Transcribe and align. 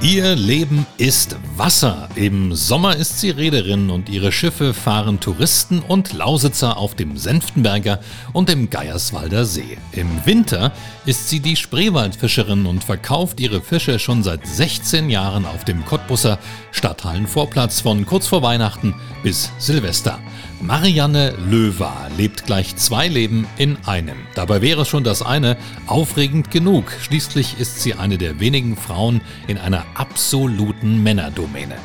Ihr 0.00 0.36
Leben 0.36 0.86
ist 0.96 1.34
Wasser. 1.56 2.08
Im 2.14 2.54
Sommer 2.54 2.94
ist 2.94 3.18
sie 3.18 3.30
Reederin 3.30 3.90
und 3.90 4.08
ihre 4.08 4.30
Schiffe 4.30 4.72
fahren 4.72 5.18
Touristen 5.18 5.80
und 5.80 6.12
Lausitzer 6.12 6.76
auf 6.76 6.94
dem 6.94 7.16
Senftenberger 7.16 7.98
und 8.32 8.48
dem 8.48 8.70
Geierswalder 8.70 9.44
See. 9.44 9.76
Im 9.90 10.24
Winter 10.24 10.70
ist 11.04 11.28
sie 11.28 11.40
die 11.40 11.56
Spreewaldfischerin 11.56 12.66
und 12.66 12.84
verkauft 12.84 13.40
ihre 13.40 13.60
Fische 13.60 13.98
schon 13.98 14.22
seit 14.22 14.46
16 14.46 15.10
Jahren 15.10 15.44
auf 15.44 15.64
dem 15.64 15.84
Cottbusser 15.84 16.38
Stadthallenvorplatz 16.70 17.80
von 17.80 18.06
kurz 18.06 18.28
vor 18.28 18.42
Weihnachten 18.42 18.94
bis 19.24 19.50
Silvester. 19.58 20.20
Marianne 20.60 21.34
Löwer 21.48 22.08
lebt 22.16 22.46
gleich 22.46 22.74
zwei 22.76 23.06
Leben 23.06 23.46
in 23.58 23.76
einem. 23.86 24.16
Dabei 24.34 24.60
wäre 24.60 24.84
schon 24.84 25.04
das 25.04 25.22
eine 25.22 25.56
aufregend 25.86 26.50
genug. 26.50 26.90
Schließlich 27.00 27.60
ist 27.60 27.80
sie 27.80 27.94
eine 27.94 28.18
der 28.18 28.40
wenigen 28.40 28.76
Frauen 28.76 29.20
in 29.46 29.56
einer 29.56 29.86
absoluten 29.94 31.02
Männerdomäne. 31.02 31.76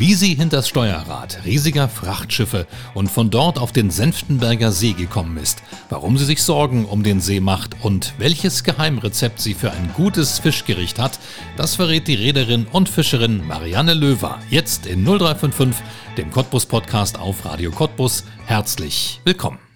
Wie 0.00 0.14
sie 0.14 0.34
hinters 0.34 0.66
Steuerrad 0.66 1.44
riesiger 1.44 1.86
Frachtschiffe 1.86 2.66
und 2.94 3.10
von 3.10 3.28
dort 3.28 3.58
auf 3.58 3.70
den 3.70 3.90
Senftenberger 3.90 4.72
See 4.72 4.94
gekommen 4.94 5.36
ist, 5.36 5.62
warum 5.90 6.16
sie 6.16 6.24
sich 6.24 6.42
Sorgen 6.42 6.86
um 6.86 7.02
den 7.02 7.20
See 7.20 7.38
macht 7.38 7.84
und 7.84 8.14
welches 8.16 8.64
Geheimrezept 8.64 9.42
sie 9.42 9.52
für 9.52 9.72
ein 9.72 9.90
gutes 9.94 10.38
Fischgericht 10.38 10.98
hat, 10.98 11.18
das 11.58 11.74
verrät 11.74 12.08
die 12.08 12.14
Reederin 12.14 12.66
und 12.72 12.88
Fischerin 12.88 13.46
Marianne 13.46 13.92
Löwer 13.92 14.38
jetzt 14.48 14.86
in 14.86 15.04
0355, 15.04 15.84
dem 16.16 16.30
Cottbus 16.30 16.64
Podcast 16.64 17.18
auf 17.18 17.44
Radio 17.44 17.70
Cottbus. 17.70 18.24
Herzlich 18.46 19.20
willkommen. 19.24 19.69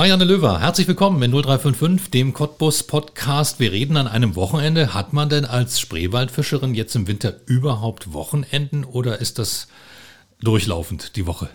Marianne 0.00 0.24
Löwer, 0.24 0.60
herzlich 0.60 0.88
willkommen 0.88 1.22
in 1.22 1.30
0355, 1.30 2.10
dem 2.10 2.32
Cottbus 2.32 2.84
Podcast. 2.84 3.60
Wir 3.60 3.70
reden 3.70 3.98
an 3.98 4.08
einem 4.08 4.34
Wochenende. 4.34 4.94
Hat 4.94 5.12
man 5.12 5.28
denn 5.28 5.44
als 5.44 5.78
Spreewaldfischerin 5.78 6.74
jetzt 6.74 6.96
im 6.96 7.06
Winter 7.06 7.34
überhaupt 7.44 8.14
Wochenenden 8.14 8.84
oder 8.84 9.20
ist 9.20 9.38
das 9.38 9.68
durchlaufend 10.40 11.16
die 11.16 11.26
Woche? 11.26 11.50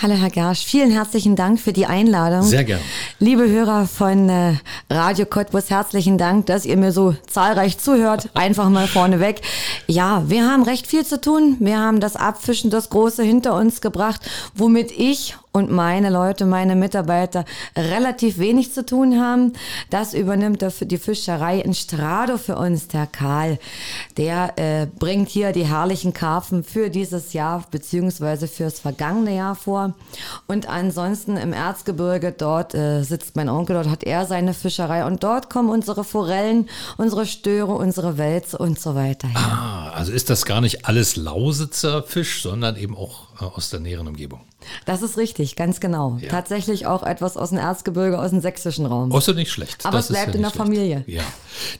Hallo 0.00 0.14
Herr 0.14 0.28
Gersch, 0.28 0.64
vielen 0.64 0.90
herzlichen 0.90 1.34
Dank 1.34 1.60
für 1.60 1.72
die 1.72 1.86
Einladung. 1.86 2.42
Sehr 2.42 2.64
gern. 2.64 2.80
Liebe 3.18 3.48
Hörer 3.48 3.86
von 3.86 4.28
äh, 4.28 4.56
Radio 4.90 5.26
Cottbus, 5.26 5.70
herzlichen 5.70 6.18
Dank, 6.18 6.46
dass 6.46 6.66
ihr 6.66 6.76
mir 6.76 6.92
so 6.92 7.16
zahlreich 7.26 7.78
zuhört. 7.78 8.28
Einfach 8.34 8.68
mal 8.68 8.86
vorneweg. 8.86 9.40
Ja, 9.86 10.24
wir 10.28 10.46
haben 10.46 10.62
recht 10.62 10.86
viel 10.86 11.04
zu 11.06 11.20
tun. 11.20 11.56
Wir 11.60 11.78
haben 11.78 12.00
das 12.00 12.16
Abfischen, 12.16 12.70
das 12.70 12.90
Große 12.90 13.22
hinter 13.22 13.54
uns 13.54 13.80
gebracht, 13.80 14.20
womit 14.54 14.90
ich 14.90 15.36
und 15.52 15.70
meine 15.70 16.10
Leute, 16.10 16.46
meine 16.46 16.76
Mitarbeiter 16.76 17.44
relativ 17.76 18.38
wenig 18.38 18.72
zu 18.72 18.84
tun 18.84 19.20
haben. 19.20 19.52
Das 19.90 20.14
übernimmt 20.14 20.64
die 20.80 20.98
Fischerei 20.98 21.60
in 21.60 21.74
Strado 21.74 22.38
für 22.38 22.56
uns, 22.56 22.88
der 22.88 23.06
Karl. 23.06 23.58
Der 24.16 24.52
äh, 24.56 24.86
bringt 24.86 25.28
hier 25.28 25.52
die 25.52 25.66
herrlichen 25.66 26.12
Karpfen 26.12 26.64
für 26.64 26.90
dieses 26.90 27.32
Jahr 27.32 27.64
beziehungsweise 27.70 28.48
fürs 28.48 28.80
vergangene 28.80 29.34
Jahr 29.36 29.54
vor. 29.54 29.94
Und 30.46 30.68
ansonsten 30.68 31.36
im 31.36 31.52
Erzgebirge, 31.52 32.32
dort 32.32 32.74
äh, 32.74 33.02
sitzt 33.02 33.36
mein 33.36 33.48
Onkel, 33.48 33.74
dort 33.74 33.88
hat 33.88 34.04
er 34.04 34.26
seine 34.26 34.54
Fischerei 34.54 35.04
und 35.04 35.22
dort 35.22 35.50
kommen 35.50 35.70
unsere 35.70 36.04
Forellen, 36.04 36.68
unsere 36.96 37.26
Störe, 37.26 37.72
unsere 37.72 38.18
Wälze 38.18 38.58
und 38.58 38.78
so 38.78 38.94
weiter 38.94 39.28
her. 39.28 39.38
Ah, 39.38 39.90
also 39.94 40.12
ist 40.12 40.30
das 40.30 40.44
gar 40.44 40.60
nicht 40.60 40.86
alles 40.86 41.16
Lausitzer 41.16 42.02
Fisch, 42.02 42.42
sondern 42.42 42.76
eben 42.76 42.96
auch 42.96 43.27
aus 43.38 43.70
der 43.70 43.80
näheren 43.80 44.08
Umgebung. 44.08 44.40
Das 44.84 45.02
ist 45.02 45.16
richtig, 45.16 45.56
ganz 45.56 45.80
genau. 45.80 46.18
Ja. 46.20 46.28
Tatsächlich 46.28 46.86
auch 46.86 47.02
etwas 47.02 47.36
aus 47.36 47.50
dem 47.50 47.58
Erzgebirge, 47.58 48.18
aus 48.18 48.30
dem 48.30 48.40
sächsischen 48.40 48.86
Raum. 48.86 49.12
So 49.20 49.32
nicht 49.32 49.50
schlecht. 49.50 49.84
Aber 49.84 49.98
das 49.98 50.06
es 50.06 50.12
bleibt 50.12 50.28
ja 50.28 50.34
in 50.34 50.42
der 50.42 50.50
schlecht. 50.50 50.64
Familie. 50.64 51.04
Ja. 51.06 51.22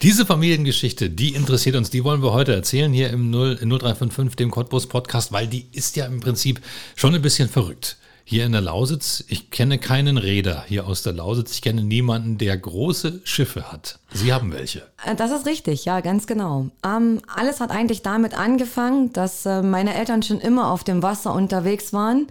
Diese 0.03 0.27
Familiengeschichte, 0.27 1.11
die 1.11 1.35
interessiert 1.35 1.77
uns, 1.77 1.91
die 1.91 2.05
wollen 2.05 2.23
wir 2.23 2.33
heute 2.33 2.55
erzählen 2.55 2.93
hier 2.93 3.11
im 3.11 3.31
0, 3.31 3.57
0355, 3.57 4.37
dem 4.37 4.51
Cottbus 4.51 4.87
Podcast, 4.87 5.33
weil 5.33 5.47
die 5.47 5.67
ist 5.73 5.97
ja 5.97 6.07
im 6.07 6.21
Prinzip 6.21 6.61
schon 6.95 7.15
ein 7.15 7.23
bisschen 7.23 7.49
verrückt 7.49 7.97
hier 8.29 8.45
in 8.45 8.53
der 8.53 8.61
Lausitz, 8.61 9.25
ich 9.29 9.51
kenne 9.51 9.79
keinen 9.79 10.19
Räder 10.19 10.63
hier 10.69 10.87
aus 10.87 11.03
der 11.03 11.15
Lausitz. 11.15 11.53
Ich 11.53 11.63
kenne 11.63 11.83
niemanden, 11.83 12.37
der 12.37 12.59
große 12.59 13.23
Schiffe 13.25 13.73
hat. 13.73 14.01
Sie 14.13 14.35
haben 14.35 14.53
welche. 14.53 14.83
Äh, 15.07 15.15
das 15.15 15.31
ist 15.31 15.47
richtig, 15.47 15.87
ja, 15.87 16.01
ganz 16.01 16.27
genau. 16.27 16.67
Ähm, 16.85 17.23
alles 17.35 17.59
hat 17.61 17.71
eigentlich 17.71 18.03
damit 18.03 18.39
angefangen, 18.39 19.15
dass 19.15 19.47
äh, 19.47 19.63
meine 19.63 19.95
Eltern 19.95 20.23
schon 20.23 20.41
immer 20.41 20.71
auf 20.71 20.85
dem 20.85 21.03
Wasser 21.03 21.35
unterwegs 21.35 21.95
waren, 21.95 22.27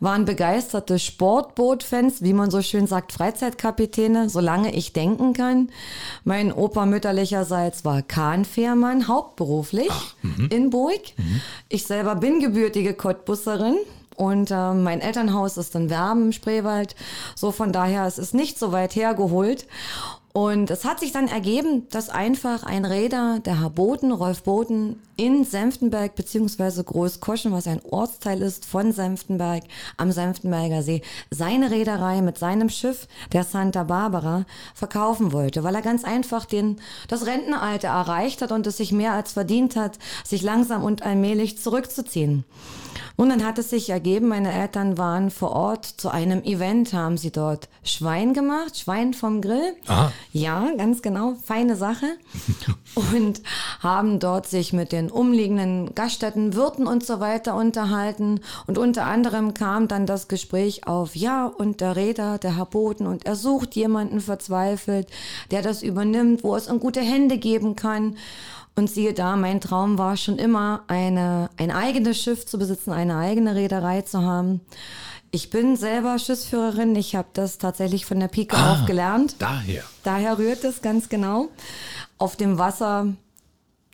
waren 0.00 0.24
begeisterte 0.24 0.98
Sportbootfans, 0.98 2.22
wie 2.22 2.32
man 2.32 2.50
so 2.50 2.62
schön 2.62 2.86
sagt, 2.86 3.12
Freizeitkapitäne, 3.12 4.30
solange 4.30 4.74
ich 4.74 4.94
denken 4.94 5.34
kann. 5.34 5.68
Mein 6.24 6.50
Opa 6.50 6.86
mütterlicherseits 6.86 7.84
war 7.84 8.00
Kahnfährmann, 8.00 9.06
hauptberuflich 9.06 9.90
Ach, 9.90 10.14
mhm. 10.22 10.48
in 10.50 10.70
Burg. 10.70 11.02
Mhm. 11.18 11.42
Ich 11.68 11.84
selber 11.84 12.14
bin 12.14 12.40
gebürtige 12.40 12.94
Cottbusserin. 12.94 13.76
Und 14.22 14.52
äh, 14.52 14.72
mein 14.72 15.00
Elternhaus 15.00 15.56
ist 15.56 15.74
in 15.74 15.90
Werben, 15.90 16.32
Spreewald. 16.32 16.94
So 17.34 17.50
von 17.50 17.72
daher, 17.72 18.06
es 18.06 18.18
ist 18.18 18.34
nicht 18.34 18.56
so 18.56 18.70
weit 18.70 18.94
hergeholt. 18.94 19.66
Und 20.32 20.70
es 20.70 20.84
hat 20.84 21.00
sich 21.00 21.10
dann 21.10 21.26
ergeben, 21.26 21.88
dass 21.90 22.08
einfach 22.08 22.62
ein 22.62 22.84
Räder, 22.84 23.40
der 23.44 23.60
Herr 23.60 23.68
Boten, 23.68 24.12
Rolf 24.12 24.44
Boten, 24.44 25.02
in 25.16 25.44
Senftenberg 25.44 26.14
beziehungsweise 26.14 26.84
Großkoschen, 26.84 27.52
was 27.52 27.66
ein 27.66 27.82
Ortsteil 27.90 28.40
ist 28.42 28.64
von 28.64 28.92
Senftenberg 28.92 29.64
am 29.96 30.12
Senftenberger 30.12 30.82
See, 30.82 31.02
seine 31.30 31.72
Reederei 31.72 32.22
mit 32.22 32.38
seinem 32.38 32.70
Schiff, 32.70 33.08
der 33.32 33.42
Santa 33.42 33.82
Barbara, 33.82 34.46
verkaufen 34.72 35.32
wollte, 35.32 35.64
weil 35.64 35.74
er 35.74 35.82
ganz 35.82 36.04
einfach 36.04 36.46
den, 36.46 36.80
das 37.08 37.26
Rentenalter 37.26 37.88
erreicht 37.88 38.40
hat 38.40 38.52
und 38.52 38.66
es 38.68 38.76
sich 38.76 38.92
mehr 38.92 39.12
als 39.12 39.32
verdient 39.32 39.74
hat, 39.74 39.98
sich 40.24 40.42
langsam 40.42 40.84
und 40.84 41.02
allmählich 41.02 41.58
zurückzuziehen. 41.58 42.44
Und 43.16 43.28
dann 43.28 43.44
hat 43.44 43.58
es 43.58 43.70
sich 43.70 43.90
ergeben, 43.90 44.28
meine 44.28 44.52
Eltern 44.52 44.98
waren 44.98 45.30
vor 45.30 45.52
Ort 45.52 45.84
zu 45.86 46.08
einem 46.08 46.42
Event, 46.42 46.92
haben 46.92 47.16
sie 47.16 47.30
dort 47.30 47.68
Schwein 47.84 48.34
gemacht, 48.34 48.78
Schwein 48.78 49.14
vom 49.14 49.40
Grill. 49.40 49.74
Aha. 49.86 50.12
Ja, 50.32 50.68
ganz 50.76 51.02
genau, 51.02 51.34
feine 51.44 51.76
Sache. 51.76 52.06
und 52.94 53.42
haben 53.80 54.18
dort 54.18 54.46
sich 54.46 54.72
mit 54.72 54.92
den 54.92 55.10
umliegenden 55.10 55.94
Gaststätten, 55.94 56.54
Wirten 56.54 56.86
und 56.86 57.04
so 57.04 57.20
weiter 57.20 57.54
unterhalten. 57.54 58.40
Und 58.66 58.78
unter 58.78 59.06
anderem 59.06 59.54
kam 59.54 59.88
dann 59.88 60.06
das 60.06 60.28
Gespräch 60.28 60.86
auf, 60.86 61.16
ja, 61.16 61.46
und 61.46 61.80
der 61.80 61.96
Räder, 61.96 62.38
der 62.38 62.56
Herr 62.56 62.66
Boden, 62.66 63.06
und 63.06 63.26
er 63.26 63.36
sucht 63.36 63.74
jemanden 63.76 64.20
verzweifelt, 64.20 65.08
der 65.50 65.62
das 65.62 65.82
übernimmt, 65.82 66.44
wo 66.44 66.56
es 66.56 66.66
in 66.66 66.80
gute 66.80 67.00
Hände 67.00 67.38
geben 67.38 67.76
kann. 67.76 68.16
Und 68.74 68.90
siehe 68.90 69.12
da, 69.12 69.36
mein 69.36 69.60
Traum 69.60 69.98
war 69.98 70.16
schon 70.16 70.38
immer, 70.38 70.84
eine, 70.86 71.50
ein 71.58 71.70
eigenes 71.70 72.20
Schiff 72.20 72.46
zu 72.46 72.58
besitzen, 72.58 72.92
eine 72.92 73.16
eigene 73.16 73.54
Reederei 73.54 74.00
zu 74.02 74.22
haben. 74.22 74.62
Ich 75.30 75.50
bin 75.50 75.76
selber 75.76 76.18
Schiffsführerin. 76.18 76.94
Ich 76.94 77.16
habe 77.16 77.28
das 77.32 77.58
tatsächlich 77.58 78.04
von 78.04 78.20
der 78.20 78.28
Pike 78.28 78.56
ah, 78.56 78.72
auf 78.72 78.86
gelernt. 78.86 79.36
Daher. 79.38 79.82
Daher 80.04 80.38
rührt 80.38 80.62
es 80.62 80.82
ganz 80.82 81.08
genau. 81.08 81.48
Auf 82.18 82.36
dem 82.36 82.58
Wasser, 82.58 83.08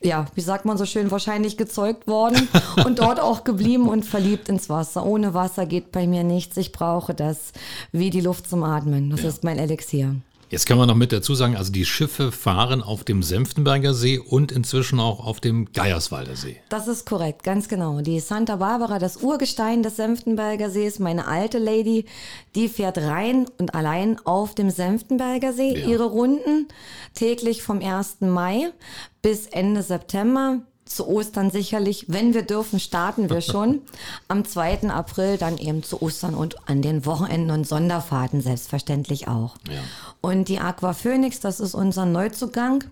ja, 0.02 0.26
wie 0.34 0.40
sagt 0.40 0.64
man 0.64 0.76
so 0.76 0.84
schön, 0.84 1.12
wahrscheinlich 1.12 1.56
gezeugt 1.56 2.08
worden 2.08 2.48
und 2.84 2.98
dort 2.98 3.20
auch 3.20 3.44
geblieben 3.44 3.88
und 3.88 4.04
verliebt 4.04 4.48
ins 4.48 4.68
Wasser. 4.68 5.06
Ohne 5.06 5.32
Wasser 5.32 5.66
geht 5.66 5.92
bei 5.92 6.08
mir 6.08 6.24
nichts. 6.24 6.56
Ich 6.56 6.72
brauche 6.72 7.14
das 7.14 7.52
wie 7.92 8.10
die 8.10 8.20
Luft 8.20 8.50
zum 8.50 8.64
Atmen. 8.64 9.10
Das 9.10 9.22
ja. 9.22 9.28
ist 9.28 9.44
mein 9.44 9.58
Elixier. 9.58 10.16
Jetzt 10.50 10.64
kann 10.66 10.78
man 10.78 10.88
noch 10.88 10.94
mit 10.94 11.12
dazu 11.12 11.34
sagen, 11.34 11.56
also 11.56 11.70
die 11.70 11.84
Schiffe 11.84 12.32
fahren 12.32 12.82
auf 12.82 13.04
dem 13.04 13.22
Senftenberger 13.22 13.92
See 13.92 14.18
und 14.18 14.50
inzwischen 14.50 14.98
auch 14.98 15.24
auf 15.24 15.40
dem 15.40 15.72
Geierswalder 15.72 16.36
See. 16.36 16.56
Das 16.70 16.88
ist 16.88 17.04
korrekt, 17.04 17.42
ganz 17.42 17.68
genau. 17.68 18.00
Die 18.00 18.18
Santa 18.20 18.56
Barbara, 18.56 18.98
das 18.98 19.18
Urgestein 19.18 19.82
des 19.82 19.96
Senftenberger 19.96 20.70
Sees, 20.70 20.98
meine 20.98 21.26
alte 21.26 21.58
Lady, 21.58 22.06
die 22.54 22.68
fährt 22.68 22.96
rein 22.96 23.46
und 23.58 23.74
allein 23.74 24.18
auf 24.24 24.54
dem 24.54 24.70
Senftenberger 24.70 25.52
See 25.52 25.78
ja. 25.78 25.86
ihre 25.86 26.04
Runden 26.04 26.68
täglich 27.12 27.62
vom 27.62 27.80
1. 27.82 28.20
Mai 28.20 28.72
bis 29.20 29.46
Ende 29.46 29.82
September 29.82 30.60
zu 30.88 31.06
Ostern 31.06 31.50
sicherlich, 31.50 32.06
wenn 32.08 32.34
wir 32.34 32.42
dürfen, 32.42 32.80
starten 32.80 33.30
wir 33.30 33.40
schon. 33.40 33.82
Am 34.28 34.44
2. 34.44 34.90
April 34.90 35.38
dann 35.38 35.58
eben 35.58 35.82
zu 35.82 36.02
Ostern 36.02 36.34
und 36.34 36.68
an 36.68 36.82
den 36.82 37.06
Wochenenden 37.06 37.50
und 37.50 37.66
Sonderfahrten 37.66 38.40
selbstverständlich 38.40 39.28
auch. 39.28 39.56
Ja. 39.68 39.80
Und 40.20 40.48
die 40.48 40.58
Aqua 40.58 40.92
Phoenix, 40.92 41.40
das 41.40 41.60
ist 41.60 41.74
unser 41.74 42.06
Neuzugang. 42.06 42.84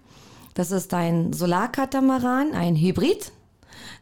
Das 0.54 0.70
ist 0.70 0.94
ein 0.94 1.32
Solarkatamaran, 1.32 2.52
ein 2.52 2.76
Hybrid. 2.76 3.32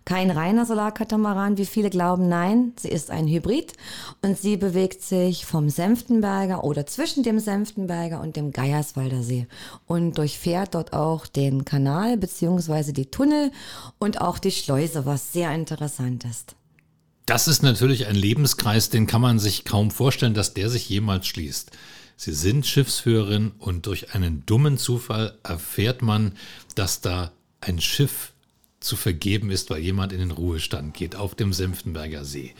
Kein 0.04 0.30
reiner 0.30 0.66
Solarkatamaran, 0.66 1.56
wie 1.56 1.64
viele 1.64 1.88
glauben, 1.88 2.28
nein, 2.28 2.74
sie 2.78 2.88
ist 2.88 3.10
ein 3.10 3.26
Hybrid 3.26 3.72
und 4.20 4.36
sie 4.38 4.58
bewegt 4.58 5.00
sich 5.00 5.46
vom 5.46 5.70
Senftenberger 5.70 6.62
oder 6.62 6.84
zwischen 6.84 7.22
dem 7.22 7.38
Senftenberger 7.38 8.20
und 8.20 8.36
dem 8.36 8.52
Geierswalder 8.52 9.22
See 9.22 9.46
und 9.86 10.18
durchfährt 10.18 10.74
dort 10.74 10.92
auch 10.92 11.26
den 11.26 11.64
Kanal 11.64 12.18
beziehungsweise 12.18 12.92
die 12.92 13.06
Tunnel 13.06 13.50
und 13.98 14.20
auch 14.20 14.38
die 14.38 14.50
Schleuse, 14.50 15.06
was 15.06 15.32
sehr 15.32 15.54
interessant 15.54 16.24
ist. 16.24 16.54
Das 17.24 17.48
ist 17.48 17.62
natürlich 17.62 18.06
ein 18.06 18.14
Lebenskreis, 18.16 18.90
den 18.90 19.06
kann 19.06 19.22
man 19.22 19.38
sich 19.38 19.64
kaum 19.64 19.90
vorstellen, 19.90 20.34
dass 20.34 20.52
der 20.52 20.68
sich 20.68 20.86
jemals 20.86 21.26
schließt. 21.26 21.70
Sie 22.18 22.32
sind 22.32 22.66
Schiffsführerin 22.66 23.52
und 23.58 23.86
durch 23.86 24.14
einen 24.14 24.44
dummen 24.44 24.76
Zufall 24.76 25.38
erfährt 25.42 26.02
man, 26.02 26.32
dass 26.74 27.00
da 27.00 27.32
ein 27.62 27.80
Schiff 27.80 28.33
zu 28.84 28.96
vergeben 28.96 29.50
ist, 29.50 29.70
weil 29.70 29.80
jemand 29.80 30.12
in 30.12 30.20
den 30.20 30.30
Ruhestand 30.30 30.94
geht 30.94 31.16
auf 31.16 31.34
dem 31.34 31.52
Senftenberger 31.52 32.24
See. 32.24 32.54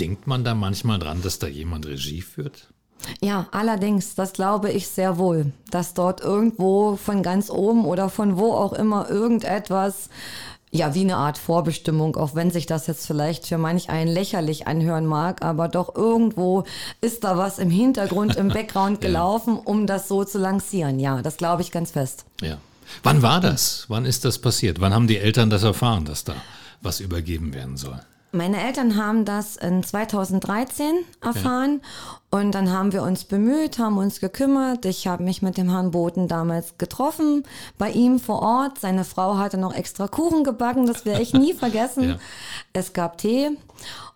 Denkt 0.00 0.26
man 0.26 0.44
da 0.44 0.54
manchmal 0.54 0.98
dran, 0.98 1.22
dass 1.22 1.38
da 1.38 1.46
jemand 1.46 1.86
Regie 1.86 2.22
führt? 2.22 2.68
Ja, 3.20 3.48
allerdings, 3.52 4.14
das 4.14 4.32
glaube 4.32 4.70
ich 4.70 4.88
sehr 4.88 5.18
wohl, 5.18 5.52
dass 5.70 5.94
dort 5.94 6.20
irgendwo 6.20 6.96
von 6.96 7.22
ganz 7.22 7.50
oben 7.50 7.84
oder 7.84 8.08
von 8.08 8.36
wo 8.38 8.52
auch 8.52 8.72
immer 8.72 9.10
irgendetwas 9.10 10.08
ja, 10.74 10.92
wie 10.92 11.02
eine 11.02 11.16
Art 11.16 11.38
Vorbestimmung, 11.38 12.16
auch 12.16 12.34
wenn 12.34 12.50
sich 12.50 12.66
das 12.66 12.88
jetzt 12.88 13.06
vielleicht 13.06 13.46
für 13.46 13.58
manch 13.58 13.90
einen 13.90 14.10
lächerlich 14.10 14.66
anhören 14.66 15.06
mag, 15.06 15.44
aber 15.44 15.68
doch 15.68 15.94
irgendwo 15.94 16.64
ist 17.00 17.22
da 17.22 17.38
was 17.38 17.60
im 17.60 17.70
Hintergrund, 17.70 18.34
im 18.34 18.48
Background 18.52 19.00
gelaufen, 19.00 19.54
ja. 19.54 19.62
um 19.66 19.86
das 19.86 20.08
so 20.08 20.24
zu 20.24 20.38
lancieren. 20.38 20.98
Ja, 20.98 21.22
das 21.22 21.36
glaube 21.36 21.62
ich 21.62 21.70
ganz 21.70 21.92
fest. 21.92 22.24
Ja. 22.42 22.58
Wann 23.02 23.22
war 23.22 23.40
das? 23.40 23.86
Wann 23.88 24.04
ist 24.04 24.24
das 24.24 24.38
passiert? 24.38 24.80
Wann 24.80 24.94
haben 24.94 25.06
die 25.06 25.18
Eltern 25.18 25.50
das 25.50 25.62
erfahren, 25.62 26.04
dass 26.04 26.24
da 26.24 26.34
was 26.82 27.00
übergeben 27.00 27.54
werden 27.54 27.76
soll? 27.76 28.00
Meine 28.34 28.60
Eltern 28.60 28.96
haben 28.96 29.24
das 29.24 29.54
in 29.54 29.84
2013 29.84 31.04
erfahren 31.20 31.80
ja. 31.80 32.40
und 32.40 32.52
dann 32.52 32.72
haben 32.72 32.92
wir 32.92 33.04
uns 33.04 33.22
bemüht, 33.22 33.78
haben 33.78 33.96
uns 33.96 34.18
gekümmert. 34.18 34.84
Ich 34.86 35.06
habe 35.06 35.22
mich 35.22 35.40
mit 35.40 35.56
dem 35.56 35.70
Herrn 35.70 35.92
Boten 35.92 36.26
damals 36.26 36.76
getroffen, 36.76 37.44
bei 37.78 37.90
ihm 37.92 38.18
vor 38.18 38.42
Ort. 38.42 38.80
Seine 38.80 39.04
Frau 39.04 39.38
hatte 39.38 39.56
noch 39.56 39.72
extra 39.72 40.08
Kuchen 40.08 40.42
gebacken, 40.42 40.86
das 40.86 41.04
werde 41.04 41.22
ich 41.22 41.32
nie 41.32 41.54
vergessen. 41.54 42.08
Ja. 42.08 42.16
Es 42.72 42.92
gab 42.92 43.18
Tee 43.18 43.50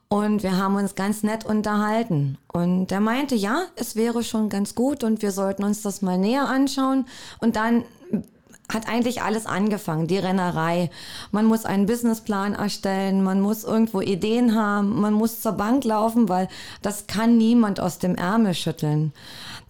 und 0.09 0.43
wir 0.43 0.56
haben 0.56 0.75
uns 0.75 0.97
ganz 0.97 1.23
nett 1.23 1.44
unterhalten. 1.44 2.38
Und 2.49 2.91
er 2.91 3.00
meinte, 3.00 3.37
ja, 3.37 3.67
es 3.76 3.94
wäre 3.94 4.25
schon 4.25 4.49
ganz 4.49 4.75
gut 4.75 5.05
und 5.05 5.23
wir 5.23 5.31
sollten 5.31 5.62
uns 5.62 5.82
das 5.82 6.03
mal 6.03 6.19
näher 6.19 6.49
anschauen. 6.49 7.06
Und 7.41 7.55
dann 7.55 7.85
hat 8.73 8.88
eigentlich 8.88 9.23
alles 9.23 9.47
angefangen, 9.47 10.06
die 10.06 10.19
Rennerei. 10.19 10.91
Man 11.32 11.47
muss 11.47 11.65
einen 11.65 11.87
Businessplan 11.87 12.55
erstellen, 12.55 13.23
man 13.23 13.41
muss 13.41 13.65
irgendwo 13.65 14.00
Ideen 14.00 14.55
haben, 14.55 15.00
man 15.00 15.15
muss 15.15 15.41
zur 15.41 15.53
Bank 15.53 15.85
laufen, 15.85 16.29
weil 16.29 16.49
das 16.82 17.06
kann 17.06 17.38
niemand 17.38 17.81
aus 17.81 17.99
dem 17.99 18.15
Ärmel 18.15 18.55
schütteln. 18.55 19.12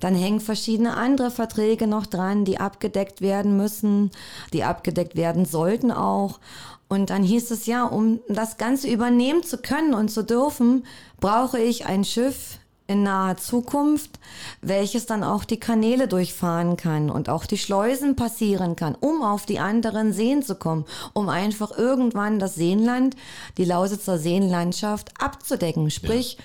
Dann 0.00 0.14
hängen 0.14 0.40
verschiedene 0.40 0.96
andere 0.96 1.30
Verträge 1.30 1.86
noch 1.86 2.06
dran, 2.06 2.44
die 2.44 2.58
abgedeckt 2.58 3.20
werden 3.20 3.56
müssen, 3.56 4.10
die 4.52 4.64
abgedeckt 4.64 5.16
werden 5.16 5.44
sollten 5.44 5.92
auch. 5.92 6.40
Und 6.88 7.10
dann 7.10 7.22
hieß 7.22 7.50
es 7.50 7.66
ja, 7.66 7.84
um 7.84 8.20
das 8.28 8.56
Ganze 8.56 8.88
übernehmen 8.88 9.42
zu 9.42 9.58
können 9.58 9.94
und 9.94 10.10
zu 10.10 10.24
dürfen, 10.24 10.84
brauche 11.20 11.58
ich 11.58 11.86
ein 11.86 12.04
Schiff, 12.04 12.58
in 12.88 13.02
naher 13.02 13.36
Zukunft, 13.36 14.18
welches 14.62 15.06
dann 15.06 15.22
auch 15.22 15.44
die 15.44 15.60
Kanäle 15.60 16.08
durchfahren 16.08 16.76
kann 16.76 17.10
und 17.10 17.28
auch 17.28 17.44
die 17.44 17.58
Schleusen 17.58 18.16
passieren 18.16 18.74
kann, 18.76 18.96
um 18.98 19.22
auf 19.22 19.46
die 19.46 19.60
anderen 19.60 20.12
Seen 20.12 20.42
zu 20.42 20.56
kommen, 20.56 20.86
um 21.12 21.28
einfach 21.28 21.76
irgendwann 21.76 22.38
das 22.38 22.54
Seenland, 22.54 23.14
die 23.58 23.66
Lausitzer 23.66 24.18
Seenlandschaft 24.18 25.12
abzudecken, 25.20 25.90
sprich 25.90 26.38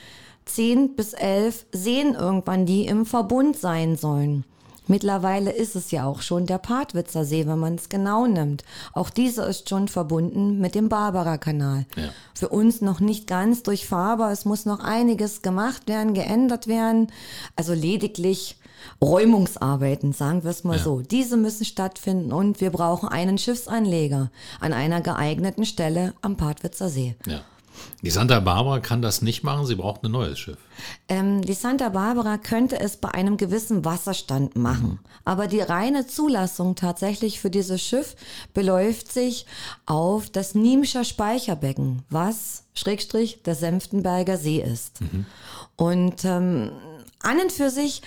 zehn 0.45 0.87
ja. 0.87 0.93
bis 0.95 1.13
elf 1.13 1.65
Seen 1.71 2.13
irgendwann, 2.13 2.65
die 2.65 2.85
im 2.85 3.05
Verbund 3.05 3.57
sein 3.57 3.95
sollen. 3.95 4.43
Mittlerweile 4.87 5.51
ist 5.51 5.75
es 5.75 5.91
ja 5.91 6.05
auch 6.05 6.21
schon 6.21 6.45
der 6.45 6.57
Partwitzer 6.57 7.25
See, 7.25 7.47
wenn 7.47 7.59
man 7.59 7.75
es 7.75 7.89
genau 7.89 8.27
nimmt. 8.27 8.63
Auch 8.93 9.09
dieser 9.09 9.47
ist 9.47 9.69
schon 9.69 9.87
verbunden 9.87 10.59
mit 10.59 10.75
dem 10.75 10.89
Barbara-Kanal. 10.89 11.85
Ja. 11.95 12.09
Für 12.33 12.49
uns 12.49 12.81
noch 12.81 12.99
nicht 12.99 13.27
ganz 13.27 13.63
durchfahrbar. 13.63 14.31
Es 14.31 14.45
muss 14.45 14.65
noch 14.65 14.79
einiges 14.79 15.41
gemacht 15.41 15.87
werden, 15.87 16.13
geändert 16.13 16.67
werden. 16.67 17.07
Also 17.55 17.73
lediglich 17.73 18.57
Räumungsarbeiten, 19.01 20.13
sagen 20.13 20.43
wir 20.43 20.51
es 20.51 20.63
mal 20.63 20.77
ja. 20.77 20.83
so. 20.83 21.01
Diese 21.01 21.37
müssen 21.37 21.65
stattfinden 21.65 22.33
und 22.33 22.61
wir 22.61 22.69
brauchen 22.69 23.09
einen 23.09 23.37
Schiffsanleger 23.37 24.31
an 24.59 24.73
einer 24.73 25.01
geeigneten 25.01 25.65
Stelle 25.65 26.13
am 26.21 26.37
Partwitzer 26.37 26.89
See. 26.89 27.15
Ja. 27.25 27.41
Die 28.01 28.09
Santa 28.09 28.39
Barbara 28.39 28.79
kann 28.79 29.01
das 29.01 29.21
nicht 29.21 29.43
machen, 29.43 29.65
sie 29.65 29.75
braucht 29.75 30.03
ein 30.03 30.11
neues 30.11 30.37
Schiff. 30.37 30.57
Ähm, 31.07 31.41
die 31.41 31.53
Santa 31.53 31.89
Barbara 31.89 32.37
könnte 32.37 32.79
es 32.79 32.97
bei 32.97 33.09
einem 33.09 33.37
gewissen 33.37 33.85
Wasserstand 33.85 34.55
machen. 34.55 34.89
Mhm. 34.89 34.99
Aber 35.25 35.47
die 35.47 35.61
reine 35.61 36.05
Zulassung 36.05 36.75
tatsächlich 36.75 37.39
für 37.39 37.49
dieses 37.49 37.81
Schiff 37.81 38.15
beläuft 38.53 39.11
sich 39.11 39.45
auf 39.85 40.29
das 40.29 40.53
Niemscher 40.53 41.05
Speicherbecken, 41.05 42.03
was 42.09 42.65
Schrägstrich 42.73 43.43
der 43.43 43.55
Senftenberger 43.55 44.37
See 44.37 44.61
ist. 44.61 44.99
Mhm. 45.01 45.25
Und 45.75 46.25
ähm, 46.25 46.71
an 47.21 47.39
und 47.39 47.51
für 47.51 47.69
sich 47.69 48.01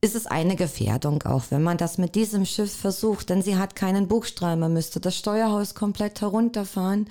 ist 0.00 0.14
es 0.14 0.26
eine 0.26 0.56
Gefährdung 0.56 1.22
auch, 1.22 1.44
wenn 1.50 1.62
man 1.62 1.78
das 1.78 1.98
mit 1.98 2.14
diesem 2.14 2.44
Schiff 2.44 2.74
versucht, 2.74 3.30
denn 3.30 3.42
sie 3.42 3.56
hat 3.56 3.74
keinen 3.74 4.08
Bugstrahl, 4.08 4.56
man 4.56 4.72
müsste 4.72 5.00
das 5.00 5.16
Steuerhaus 5.16 5.74
komplett 5.74 6.20
herunterfahren 6.20 7.08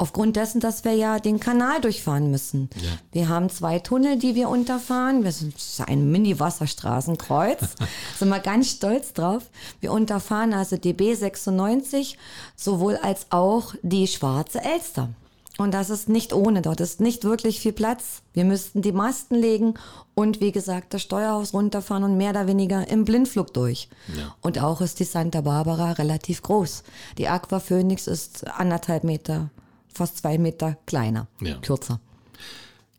Aufgrund 0.00 0.36
dessen, 0.36 0.62
dass 0.62 0.84
wir 0.86 0.94
ja 0.94 1.18
den 1.18 1.40
Kanal 1.40 1.82
durchfahren 1.82 2.30
müssen. 2.30 2.70
Ja. 2.76 2.88
Wir 3.12 3.28
haben 3.28 3.50
zwei 3.50 3.80
Tunnel, 3.80 4.16
die 4.16 4.34
wir 4.34 4.48
unterfahren. 4.48 5.24
Wir 5.24 5.32
sind 5.32 5.54
ein 5.86 6.10
Mini-Wasserstraßenkreuz. 6.10 7.60
sind 8.18 8.30
wir 8.30 8.38
ganz 8.38 8.70
stolz 8.70 9.12
drauf. 9.12 9.42
Wir 9.80 9.92
unterfahren 9.92 10.54
also 10.54 10.78
die 10.78 10.94
B96 10.94 12.16
sowohl 12.56 12.96
als 12.96 13.26
auch 13.28 13.74
die 13.82 14.06
Schwarze 14.06 14.64
Elster. 14.64 15.10
Und 15.58 15.74
das 15.74 15.90
ist 15.90 16.08
nicht 16.08 16.32
ohne. 16.32 16.62
Dort 16.62 16.80
ist 16.80 17.02
nicht 17.02 17.24
wirklich 17.24 17.60
viel 17.60 17.74
Platz. 17.74 18.22
Wir 18.32 18.46
müssten 18.46 18.80
die 18.80 18.92
Masten 18.92 19.34
legen 19.34 19.74
und 20.14 20.40
wie 20.40 20.50
gesagt 20.50 20.94
das 20.94 21.02
Steuerhaus 21.02 21.52
runterfahren 21.52 22.04
und 22.04 22.16
mehr 22.16 22.30
oder 22.30 22.46
weniger 22.46 22.88
im 22.88 23.04
Blindflug 23.04 23.52
durch. 23.52 23.90
Ja. 24.16 24.34
Und 24.40 24.62
auch 24.62 24.80
ist 24.80 24.98
die 24.98 25.04
Santa 25.04 25.42
Barbara 25.42 25.92
relativ 25.92 26.40
groß. 26.40 26.84
Die 27.18 27.28
Aqua 27.28 27.60
Phoenix 27.60 28.06
ist 28.06 28.48
anderthalb 28.48 29.04
Meter 29.04 29.50
fast 29.92 30.18
zwei 30.18 30.38
Meter 30.38 30.76
kleiner, 30.86 31.28
ja. 31.40 31.56
kürzer. 31.58 32.00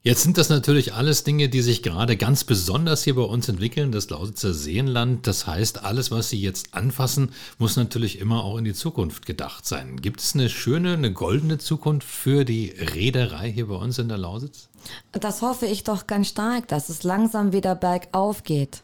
Jetzt 0.04 0.24
sind 0.24 0.40
das 0.40 0.50
natürlich 0.50 0.96
alles 0.96 1.24
Dinge, 1.24 1.48
die 1.48 1.62
sich 1.62 1.84
gerade 1.84 2.18
ganz 2.18 2.44
besonders 2.44 3.04
hier 3.04 3.14
bei 3.14 3.22
uns 3.22 3.48
entwickeln, 3.48 3.92
das 3.92 4.10
Lausitzer 4.10 4.52
Seenland. 4.52 5.28
Das 5.28 5.46
heißt, 5.46 5.84
alles, 5.84 6.10
was 6.10 6.30
Sie 6.30 6.42
jetzt 6.42 6.74
anfassen, 6.74 7.30
muss 7.60 7.76
natürlich 7.76 8.18
immer 8.18 8.44
auch 8.44 8.58
in 8.58 8.64
die 8.64 8.74
Zukunft 8.74 9.28
gedacht 9.28 9.68
sein. 9.68 10.02
Gibt 10.02 10.20
es 10.22 10.34
eine 10.34 10.50
schöne, 10.50 10.94
eine 10.94 11.14
goldene 11.14 11.60
Zukunft 11.60 12.08
für 12.08 12.46
die 12.46 12.70
Reederei 12.96 13.52
hier 13.52 13.68
bei 13.68 13.76
uns 13.76 14.00
in 14.00 14.10
der 14.10 14.18
Lausitz? 14.18 14.70
Das 15.12 15.44
hoffe 15.44 15.68
ich 15.68 15.84
doch 15.84 16.08
ganz 16.08 16.30
stark, 16.30 16.68
dass 16.68 16.90
es 16.90 17.04
langsam 17.04 17.54
wieder 17.54 17.76
bergauf 17.76 18.42
geht. 18.42 18.82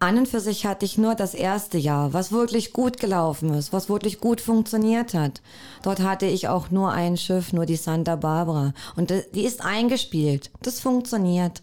An 0.00 0.18
und 0.18 0.28
für 0.28 0.40
sich 0.40 0.66
hatte 0.66 0.84
ich 0.84 0.98
nur 0.98 1.14
das 1.14 1.34
erste 1.34 1.78
Jahr, 1.78 2.12
was 2.12 2.30
wirklich 2.30 2.72
gut 2.72 2.98
gelaufen 2.98 3.54
ist, 3.54 3.72
was 3.72 3.88
wirklich 3.88 4.20
gut 4.20 4.40
funktioniert 4.40 5.14
hat. 5.14 5.40
Dort 5.82 6.00
hatte 6.00 6.26
ich 6.26 6.48
auch 6.48 6.70
nur 6.70 6.92
ein 6.92 7.16
Schiff, 7.16 7.52
nur 7.52 7.64
die 7.64 7.76
Santa 7.76 8.16
Barbara. 8.16 8.74
Und 8.96 9.12
die 9.34 9.44
ist 9.44 9.64
eingespielt. 9.64 10.50
Das 10.60 10.80
funktioniert. 10.80 11.62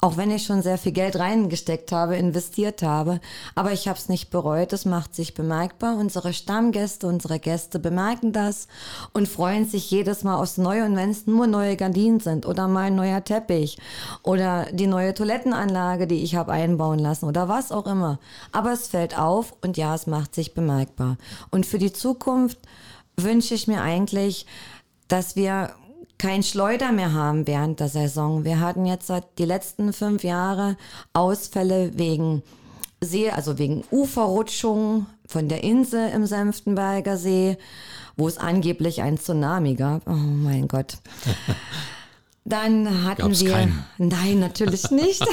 Auch 0.00 0.16
wenn 0.16 0.30
ich 0.30 0.44
schon 0.44 0.60
sehr 0.60 0.76
viel 0.76 0.92
Geld 0.92 1.16
reingesteckt 1.16 1.90
habe, 1.92 2.16
investiert 2.16 2.82
habe. 2.82 3.20
Aber 3.54 3.72
ich 3.72 3.88
habe 3.88 3.98
es 3.98 4.08
nicht 4.08 4.28
bereut. 4.28 4.72
Es 4.72 4.84
macht 4.84 5.14
sich 5.14 5.34
bemerkbar. 5.34 5.96
Unsere 5.96 6.32
Stammgäste, 6.32 7.06
unsere 7.06 7.38
Gäste 7.38 7.78
bemerken 7.78 8.32
das 8.32 8.68
und 9.12 9.28
freuen 9.28 9.66
sich 9.66 9.90
jedes 9.90 10.22
Mal 10.22 10.36
aufs 10.36 10.58
Neue. 10.58 10.84
Und 10.84 10.96
wenn 10.96 11.10
es 11.10 11.26
nur 11.26 11.46
neue 11.46 11.76
Gardinen 11.76 12.20
sind 12.20 12.44
oder 12.44 12.68
mal 12.68 12.88
ein 12.88 12.96
neuer 12.96 13.24
Teppich 13.24 13.78
oder 14.22 14.66
die 14.72 14.88
neue 14.88 15.14
Toilettenanlage, 15.14 16.06
die 16.06 16.22
ich 16.22 16.34
habe 16.34 16.52
einbauen 16.52 16.98
lassen 16.98 17.26
oder 17.26 17.48
was 17.48 17.72
auch 17.72 17.86
immer. 17.86 18.18
Aber 18.52 18.72
es 18.72 18.88
fällt 18.88 19.18
auf 19.18 19.54
und 19.62 19.76
ja, 19.76 19.94
es 19.94 20.06
macht 20.06 20.34
sich 20.34 20.52
bemerkbar. 20.54 21.16
Und 21.50 21.64
für 21.64 21.78
die 21.78 21.92
Zukunft 21.92 22.58
wünsche 23.16 23.54
ich 23.54 23.68
mir 23.68 23.80
eigentlich, 23.80 24.44
dass 25.08 25.36
wir 25.36 25.70
kein 26.18 26.42
Schleuder 26.42 26.92
mehr 26.92 27.12
haben 27.12 27.46
während 27.46 27.80
der 27.80 27.88
Saison. 27.88 28.44
Wir 28.44 28.60
hatten 28.60 28.86
jetzt 28.86 29.06
seit 29.06 29.38
die 29.38 29.44
letzten 29.44 29.92
fünf 29.92 30.24
Jahre 30.24 30.76
Ausfälle 31.12 31.92
wegen 31.96 32.42
See, 33.00 33.30
also 33.30 33.58
wegen 33.58 33.84
Uferrutschung 33.90 35.06
von 35.26 35.48
der 35.48 35.62
Insel 35.62 36.10
im 36.10 36.26
Senftenberger 36.26 37.16
See, 37.16 37.58
wo 38.16 38.28
es 38.28 38.38
angeblich 38.38 39.02
ein 39.02 39.18
Tsunami 39.18 39.74
gab. 39.74 40.06
Oh 40.06 40.12
mein 40.12 40.68
Gott. 40.68 40.98
Dann 42.46 43.04
hatten 43.04 43.22
Gab's 43.22 43.42
wir. 43.42 43.52
keinen? 43.52 43.84
Nein, 43.96 44.38
natürlich 44.38 44.90
nicht. 44.90 45.24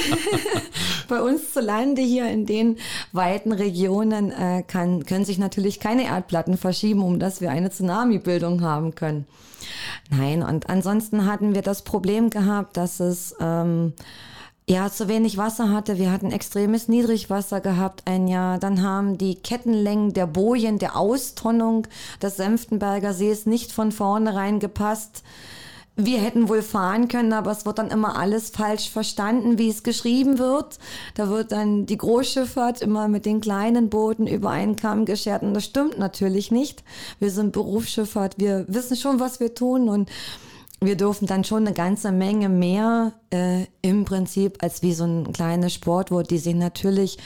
Bei 1.08 1.20
uns 1.20 1.52
zu 1.52 1.60
Lande 1.60 2.00
hier 2.00 2.26
in 2.30 2.46
den 2.46 2.78
weiten 3.12 3.52
Regionen 3.52 4.32
äh, 4.32 4.62
kann, 4.66 5.04
können 5.04 5.26
sich 5.26 5.36
natürlich 5.36 5.78
keine 5.78 6.04
Erdplatten 6.04 6.56
verschieben, 6.56 7.02
um 7.02 7.18
dass 7.18 7.42
wir 7.42 7.50
eine 7.50 7.70
Tsunami-Bildung 7.70 8.62
haben 8.62 8.94
können. 8.94 9.26
Nein, 10.10 10.42
und 10.42 10.70
ansonsten 10.70 11.26
hatten 11.26 11.54
wir 11.54 11.60
das 11.60 11.82
Problem 11.82 12.30
gehabt, 12.30 12.78
dass 12.78 12.98
es 12.98 13.36
ähm, 13.40 13.92
ja 14.66 14.90
zu 14.90 15.06
wenig 15.06 15.36
Wasser 15.36 15.68
hatte. 15.68 15.98
Wir 15.98 16.10
hatten 16.10 16.32
extremes 16.32 16.88
Niedrigwasser 16.88 17.60
gehabt 17.60 18.04
ein 18.06 18.26
Jahr. 18.26 18.58
Dann 18.58 18.82
haben 18.82 19.18
die 19.18 19.34
Kettenlängen 19.34 20.14
der 20.14 20.26
Bojen, 20.26 20.78
der 20.78 20.96
Austonnung 20.96 21.86
des 22.22 22.36
Senftenberger 22.36 23.12
Sees 23.12 23.44
nicht 23.44 23.70
von 23.70 23.92
vornherein 23.92 24.60
gepasst 24.60 25.22
wir 25.96 26.20
hätten 26.20 26.48
wohl 26.48 26.62
fahren 26.62 27.08
können, 27.08 27.32
aber 27.32 27.50
es 27.50 27.66
wird 27.66 27.78
dann 27.78 27.90
immer 27.90 28.16
alles 28.16 28.50
falsch 28.50 28.88
verstanden, 28.88 29.58
wie 29.58 29.68
es 29.68 29.82
geschrieben 29.82 30.38
wird. 30.38 30.78
Da 31.14 31.28
wird 31.28 31.52
dann 31.52 31.84
die 31.84 31.98
Großschifffahrt 31.98 32.80
immer 32.80 33.08
mit 33.08 33.26
den 33.26 33.40
kleinen 33.40 33.90
Booten 33.90 34.26
über 34.26 34.50
einen 34.50 34.76
Kamm 34.76 35.04
geschert 35.04 35.42
und 35.42 35.52
das 35.54 35.64
stimmt 35.64 35.98
natürlich 35.98 36.50
nicht. 36.50 36.82
Wir 37.18 37.30
sind 37.30 37.52
Berufsschifffahrt, 37.52 38.38
wir 38.38 38.64
wissen 38.68 38.96
schon, 38.96 39.20
was 39.20 39.38
wir 39.38 39.54
tun 39.54 39.88
und 39.88 40.08
wir 40.80 40.96
dürfen 40.96 41.26
dann 41.26 41.44
schon 41.44 41.66
eine 41.66 41.74
ganze 41.74 42.10
Menge 42.10 42.48
mehr 42.48 43.12
äh, 43.30 43.66
im 43.82 44.04
Prinzip 44.04 44.62
als 44.62 44.82
wie 44.82 44.94
so 44.94 45.04
ein 45.04 45.32
kleines 45.32 45.74
Sportboot, 45.74 46.30
die 46.30 46.38
sich 46.38 46.54
natürlich 46.54 47.18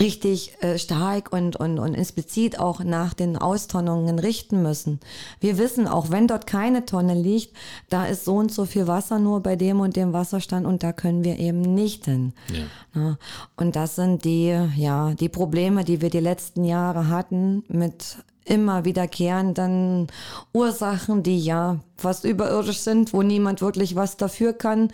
richtig 0.00 0.54
äh, 0.62 0.78
stark 0.78 1.32
und, 1.32 1.56
und, 1.56 1.78
und 1.78 1.94
explizit 1.94 2.58
auch 2.58 2.82
nach 2.82 3.14
den 3.14 3.36
Austonnungen 3.36 4.18
richten 4.18 4.62
müssen. 4.62 4.98
Wir 5.40 5.58
wissen, 5.58 5.86
auch 5.86 6.10
wenn 6.10 6.26
dort 6.26 6.46
keine 6.46 6.86
Tonne 6.86 7.14
liegt, 7.14 7.54
da 7.90 8.06
ist 8.06 8.24
so 8.24 8.36
und 8.36 8.52
so 8.52 8.64
viel 8.64 8.86
Wasser 8.86 9.18
nur 9.18 9.40
bei 9.40 9.56
dem 9.56 9.80
und 9.80 9.96
dem 9.96 10.12
Wasserstand 10.12 10.66
und 10.66 10.82
da 10.82 10.92
können 10.92 11.22
wir 11.22 11.38
eben 11.38 11.60
nicht 11.60 12.06
hin. 12.06 12.32
Ja. 12.52 13.00
Ja, 13.00 13.18
und 13.56 13.76
das 13.76 13.94
sind 13.94 14.24
die, 14.24 14.48
ja, 14.76 15.14
die 15.14 15.28
Probleme, 15.28 15.84
die 15.84 16.00
wir 16.00 16.10
die 16.10 16.18
letzten 16.18 16.64
Jahre 16.64 17.08
hatten 17.08 17.62
mit 17.68 18.16
immer 18.44 18.84
wiederkehrenden 18.84 20.08
Ursachen, 20.52 21.22
die 21.22 21.38
ja 21.38 21.78
fast 21.96 22.24
überirdisch 22.24 22.80
sind, 22.80 23.12
wo 23.12 23.22
niemand 23.22 23.60
wirklich 23.60 23.94
was 23.94 24.16
dafür 24.16 24.54
kann. 24.54 24.92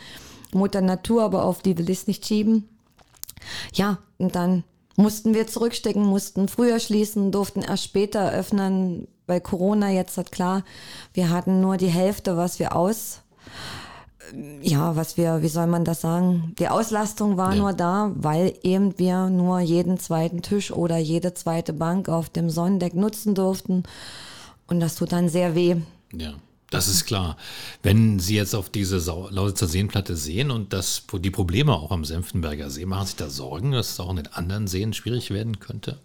Mutter 0.53 0.81
Natur, 0.81 1.23
aber 1.23 1.45
auf 1.45 1.63
die 1.63 1.79
will 1.79 1.89
ich 1.89 2.01
es 2.01 2.07
nicht 2.07 2.27
schieben. 2.27 2.69
Ja, 3.73 3.99
und 4.19 4.35
dann 4.35 4.65
mussten 4.97 5.35
wir 5.35 5.47
zurückstecken, 5.47 6.03
mussten 6.03 6.49
früher 6.49 6.81
schließen, 6.81 7.33
durften 7.33 7.63
erst 7.63 7.85
später 7.85 8.33
öffnen. 8.33 9.09
Bei 9.27 9.41
Corona 9.41 9.91
jetzt 9.91 10.19
hat 10.19 10.33
klar, 10.33 10.65
wir 11.13 11.31
hatten 11.31 11.61
nur 11.61 11.77
die 11.77 11.89
Hälfte, 11.89 12.37
was 12.37 12.59
wir 12.59 12.77
aus, 12.77 13.23
ja, 14.61 14.97
was 14.97 15.17
wir, 15.17 15.43
wie 15.43 15.49
soll 15.49 15.67
man 15.67 15.85
das 15.85 16.01
sagen? 16.01 16.55
Die 16.59 16.69
Auslastung 16.69 17.37
war 17.37 17.55
ja. 17.55 17.61
nur 17.61 17.73
da, 17.73 18.13
weil 18.15 18.55
eben 18.63 18.99
wir 18.99 19.31
nur 19.31 19.61
jeden 19.61 19.99
zweiten 19.99 20.43
Tisch 20.43 20.73
oder 20.73 20.97
jede 20.97 21.35
zweite 21.35 21.73
Bank 21.73 22.09
auf 22.09 22.29
dem 22.29 22.51
Sonnendeck 22.51 22.95
nutzen 22.95 23.35
durften. 23.35 23.85
Und 24.67 24.81
das 24.81 24.97
tut 24.97 25.13
dann 25.13 25.29
sehr 25.29 25.55
weh. 25.55 25.77
Ja. 26.13 26.35
Das 26.71 26.89
ist 26.89 27.07
klar. 27.07 27.37
Wenn 27.83 28.19
Sie 28.19 28.35
jetzt 28.35 28.55
auf 28.55 28.71
diese 28.71 28.97
Lausitzer 29.31 29.69
Seenplatte 29.69 30.17
sehen 30.17 30.51
und 30.51 30.73
das, 30.73 31.05
die 31.13 31.31
Probleme 31.31 31.73
auch 31.73 31.93
am 31.93 32.05
Senftenberger 32.05 32.71
See, 32.71 32.87
machen 32.87 33.07
Sie 33.07 33.11
sich 33.11 33.17
da 33.17 33.31
Sorgen, 33.31 33.73
dass 33.73 33.91
es 33.91 34.01
auch 34.01 34.11
in 34.11 34.17
den 34.17 34.27
anderen 34.29 34.67
Seen 34.67 34.93
schwierig 34.93 35.31
werden 35.31 35.61
könnte? 35.61 35.99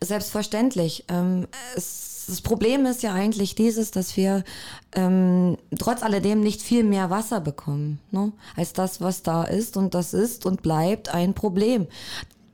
Selbstverständlich. 0.00 1.04
Ähm, 1.08 1.48
das 1.74 2.40
Problem 2.42 2.86
ist 2.86 3.02
ja 3.02 3.12
eigentlich 3.12 3.54
dieses, 3.54 3.90
dass 3.90 4.16
wir 4.16 4.44
ähm, 4.92 5.58
trotz 5.78 6.02
alledem 6.02 6.40
nicht 6.40 6.62
viel 6.62 6.84
mehr 6.84 7.10
Wasser 7.10 7.40
bekommen, 7.40 7.98
ne, 8.12 8.32
als 8.56 8.72
das, 8.72 9.00
was 9.00 9.22
da 9.22 9.42
ist. 9.42 9.76
Und 9.76 9.94
das 9.94 10.14
ist 10.14 10.46
und 10.46 10.62
bleibt 10.62 11.12
ein 11.12 11.34
Problem 11.34 11.88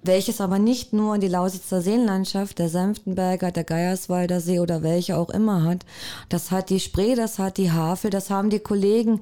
welches 0.02 0.40
aber 0.40 0.58
nicht 0.58 0.92
nur 0.92 1.18
die 1.18 1.28
Lausitzer 1.28 1.82
Seenlandschaft, 1.82 2.58
der 2.58 2.68
Senftenberger, 2.68 3.50
der 3.52 3.64
Geierswalder 3.64 4.40
See 4.40 4.58
oder 4.58 4.82
welche 4.82 5.16
auch 5.16 5.30
immer 5.30 5.64
hat. 5.64 5.84
Das 6.28 6.50
hat 6.50 6.70
die 6.70 6.80
Spree, 6.80 7.14
das 7.14 7.38
hat 7.38 7.58
die 7.58 7.70
Havel, 7.70 8.10
das 8.10 8.30
haben 8.30 8.50
die 8.50 8.60
Kollegen 8.60 9.20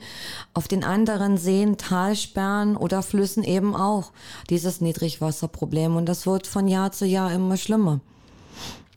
auf 0.55 0.69
den 0.69 0.85
anderen 0.85 1.37
Seen, 1.37 1.79
Talsperren 1.79 2.77
oder 2.77 3.03
Flüssen 3.03 3.43
eben 3.43 3.75
auch, 3.75 4.13
dieses 4.51 4.81
Niedrigwasserproblem. 4.81 5.97
Und 5.97 6.07
das 6.07 6.27
wird 6.27 6.47
von 6.47 6.69
Jahr 6.69 6.93
zu 6.93 7.07
Jahr 7.07 7.33
immer 7.33 7.57
schlimmer. 7.57 8.01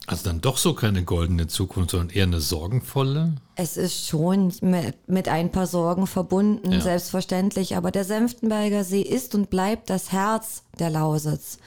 Also 0.08 0.26
dann 0.26 0.42
doch 0.42 0.58
so 0.58 0.74
keine 0.74 1.04
goldene 1.04 1.48
Zukunft, 1.48 1.92
sondern 1.92 2.10
eher 2.10 2.24
eine 2.26 2.42
sorgenvolle? 2.42 3.34
Es 3.56 3.76
ist 3.76 4.08
schon 4.08 4.54
mit, 4.62 5.08
mit 5.08 5.28
ein 5.28 5.52
paar 5.52 5.68
Sorgen 5.68 6.08
verbunden, 6.08 6.72
ja. 6.72 6.82
selbstverständlich. 6.82 7.76
Aber 7.76 7.92
der 7.92 8.06
Senftenberger 8.06 8.84
See 8.84 9.02
ist 9.02 9.36
und 9.36 9.50
bleibt 9.50 9.90
das 9.90 10.12
Herz 10.12 10.64
der 10.80 10.90
Lausitz. 10.90 11.58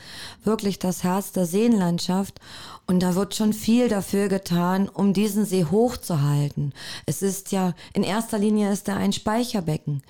Wirklich 0.42 0.78
das 0.78 1.04
Herz 1.04 1.32
der 1.32 1.46
Seenlandschaft. 1.46 2.40
Und 2.86 3.02
da 3.02 3.14
wird 3.14 3.34
schon 3.34 3.52
viel 3.52 3.88
dafür 3.88 4.28
getan, 4.28 4.88
um 4.88 5.12
diesen 5.12 5.44
See 5.44 5.64
hochzuhalten. 5.64 6.72
Es 7.06 7.22
ist 7.22 7.52
ja, 7.52 7.74
in 7.92 8.02
erster 8.02 8.38
Linie 8.38 8.72
ist 8.72 8.88
er 8.88 8.96
ein 8.96 9.12
Speicherbecken, 9.12 10.02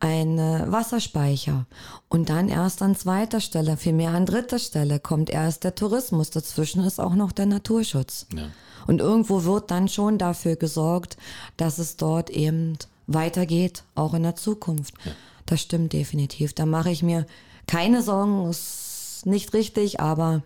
ein 0.00 0.38
äh, 0.38 0.64
Wasserspeicher. 0.66 1.66
Und 2.08 2.30
dann 2.30 2.48
erst 2.48 2.82
an 2.82 2.96
zweiter 2.96 3.40
Stelle, 3.40 3.76
vielmehr 3.76 4.10
an 4.10 4.26
dritter 4.26 4.58
Stelle 4.58 4.98
kommt 4.98 5.30
erst 5.30 5.64
der 5.64 5.74
Tourismus. 5.74 6.30
Dazwischen 6.30 6.84
ist 6.84 7.00
auch 7.00 7.14
noch 7.14 7.32
der 7.32 7.46
Naturschutz. 7.46 8.26
Ja. 8.34 8.48
Und 8.88 9.00
irgendwo 9.00 9.44
wird 9.44 9.70
dann 9.70 9.86
schon 9.86 10.16
dafür 10.16 10.56
gesorgt, 10.56 11.18
dass 11.58 11.78
es 11.78 11.96
dort 11.98 12.30
eben 12.30 12.78
weitergeht, 13.06 13.84
auch 13.94 14.14
in 14.14 14.22
der 14.22 14.34
Zukunft. 14.34 14.94
Ja. 15.04 15.12
Das 15.44 15.60
stimmt 15.60 15.92
definitiv. 15.92 16.54
Da 16.54 16.64
mache 16.64 16.90
ich 16.90 17.02
mir 17.02 17.26
keine 17.66 18.02
Sorgen, 18.02 18.48
ist 18.48 19.22
nicht 19.24 19.52
richtig, 19.52 20.00
aber 20.00 20.42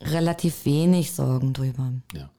relativ 0.00 0.64
wenig 0.64 1.12
Sorgen 1.12 1.52
drüber. 1.52 1.92
Ja. 2.14 2.30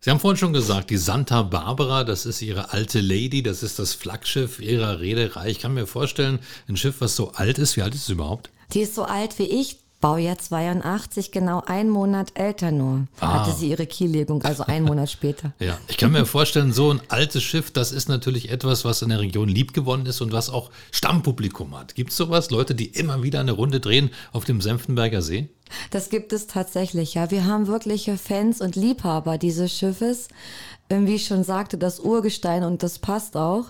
Sie 0.00 0.10
haben 0.10 0.18
vorhin 0.18 0.36
schon 0.36 0.52
gesagt, 0.52 0.90
die 0.90 0.96
Santa 0.96 1.42
Barbara, 1.42 2.02
das 2.02 2.26
ist 2.26 2.42
Ihre 2.42 2.72
alte 2.72 3.00
Lady, 3.00 3.42
das 3.42 3.62
ist 3.62 3.78
das 3.78 3.94
Flaggschiff 3.94 4.58
Ihrer 4.60 4.98
Reederei. 4.98 5.48
Ich 5.48 5.60
kann 5.60 5.74
mir 5.74 5.86
vorstellen, 5.86 6.40
ein 6.66 6.76
Schiff, 6.76 6.96
was 6.98 7.14
so 7.14 7.30
alt 7.30 7.58
ist, 7.58 7.76
wie 7.76 7.82
alt 7.82 7.94
ist 7.94 8.02
es 8.02 8.08
überhaupt? 8.08 8.50
Die 8.72 8.80
ist 8.80 8.96
so 8.96 9.04
alt 9.04 9.38
wie 9.38 9.44
ich, 9.44 9.78
Baujahr 10.04 10.36
82, 10.36 11.30
genau 11.30 11.62
ein 11.64 11.88
Monat 11.88 12.32
älter 12.34 12.70
nur, 12.70 13.06
ah. 13.20 13.40
hatte 13.40 13.56
sie 13.56 13.70
ihre 13.70 13.86
Kiellegung, 13.86 14.42
also 14.42 14.64
einen 14.64 14.84
Monat 14.90 15.10
später. 15.10 15.54
Ja, 15.60 15.78
ich 15.88 15.96
kann 15.96 16.12
mir 16.12 16.26
vorstellen, 16.26 16.74
so 16.74 16.90
ein 16.90 17.00
altes 17.08 17.42
Schiff, 17.42 17.70
das 17.70 17.90
ist 17.90 18.10
natürlich 18.10 18.50
etwas, 18.50 18.84
was 18.84 19.00
in 19.00 19.08
der 19.08 19.20
Region 19.20 19.48
liebgewonnen 19.48 20.04
ist 20.04 20.20
und 20.20 20.30
was 20.30 20.50
auch 20.50 20.70
Stammpublikum 20.90 21.74
hat. 21.74 21.94
Gibt 21.94 22.10
es 22.10 22.18
sowas? 22.18 22.50
Leute, 22.50 22.74
die 22.74 22.84
immer 22.84 23.22
wieder 23.22 23.40
eine 23.40 23.52
Runde 23.52 23.80
drehen 23.80 24.10
auf 24.34 24.44
dem 24.44 24.60
Senftenberger 24.60 25.22
See? 25.22 25.48
Das 25.90 26.10
gibt 26.10 26.34
es 26.34 26.46
tatsächlich, 26.48 27.14
ja. 27.14 27.30
Wir 27.30 27.46
haben 27.46 27.66
wirkliche 27.66 28.18
Fans 28.18 28.60
und 28.60 28.76
Liebhaber 28.76 29.38
dieses 29.38 29.72
Schiffes. 29.72 30.28
Ähm, 30.94 31.06
wie 31.06 31.16
ich 31.16 31.26
schon 31.26 31.44
sagte, 31.44 31.76
das 31.76 32.00
Urgestein 32.00 32.64
und 32.64 32.82
das 32.82 32.98
passt 32.98 33.36
auch. 33.36 33.66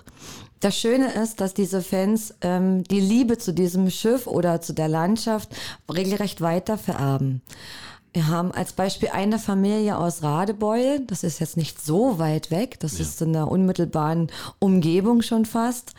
Das 0.60 0.78
Schöne 0.78 1.12
ist, 1.12 1.40
dass 1.40 1.54
diese 1.54 1.82
Fans 1.82 2.34
ähm, 2.40 2.84
die 2.84 3.00
Liebe 3.00 3.38
zu 3.38 3.52
diesem 3.52 3.90
Schiff 3.90 4.26
oder 4.26 4.60
zu 4.60 4.72
der 4.72 4.88
Landschaft 4.88 5.50
regelrecht 5.92 6.40
weiter 6.40 6.78
vererben. 6.78 7.42
Wir 8.12 8.28
haben 8.28 8.52
als 8.52 8.72
Beispiel 8.72 9.10
eine 9.12 9.38
Familie 9.38 9.98
aus 9.98 10.22
Radebeul. 10.22 11.00
Das 11.06 11.24
ist 11.24 11.40
jetzt 11.40 11.56
nicht 11.56 11.84
so 11.84 12.18
weit 12.18 12.50
weg. 12.50 12.78
Das 12.80 12.98
ja. 12.98 13.04
ist 13.04 13.20
in 13.20 13.32
der 13.32 13.48
unmittelbaren 13.48 14.30
Umgebung 14.58 15.22
schon 15.22 15.44
fast. 15.44 15.94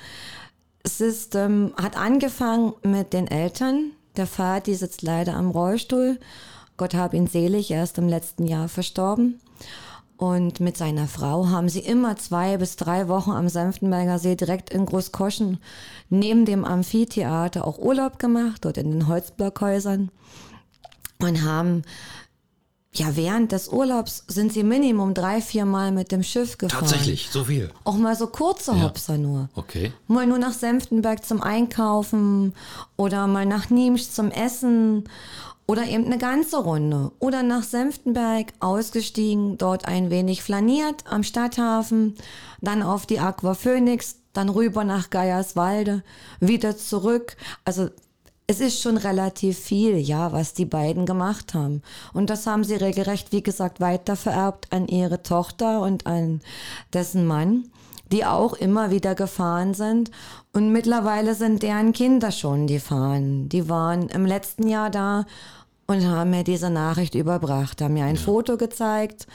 Es 0.82 1.02
ist, 1.02 1.36
ähm, 1.36 1.74
hat 1.76 1.98
angefangen 1.98 2.74
mit 2.84 3.14
den 3.14 3.28
Eltern. 3.28 3.92
Der 4.16 4.28
Vati 4.28 4.74
sitzt 4.76 5.02
leider 5.02 5.36
am 5.36 5.52
Rollstuhl. 5.52 6.20
Gott 6.78 6.94
hab 6.94 7.14
ihn 7.14 7.28
selig. 7.28 7.72
Er 7.72 7.84
ist 7.84 7.98
im 7.98 8.08
letzten 8.08 8.48
Jahr 8.48 8.70
verstorben. 8.70 9.42
Und 10.18 10.62
mit 10.62 10.78
seiner 10.78 11.08
Frau 11.08 11.48
haben 11.50 11.68
sie 11.68 11.82
immer 11.82 12.16
zwei 12.16 12.58
bis 12.58 12.78
drei 12.78 13.10
Wochen 13.10 13.32
am 13.32 13.50
Senftenberger 13.50 14.18
See 14.18 14.36
direkt 14.36 14.70
in 14.70 14.86
Großkoschen 14.86 15.60
neben 16.10 16.46
dem 16.46 16.64
Amphitheater 16.64 17.68
auch 17.68 17.80
Urlaub 17.80 18.18
gemacht, 18.18 18.64
dort 18.64 18.78
in 18.78 18.92
den 18.92 19.08
Holzblockhäusern. 19.08 20.10
Und 21.20 21.44
haben, 21.44 21.82
ja, 22.94 23.16
während 23.18 23.52
des 23.52 23.68
Urlaubs 23.68 24.24
sind 24.28 24.54
sie 24.54 24.64
Minimum 24.64 25.14
drei, 25.14 25.42
vier 25.42 25.66
Mal 25.66 25.92
mit 25.92 26.14
dem 26.14 26.24
Schiff 26.24 26.58
gefahren. 26.58 26.82
Tatsächlich, 26.82 27.30
so 27.30 27.44
viel. 27.46 27.70
Auch 27.84 27.98
mal 27.98 28.16
so 28.16 28.28
kurze 28.28 28.72
ja. 28.72 28.84
Hopser 28.84 29.18
nur. 29.18 29.50
Okay. 29.56 29.92
Mal 30.08 30.28
nur 30.28 30.38
nach 30.38 30.54
Senftenberg 30.54 31.26
zum 31.26 31.42
Einkaufen 31.42 32.54
oder 32.96 33.28
mal 33.28 33.46
nach 33.46 33.70
Niemsch 33.70 34.10
zum 34.10 34.32
Essen 34.32 35.10
oder 35.68 35.86
eben 35.86 36.06
eine 36.06 36.18
ganze 36.18 36.58
Runde. 36.58 37.12
Oder 37.20 37.44
nach 37.44 37.64
Senftenberg 37.64 38.54
ausgestiegen, 38.60 39.58
dort 39.58 39.88
ein 39.88 40.10
wenig 40.10 40.44
flaniert 40.44 41.04
am 41.10 41.24
Stadthafen, 41.24 42.16
dann 42.62 42.84
auf 42.84 43.06
die 43.06 43.20
Aqua 43.20 43.54
Phoenix, 43.56 44.18
dann 44.34 44.50
rüber 44.50 44.84
nach 44.84 45.10
Geierswalde, 45.10 46.04
wieder 46.40 46.78
zurück. 46.78 47.38
Also 47.64 47.90
es 48.48 48.60
ist 48.60 48.82
schon 48.82 48.98
relativ 48.98 49.58
viel, 49.58 49.98
ja, 49.98 50.32
was 50.32 50.54
die 50.54 50.66
beiden 50.66 51.08
gemacht 51.08 51.56
haben. 51.56 51.82
Und 52.14 52.30
das 52.30 52.46
haben 52.46 52.64
sie 52.64 52.76
regelrecht, 52.76 53.32
wie 53.32 53.42
gesagt, 53.42 53.80
weiter 53.80 54.16
vererbt 54.16 54.68
an 54.72 54.88
ihre 54.88 55.24
Tochter 55.24 55.82
und 55.82 56.06
an 56.06 56.42
dessen 56.94 57.26
Mann. 57.26 57.72
die 58.12 58.26
auch 58.26 58.54
immer 58.54 58.92
wieder 58.92 59.16
gefahren 59.16 59.74
sind. 59.74 60.12
Und 60.56 60.72
mittlerweile 60.72 61.36
sind 61.36 61.64
deren 61.64 61.92
Kinder 61.92 62.32
schon, 62.32 62.66
die 62.66 62.80
fahren. 62.80 63.50
Die 63.50 63.68
waren 63.68 64.08
im 64.08 64.26
letzten 64.26 64.70
Jahr 64.70 64.90
da 64.90 65.26
und 65.86 66.06
haben 66.06 66.30
mir 66.30 66.46
diese 66.46 66.70
Nachricht 66.70 67.14
überbracht, 67.14 67.82
haben 67.82 67.96
mir 67.96 68.06
ein 68.06 68.16
ja. 68.16 68.22
Foto 68.22 68.56
gezeigt. 68.56 69.28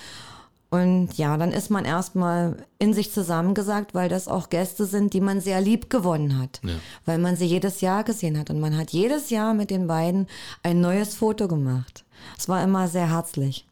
Und 0.71 1.19
ja, 1.19 1.37
dann 1.37 1.53
ist 1.53 1.71
man 1.71 1.85
erstmal 1.85 2.65
in 2.79 2.95
sich 2.95 3.13
zusammengesagt, 3.13 3.93
weil 3.93 4.09
das 4.09 4.29
auch 4.29 4.49
Gäste 4.49 4.87
sind, 4.87 5.13
die 5.13 5.21
man 5.21 5.43
sehr 5.43 5.61
lieb 5.61 5.91
gewonnen 5.91 6.39
hat. 6.39 6.63
Ja. 6.65 6.77
Weil 7.05 7.19
man 7.19 7.37
sie 7.37 7.45
jedes 7.45 7.83
Jahr 7.83 8.03
gesehen 8.03 8.39
hat. 8.39 8.49
Und 8.49 8.59
man 8.59 8.79
hat 8.79 8.91
jedes 8.93 9.29
Jahr 9.29 9.53
mit 9.53 9.69
den 9.69 9.89
beiden 9.89 10.27
ein 10.63 10.81
neues 10.81 11.15
Foto 11.17 11.49
gemacht. 11.49 12.03
Es 12.39 12.49
war 12.49 12.65
immer 12.65 12.89
sehr 12.89 13.11
herzlich. 13.11 13.67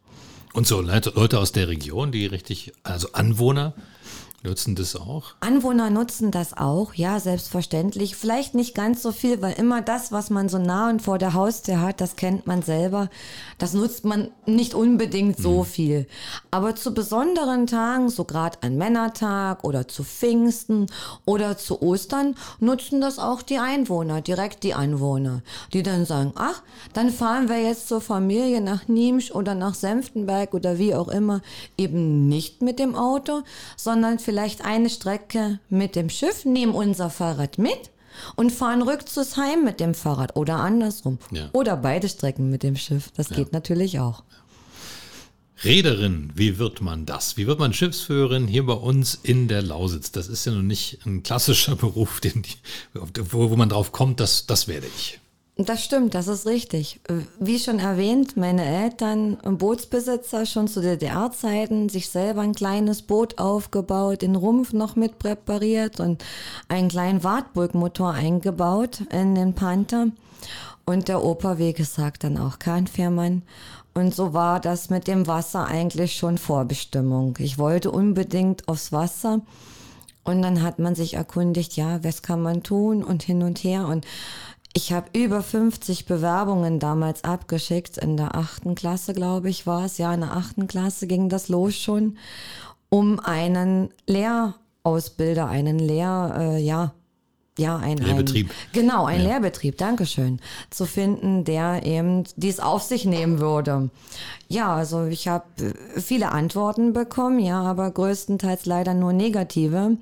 Und 0.52 0.66
so 0.66 0.82
Leute 0.82 1.38
aus 1.38 1.52
der 1.52 1.68
Region, 1.68 2.12
die 2.12 2.26
richtig, 2.26 2.74
also 2.82 3.08
Anwohner, 3.12 3.72
Nutzen 4.44 4.76
das 4.76 4.94
auch? 4.94 5.34
Anwohner 5.40 5.90
nutzen 5.90 6.30
das 6.30 6.56
auch, 6.56 6.94
ja, 6.94 7.18
selbstverständlich. 7.18 8.14
Vielleicht 8.14 8.54
nicht 8.54 8.72
ganz 8.72 9.02
so 9.02 9.10
viel, 9.10 9.42
weil 9.42 9.54
immer 9.54 9.82
das, 9.82 10.12
was 10.12 10.30
man 10.30 10.48
so 10.48 10.58
nah 10.58 10.88
und 10.90 11.02
vor 11.02 11.18
der 11.18 11.34
Haustür 11.34 11.80
hat, 11.80 12.00
das 12.00 12.14
kennt 12.14 12.46
man 12.46 12.62
selber. 12.62 13.10
Das 13.58 13.72
nutzt 13.72 14.04
man 14.04 14.30
nicht 14.46 14.74
unbedingt 14.74 15.38
so 15.38 15.60
mhm. 15.60 15.64
viel. 15.64 16.06
Aber 16.52 16.76
zu 16.76 16.94
besonderen 16.94 17.66
Tagen, 17.66 18.10
so 18.10 18.22
gerade 18.22 18.58
an 18.62 18.76
Männertag 18.76 19.64
oder 19.64 19.88
zu 19.88 20.04
Pfingsten 20.04 20.86
oder 21.24 21.58
zu 21.58 21.82
Ostern, 21.82 22.36
nutzen 22.60 23.00
das 23.00 23.18
auch 23.18 23.42
die 23.42 23.58
Einwohner, 23.58 24.20
direkt 24.20 24.62
die 24.62 24.74
Anwohner, 24.74 25.42
die 25.72 25.82
dann 25.82 26.06
sagen, 26.06 26.32
ach, 26.36 26.62
dann 26.92 27.10
fahren 27.10 27.48
wir 27.48 27.60
jetzt 27.60 27.88
zur 27.88 28.00
Familie 28.00 28.60
nach 28.60 28.86
Niemsch 28.86 29.32
oder 29.32 29.56
nach 29.56 29.74
Senftenberg 29.74 30.54
oder 30.54 30.78
wie 30.78 30.94
auch 30.94 31.08
immer, 31.08 31.40
eben 31.76 32.28
nicht 32.28 32.62
mit 32.62 32.78
dem 32.78 32.94
Auto, 32.94 33.42
sondern 33.76 34.20
vielleicht 34.28 34.62
eine 34.62 34.90
Strecke 34.90 35.58
mit 35.70 35.96
dem 35.96 36.10
Schiff, 36.10 36.44
nehmen 36.44 36.74
unser 36.74 37.08
Fahrrad 37.08 37.56
mit 37.56 37.88
und 38.36 38.52
fahren 38.52 38.82
rückzugs 38.82 39.38
heim 39.38 39.64
mit 39.64 39.80
dem 39.80 39.94
Fahrrad 39.94 40.36
oder 40.36 40.56
andersrum. 40.56 41.18
Ja. 41.30 41.48
Oder 41.54 41.78
beide 41.78 42.10
Strecken 42.10 42.50
mit 42.50 42.62
dem 42.62 42.76
Schiff. 42.76 43.10
Das 43.16 43.30
ja. 43.30 43.36
geht 43.36 43.54
natürlich 43.54 44.00
auch. 44.00 44.24
Reederin, 45.64 46.30
wie 46.34 46.58
wird 46.58 46.82
man 46.82 47.06
das? 47.06 47.38
Wie 47.38 47.46
wird 47.46 47.58
man 47.58 47.72
Schiffsführerin 47.72 48.46
hier 48.46 48.66
bei 48.66 48.74
uns 48.74 49.14
in 49.14 49.48
der 49.48 49.62
Lausitz? 49.62 50.12
Das 50.12 50.28
ist 50.28 50.44
ja 50.44 50.52
noch 50.52 50.60
nicht 50.60 51.06
ein 51.06 51.22
klassischer 51.22 51.74
Beruf, 51.76 52.20
den 52.20 52.42
die, 52.42 52.56
wo, 52.92 53.48
wo 53.48 53.56
man 53.56 53.70
drauf 53.70 53.92
kommt, 53.92 54.20
das, 54.20 54.44
das 54.44 54.68
werde 54.68 54.88
ich. 54.94 55.20
Das 55.60 55.82
stimmt, 55.82 56.14
das 56.14 56.28
ist 56.28 56.46
richtig. 56.46 57.00
Wie 57.40 57.58
schon 57.58 57.80
erwähnt, 57.80 58.36
meine 58.36 58.64
Eltern 58.64 59.38
Bootsbesitzer 59.42 60.46
schon 60.46 60.68
zu 60.68 60.80
DDR-Zeiten, 60.80 61.88
sich 61.88 62.10
selber 62.10 62.42
ein 62.42 62.54
kleines 62.54 63.02
Boot 63.02 63.40
aufgebaut, 63.40 64.22
den 64.22 64.36
Rumpf 64.36 64.72
noch 64.72 64.94
mit 64.94 65.18
präpariert 65.18 65.98
und 65.98 66.24
einen 66.68 66.88
kleinen 66.88 67.24
Wartburgmotor 67.24 68.12
eingebaut 68.12 69.02
in 69.10 69.34
den 69.34 69.54
Panther. 69.54 70.06
Und 70.84 71.08
der 71.08 71.24
Opa, 71.24 71.58
wie 71.58 71.72
gesagt, 71.72 72.22
dann 72.22 72.38
auch 72.38 72.60
Kahnfährmann. 72.60 73.42
Und 73.94 74.14
so 74.14 74.32
war 74.32 74.60
das 74.60 74.90
mit 74.90 75.08
dem 75.08 75.26
Wasser 75.26 75.66
eigentlich 75.66 76.14
schon 76.14 76.38
Vorbestimmung. 76.38 77.36
Ich 77.40 77.58
wollte 77.58 77.90
unbedingt 77.90 78.68
aufs 78.68 78.92
Wasser. 78.92 79.40
Und 80.22 80.42
dann 80.42 80.62
hat 80.62 80.78
man 80.78 80.94
sich 80.94 81.14
erkundigt, 81.14 81.74
ja, 81.76 82.04
was 82.04 82.22
kann 82.22 82.42
man 82.42 82.62
tun 82.62 83.02
und 83.02 83.22
hin 83.22 83.42
und 83.42 83.64
her. 83.64 83.88
Und 83.88 84.06
ich 84.74 84.92
habe 84.92 85.08
über 85.18 85.42
50 85.42 86.06
Bewerbungen 86.06 86.78
damals 86.78 87.24
abgeschickt. 87.24 87.98
In 87.98 88.16
der 88.16 88.34
achten 88.34 88.74
Klasse, 88.74 89.12
glaube 89.12 89.48
ich, 89.48 89.66
war 89.66 89.84
es. 89.84 89.98
Ja, 89.98 90.12
in 90.12 90.20
der 90.20 90.36
achten 90.36 90.66
Klasse 90.66 91.06
ging 91.06 91.28
das 91.28 91.48
los 91.48 91.76
schon, 91.76 92.18
um 92.88 93.18
einen 93.20 93.90
Lehrausbilder, 94.06 95.48
einen 95.48 95.78
Lehr, 95.78 96.34
äh, 96.38 96.58
ja, 96.58 96.92
ja, 97.58 97.76
ein 97.76 97.98
Lehrbetrieb. 97.98 98.50
Ein, 98.50 98.54
genau, 98.72 99.04
ein 99.04 99.20
ja. 99.20 99.30
Lehrbetrieb, 99.30 99.78
Dankeschön, 99.78 100.38
zu 100.70 100.86
finden, 100.86 101.42
der 101.42 101.84
eben 101.84 102.22
dies 102.36 102.60
auf 102.60 102.84
sich 102.84 103.04
nehmen 103.04 103.40
würde. 103.40 103.90
Ja, 104.46 104.76
also 104.76 105.06
ich 105.06 105.26
habe 105.26 105.44
viele 105.96 106.30
Antworten 106.30 106.92
bekommen, 106.92 107.40
ja, 107.40 107.60
aber 107.60 107.90
größtenteils 107.90 108.64
leider 108.64 108.94
nur 108.94 109.12
negative 109.12 109.96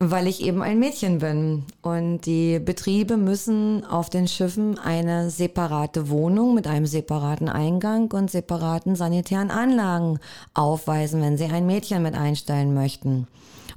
weil 0.00 0.28
ich 0.28 0.42
eben 0.42 0.62
ein 0.62 0.78
Mädchen 0.78 1.18
bin. 1.18 1.64
Und 1.82 2.20
die 2.20 2.58
Betriebe 2.60 3.16
müssen 3.16 3.84
auf 3.84 4.10
den 4.10 4.28
Schiffen 4.28 4.78
eine 4.78 5.30
separate 5.30 6.08
Wohnung 6.08 6.54
mit 6.54 6.66
einem 6.66 6.86
separaten 6.86 7.48
Eingang 7.48 8.12
und 8.12 8.30
separaten 8.30 8.94
sanitären 8.94 9.50
Anlagen 9.50 10.20
aufweisen, 10.54 11.20
wenn 11.20 11.36
sie 11.36 11.46
ein 11.46 11.66
Mädchen 11.66 12.02
mit 12.02 12.14
einstellen 12.14 12.74
möchten. 12.74 13.26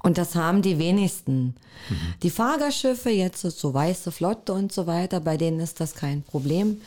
Und 0.04 0.18
das 0.18 0.36
haben 0.36 0.62
die 0.62 0.80
wenigsten. 0.80 1.56
Mhm. 1.90 2.14
Die 2.24 2.30
Fahrgastschiffe, 2.30 3.10
jetzt 3.10 3.42
so 3.42 3.74
weiße 3.74 4.12
Flotte 4.12 4.54
und 4.54 4.72
so 4.72 4.88
weiter, 4.88 5.20
bei 5.20 5.38
denen 5.38 5.60
ist 5.60 5.80
das 5.80 5.96
kein 5.96 6.24
Problem. 6.24 6.82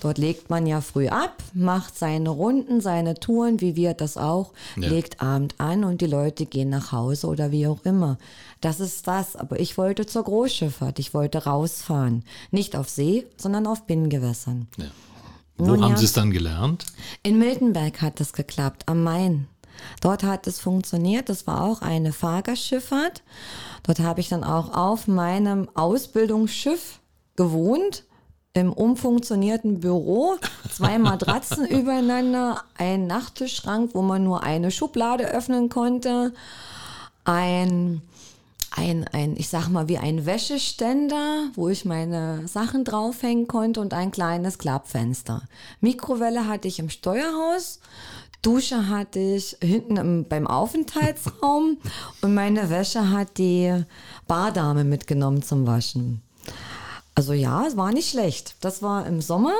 Dort 0.00 0.18
legt 0.18 0.48
man 0.48 0.66
ja 0.66 0.80
früh 0.80 1.08
ab, 1.08 1.42
macht 1.54 1.98
seine 1.98 2.30
Runden, 2.30 2.80
seine 2.80 3.14
Touren, 3.14 3.60
wie 3.60 3.74
wir 3.74 3.94
das 3.94 4.16
auch, 4.16 4.52
ja. 4.76 4.88
legt 4.88 5.20
Abend 5.20 5.56
an 5.58 5.82
und 5.82 6.00
die 6.00 6.06
Leute 6.06 6.46
gehen 6.46 6.70
nach 6.70 6.92
Hause 6.92 7.26
oder 7.26 7.50
wie 7.50 7.66
auch 7.66 7.84
immer. 7.84 8.18
Das 8.60 8.80
ist 8.80 9.06
das. 9.06 9.34
Aber 9.34 9.58
ich 9.58 9.76
wollte 9.76 10.06
zur 10.06 10.24
Großschifffahrt. 10.24 10.98
Ich 10.98 11.14
wollte 11.14 11.44
rausfahren. 11.44 12.24
Nicht 12.50 12.76
auf 12.76 12.88
See, 12.88 13.26
sondern 13.36 13.66
auf 13.66 13.86
Binnengewässern. 13.86 14.68
Ja. 14.76 14.86
Wo 15.56 15.66
Nun 15.66 15.82
haben 15.82 15.92
ja, 15.92 15.96
Sie 15.98 16.04
es 16.04 16.12
dann 16.12 16.30
gelernt? 16.30 16.86
In 17.24 17.38
Miltenberg 17.38 18.00
hat 18.00 18.20
es 18.20 18.32
geklappt, 18.32 18.84
am 18.86 19.02
Main. 19.02 19.48
Dort 20.00 20.22
hat 20.22 20.46
es 20.46 20.60
funktioniert. 20.60 21.28
Das 21.28 21.46
war 21.48 21.62
auch 21.62 21.82
eine 21.82 22.12
Fahrgastschifffahrt. 22.12 23.22
Dort 23.82 23.98
habe 24.00 24.20
ich 24.20 24.28
dann 24.28 24.44
auch 24.44 24.74
auf 24.74 25.08
meinem 25.08 25.68
Ausbildungsschiff 25.74 27.00
gewohnt 27.36 28.04
im 28.54 28.72
umfunktionierten 28.72 29.80
Büro, 29.80 30.36
zwei 30.70 30.98
Matratzen 30.98 31.66
übereinander, 31.68 32.62
ein 32.76 33.06
Nachttischschrank, 33.06 33.90
wo 33.94 34.02
man 34.02 34.24
nur 34.24 34.42
eine 34.42 34.70
Schublade 34.70 35.26
öffnen 35.26 35.68
konnte, 35.68 36.32
ein, 37.24 38.02
ein, 38.70 39.06
ein, 39.12 39.36
ich 39.36 39.48
sag 39.48 39.68
mal, 39.68 39.88
wie 39.88 39.98
ein 39.98 40.26
Wäscheständer, 40.26 41.48
wo 41.54 41.68
ich 41.68 41.84
meine 41.84 42.48
Sachen 42.48 42.84
draufhängen 42.84 43.48
konnte 43.48 43.80
und 43.80 43.94
ein 43.94 44.10
kleines 44.10 44.58
Klappfenster. 44.58 45.42
Mikrowelle 45.80 46.46
hatte 46.46 46.68
ich 46.68 46.78
im 46.78 46.90
Steuerhaus. 46.90 47.80
Dusche 48.40 48.88
hatte 48.88 49.18
ich 49.18 49.56
hinten 49.60 49.96
im, 49.96 50.24
beim 50.28 50.46
Aufenthaltsraum 50.46 51.78
und 52.22 52.34
meine 52.34 52.70
Wäsche 52.70 53.10
hat 53.10 53.36
die 53.36 53.84
Bardame 54.26 54.84
mitgenommen 54.84 55.42
zum 55.42 55.66
Waschen. 55.66 56.22
Also 57.18 57.32
ja, 57.32 57.66
es 57.66 57.76
war 57.76 57.90
nicht 57.90 58.10
schlecht. 58.10 58.54
Das 58.60 58.80
war 58.80 59.04
im 59.04 59.20
Sommer 59.20 59.54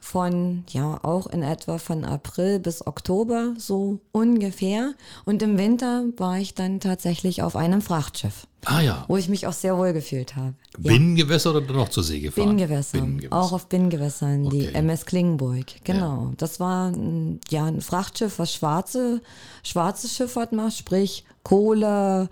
von, 0.00 0.64
ja, 0.70 0.98
auch 1.02 1.26
in 1.26 1.42
etwa 1.42 1.76
von 1.76 2.06
April 2.06 2.58
bis 2.58 2.86
Oktober, 2.86 3.52
so 3.58 4.00
ungefähr. 4.12 4.94
Und 5.26 5.42
im 5.42 5.58
Winter 5.58 6.04
war 6.16 6.38
ich 6.38 6.54
dann 6.54 6.80
tatsächlich 6.80 7.42
auf 7.42 7.54
einem 7.54 7.82
Frachtschiff. 7.82 8.46
Ah 8.64 8.80
ja. 8.80 9.04
Wo 9.08 9.18
ich 9.18 9.28
mich 9.28 9.46
auch 9.46 9.52
sehr 9.52 9.76
wohl 9.76 9.92
gefühlt 9.92 10.36
habe. 10.36 10.54
Binnengewässer 10.78 11.50
ja. 11.50 11.58
oder 11.58 11.74
noch 11.74 11.90
zur 11.90 12.02
See 12.02 12.20
gefahren? 12.20 12.48
Binnengewässer. 12.48 12.98
Binnengewässer. 12.98 13.36
Auch 13.36 13.52
auf 13.52 13.66
Binnengewässern, 13.66 14.46
okay. 14.46 14.58
die 14.58 14.74
MS 14.74 15.04
Klingenburg. 15.04 15.66
Genau. 15.84 16.28
Ja. 16.28 16.32
Das 16.38 16.60
war 16.60 16.88
ein, 16.92 17.40
ja, 17.50 17.66
ein 17.66 17.82
Frachtschiff, 17.82 18.38
was 18.38 18.54
schwarze, 18.54 19.20
schwarze 19.62 20.08
Schifffahrt 20.08 20.52
macht, 20.52 20.78
sprich 20.78 21.26
Kohle, 21.42 22.30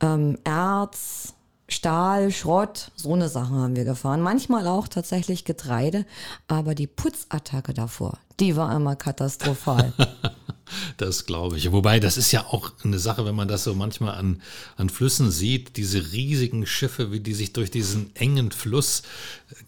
ähm, 0.00 0.36
Erz, 0.44 1.33
Stahl, 1.68 2.30
Schrott, 2.30 2.90
so 2.94 3.14
eine 3.14 3.28
Sache 3.28 3.50
haben 3.50 3.76
wir 3.76 3.84
gefahren. 3.84 4.20
Manchmal 4.20 4.66
auch 4.66 4.86
tatsächlich 4.86 5.44
Getreide, 5.44 6.04
aber 6.46 6.74
die 6.74 6.86
Putzattacke 6.86 7.72
davor, 7.72 8.18
die 8.38 8.54
war 8.56 8.74
immer 8.74 8.96
katastrophal. 8.96 9.92
das 10.98 11.24
glaube 11.24 11.56
ich. 11.56 11.72
Wobei, 11.72 12.00
das 12.00 12.16
ist 12.18 12.32
ja 12.32 12.46
auch 12.46 12.72
eine 12.84 12.98
Sache, 12.98 13.24
wenn 13.24 13.34
man 13.34 13.48
das 13.48 13.64
so 13.64 13.74
manchmal 13.74 14.14
an, 14.14 14.42
an 14.76 14.90
Flüssen 14.90 15.30
sieht, 15.30 15.76
diese 15.78 16.12
riesigen 16.12 16.66
Schiffe, 16.66 17.12
wie 17.12 17.20
die 17.20 17.34
sich 17.34 17.54
durch 17.54 17.70
diesen 17.70 18.14
engen 18.14 18.50
Fluss 18.50 19.02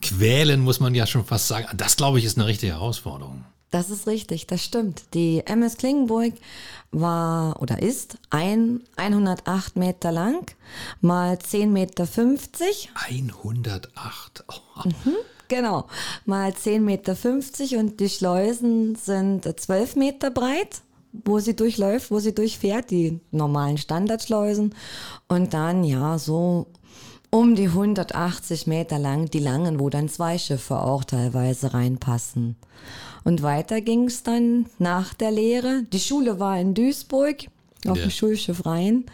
quälen, 0.02 0.60
muss 0.60 0.80
man 0.80 0.94
ja 0.94 1.06
schon 1.06 1.24
fast 1.24 1.48
sagen. 1.48 1.66
Das 1.76 1.96
glaube 1.96 2.18
ich 2.18 2.26
ist 2.26 2.36
eine 2.36 2.46
richtige 2.46 2.72
Herausforderung. 2.72 3.44
Das 3.76 3.90
ist 3.90 4.06
richtig, 4.06 4.46
das 4.46 4.64
stimmt. 4.64 5.02
Die 5.12 5.42
MS 5.44 5.76
Klingenburg 5.76 6.32
war 6.92 7.60
oder 7.60 7.82
ist 7.82 8.16
ein 8.30 8.80
108 8.96 9.76
Meter 9.76 10.12
lang 10.12 10.50
mal 11.02 11.34
10,50 11.34 11.66
Meter. 11.66 12.08
108. 12.94 14.44
Oh. 14.48 14.88
Mhm, 14.88 15.16
genau, 15.48 15.88
mal 16.24 16.52
10,50 16.52 16.80
Meter 16.80 17.78
und 17.78 18.00
die 18.00 18.08
Schleusen 18.08 18.94
sind 18.94 19.44
12 19.44 19.96
Meter 19.96 20.30
breit 20.30 20.80
wo 21.24 21.38
sie 21.38 21.56
durchläuft, 21.56 22.10
wo 22.10 22.18
sie 22.18 22.34
durchfährt, 22.34 22.90
die 22.90 23.20
normalen 23.30 23.78
Standardschleusen. 23.78 24.74
Und 25.28 25.54
dann, 25.54 25.82
ja, 25.82 26.18
so 26.18 26.66
um 27.30 27.54
die 27.54 27.68
180 27.68 28.66
Meter 28.66 28.98
lang, 28.98 29.30
die 29.30 29.38
langen, 29.38 29.80
wo 29.80 29.88
dann 29.88 30.08
zwei 30.08 30.36
Schiffe 30.38 30.78
auch 30.78 31.04
teilweise 31.04 31.72
reinpassen. 31.72 32.56
Und 33.26 33.42
weiter 33.42 33.80
ging 33.80 34.04
es 34.04 34.22
dann 34.22 34.66
nach 34.78 35.12
der 35.12 35.32
Lehre. 35.32 35.82
Die 35.92 35.98
Schule 36.00 36.38
war 36.38 36.58
in 36.60 36.74
Duisburg, 36.74 37.46
auf 37.88 37.98
Ja. 37.98 38.04
dem 38.04 38.10
Schulschiff 38.10 38.64
rein. 38.64 39.04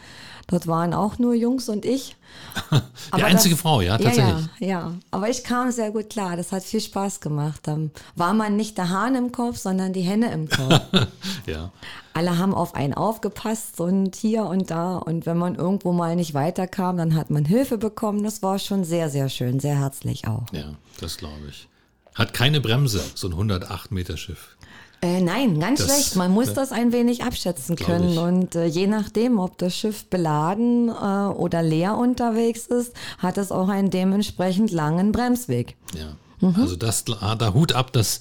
Dort 0.49 0.67
waren 0.67 0.93
auch 0.93 1.19
nur 1.19 1.35
Jungs 1.35 1.69
und 1.71 1.85
ich. 1.87 2.15
Die 2.73 2.77
Aber 3.13 3.25
einzige 3.25 3.55
das- 3.55 3.63
Frau, 3.63 3.81
ja, 3.81 3.97
tatsächlich. 3.97 4.49
Ja, 4.59 4.67
ja, 4.69 4.93
aber 5.11 5.31
ich 5.31 5.45
kam 5.45 5.71
sehr 5.71 5.91
gut 5.93 6.11
klar. 6.11 6.37
Das 6.37 6.53
hat 6.53 6.63
viel 6.63 6.81
Spaß 6.81 7.21
gemacht. 7.21 7.61
Dann 7.65 7.91
war 8.17 8.35
man 8.35 8.57
nicht 8.57 8.77
der 8.77 8.91
Hahn 8.91 9.15
im 9.15 9.33
Korb, 9.33 9.57
sondern 9.57 9.93
die 9.95 10.03
Henne 10.03 10.31
im 10.33 10.49
Korb. 10.49 10.83
Ja. 11.47 11.71
Alle 12.15 12.39
haben 12.39 12.55
auf 12.55 12.75
einen 12.75 12.95
aufgepasst 12.95 13.81
und 13.81 14.15
hier 14.15 14.45
und 14.45 14.71
da. 14.71 14.97
Und 14.99 15.25
wenn 15.27 15.39
man 15.39 15.55
irgendwo 15.57 15.93
mal 15.93 16.15
nicht 16.17 16.35
weiterkam, 16.35 16.97
dann 16.99 17.15
hat 17.17 17.31
man 17.31 17.45
Hilfe 17.47 17.79
bekommen. 17.79 18.23
Das 18.23 18.43
war 18.43 18.59
schon 18.59 18.85
sehr, 18.85 19.09
sehr 19.11 19.29
schön, 19.31 19.59
sehr 19.59 19.79
herzlich 19.81 20.29
auch. 20.29 20.45
Ja, 20.53 20.75
das 21.01 21.17
glaube 21.17 21.41
ich. 21.49 21.69
Hat 22.15 22.35
keine 22.35 22.61
Bremse, 22.61 23.03
so 23.15 23.29
ein 23.29 23.33
108 23.33 23.91
Meter 23.93 24.17
Schiff. 24.17 24.57
Äh, 25.05 25.21
nein, 25.21 25.59
ganz 25.59 25.81
Das- 25.81 25.89
schlecht. 25.89 26.17
Man 26.17 26.31
muss 26.31 26.49
ja. 26.49 26.53
das 26.55 26.71
ein 26.71 26.93
wenig 26.93 27.25
abschätzen 27.25 27.75
Glaub 27.75 27.89
können. 27.89 28.09
ich. 28.13 28.19
Und 28.19 28.55
äh, 28.55 28.67
je 28.67 28.87
nachdem, 28.87 29.39
ob 29.41 29.59
das 29.59 29.75
Schiff 29.77 30.05
beladen 30.05 30.89
äh, 30.89 30.93
oder 30.93 31.63
leer 31.63 31.97
unterwegs 31.97 32.67
ist, 32.67 32.93
hat 33.19 33.37
es 33.37 33.51
auch 33.51 33.69
einen 33.69 33.91
dementsprechend 33.91 34.71
langen 34.71 35.11
Bremsweg. 35.11 35.77
Ja. 35.99 36.17
Mhm. 36.49 36.55
Also 36.61 36.77
das, 36.77 37.05
da 37.05 37.53
Hut 37.55 37.73
ab, 37.73 37.93
das, 37.93 38.21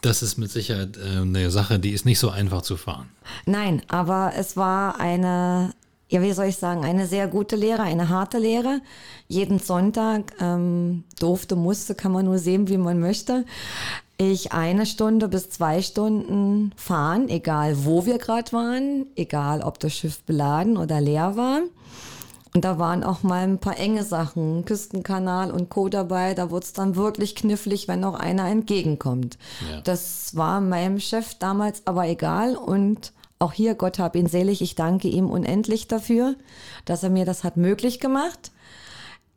das 0.00 0.22
ist 0.22 0.38
mit 0.38 0.50
Sicherheit 0.50 0.96
äh, 0.96 1.20
eine 1.20 1.50
Sache, 1.50 1.78
die 1.78 1.90
ist 1.90 2.06
nicht 2.06 2.18
so 2.18 2.30
einfach 2.30 2.62
zu 2.62 2.76
fahren. 2.76 3.08
Nein, 3.44 3.82
aber 3.88 4.32
es 4.36 4.56
war 4.56 5.00
eine, 5.00 5.72
ja, 6.12 6.20
wie 6.20 6.32
soll 6.32 6.44
ich 6.46 6.56
sagen, 6.56 6.84
eine 6.84 7.06
sehr 7.06 7.26
gute 7.26 7.56
Lehre, 7.56 7.82
eine 7.84 8.10
harte 8.10 8.38
Lehre. 8.38 8.82
Jeden 9.28 9.58
Sonntag 9.58 10.34
ähm, 10.40 11.04
durfte, 11.18 11.56
musste, 11.56 11.94
kann 11.94 12.12
man 12.12 12.26
nur 12.26 12.38
sehen, 12.38 12.68
wie 12.68 12.76
man 12.76 13.00
möchte. 13.00 13.46
Ich 14.18 14.52
eine 14.52 14.84
Stunde 14.84 15.26
bis 15.26 15.48
zwei 15.48 15.80
Stunden 15.80 16.72
fahren, 16.76 17.30
egal 17.30 17.86
wo 17.86 18.04
wir 18.04 18.18
gerade 18.18 18.52
waren, 18.52 19.06
egal 19.16 19.62
ob 19.62 19.78
das 19.78 19.94
Schiff 19.94 20.22
beladen 20.24 20.76
oder 20.76 21.00
leer 21.00 21.34
war. 21.36 21.62
Und 22.54 22.66
da 22.66 22.78
waren 22.78 23.04
auch 23.04 23.22
mal 23.22 23.44
ein 23.44 23.56
paar 23.56 23.78
enge 23.78 24.04
Sachen, 24.04 24.66
Küstenkanal 24.66 25.50
und 25.50 25.70
Co. 25.70 25.88
dabei. 25.88 26.34
Da 26.34 26.50
wurde 26.50 26.66
es 26.66 26.74
dann 26.74 26.94
wirklich 26.94 27.34
knifflig, 27.34 27.88
wenn 27.88 28.00
noch 28.00 28.20
einer 28.20 28.48
entgegenkommt. 28.48 29.38
Ja. 29.70 29.80
Das 29.80 30.36
war 30.36 30.60
meinem 30.60 31.00
Chef 31.00 31.32
damals 31.38 31.86
aber 31.86 32.06
egal. 32.06 32.54
Und 32.54 33.14
auch 33.42 33.52
hier, 33.52 33.74
Gott 33.74 33.98
hab 33.98 34.16
ihn 34.16 34.26
selig, 34.26 34.62
ich 34.62 34.74
danke 34.74 35.08
ihm 35.08 35.28
unendlich 35.30 35.88
dafür, 35.88 36.36
dass 36.84 37.02
er 37.02 37.10
mir 37.10 37.24
das 37.24 37.44
hat 37.44 37.56
möglich 37.56 38.00
gemacht. 38.00 38.52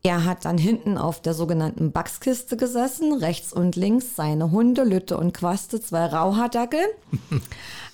Er 0.02 0.24
hat 0.24 0.44
dann 0.44 0.56
hinten 0.56 0.98
auf 0.98 1.20
der 1.20 1.34
sogenannten 1.34 1.90
Backskiste 1.90 2.56
gesessen, 2.56 3.12
rechts 3.12 3.52
und 3.52 3.74
links 3.74 4.14
seine 4.14 4.52
Hunde, 4.52 4.84
Lütte 4.84 5.16
und 5.16 5.34
Quaste, 5.34 5.80
zwei 5.80 6.06
Rauhardackel. 6.06 6.80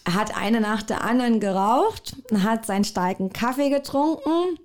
Er 0.04 0.14
hat 0.14 0.36
eine 0.36 0.60
nach 0.60 0.82
der 0.82 1.04
anderen 1.04 1.38
geraucht, 1.38 2.16
hat 2.42 2.66
seinen 2.66 2.82
starken 2.82 3.32
Kaffee 3.32 3.70
getrunken 3.70 4.58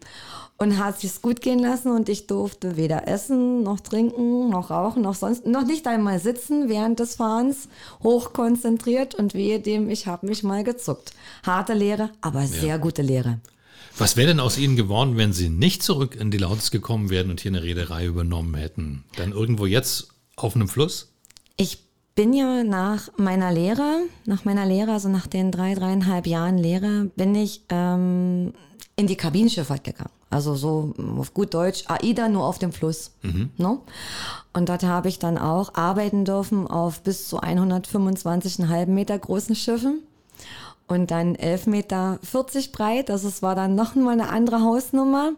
und 0.57 0.79
hat 0.79 0.99
sich's 0.99 1.21
gut 1.21 1.41
gehen 1.41 1.59
lassen 1.59 1.91
und 1.91 2.09
ich 2.09 2.27
durfte 2.27 2.77
weder 2.77 3.07
essen, 3.07 3.63
noch 3.63 3.79
trinken, 3.79 4.49
noch 4.49 4.71
rauchen, 4.71 5.03
noch 5.03 5.15
sonst, 5.15 5.45
noch 5.45 5.65
nicht 5.65 5.87
einmal 5.87 6.19
sitzen 6.19 6.67
während 6.67 6.99
des 6.99 7.15
Fahrens, 7.15 7.67
hochkonzentriert 8.03 9.15
und 9.15 9.33
wehe 9.33 9.59
dem, 9.59 9.89
ich 9.89 10.07
habe 10.07 10.27
mich 10.27 10.43
mal 10.43 10.63
gezuckt. 10.63 11.13
Harte 11.43 11.73
Lehre, 11.73 12.09
aber 12.21 12.47
sehr 12.47 12.79
gute 12.79 13.03
Lehre. 13.03 13.39
Was 13.99 14.15
wäre 14.15 14.27
denn 14.27 14.39
aus 14.39 14.57
Ihnen 14.57 14.75
geworden, 14.75 15.17
wenn 15.17 15.33
Sie 15.33 15.49
nicht 15.49 15.81
zurück 15.81 16.15
in 16.15 16.29
die 16.29 16.37
Lautz 16.37 16.69
gekommen 16.69 17.09
wären 17.09 17.31
und 17.31 17.39
hier 17.39 17.51
eine 17.51 17.63
Reederei 17.63 18.05
übernommen 18.05 18.55
hätten? 18.55 19.03
Dann 19.15 19.31
irgendwo 19.31 19.65
jetzt 19.65 20.09
auf 20.35 20.55
einem 20.55 20.67
Fluss? 20.67 21.11
Ich 21.55 21.79
bin 22.13 22.33
ja 22.33 22.63
nach 22.63 23.09
meiner 23.17 23.51
Lehre, 23.51 24.03
nach 24.25 24.45
meiner 24.45 24.65
Lehre, 24.65 24.91
also 24.91 25.09
nach 25.09 25.27
den 25.27 25.51
drei, 25.51 25.73
dreieinhalb 25.73 26.27
Jahren 26.27 26.57
Lehre, 26.57 27.11
bin 27.15 27.33
ich 27.35 27.61
ähm, 27.69 28.53
in 28.95 29.07
die 29.07 29.15
Kabinenschifffahrt 29.15 29.83
gegangen. 29.83 30.16
Also 30.29 30.55
so 30.55 30.93
auf 31.17 31.33
gut 31.33 31.53
Deutsch, 31.53 31.85
AIDA 31.87 32.27
nur 32.27 32.45
auf 32.45 32.59
dem 32.59 32.73
Fluss. 32.73 33.11
Ne? 33.57 33.79
Und 34.53 34.69
dort 34.69 34.83
habe 34.83 35.07
ich 35.07 35.19
dann 35.19 35.37
auch 35.37 35.75
arbeiten 35.75 36.25
dürfen 36.25 36.67
auf 36.67 37.01
bis 37.01 37.29
zu 37.29 37.39
125,5 37.39 38.87
Meter 38.87 39.17
großen 39.17 39.55
Schiffen. 39.55 40.01
Und 40.87 41.11
dann 41.11 41.35
11,40 41.35 41.69
Meter 41.69 42.19
breit. 42.71 43.11
Also 43.11 43.27
es 43.27 43.41
war 43.41 43.55
dann 43.55 43.75
noch 43.75 43.95
mal 43.95 44.11
eine 44.11 44.29
andere 44.29 44.61
Hausnummer. 44.61 45.33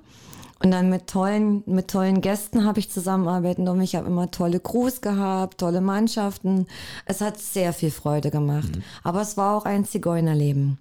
Und 0.61 0.71
dann 0.71 0.89
mit 0.89 1.07
tollen, 1.07 1.63
mit 1.65 1.87
tollen 1.87 2.21
Gästen 2.21 2.65
habe 2.65 2.79
ich 2.79 2.91
zusammenarbeiten 2.91 3.65
dürfen. 3.65 3.81
Ich 3.81 3.95
habe 3.95 4.07
immer 4.07 4.29
tolle 4.29 4.59
Crews 4.59 5.01
gehabt, 5.01 5.59
tolle 5.59 5.81
Mannschaften. 5.81 6.67
Es 7.05 7.21
hat 7.21 7.39
sehr 7.39 7.73
viel 7.73 7.91
Freude 7.91 8.29
gemacht. 8.29 8.71
Aber 9.03 9.21
es 9.21 9.37
war 9.37 9.55
auch 9.55 9.65
ein 9.65 9.85
Zigeunerleben. 9.85 10.77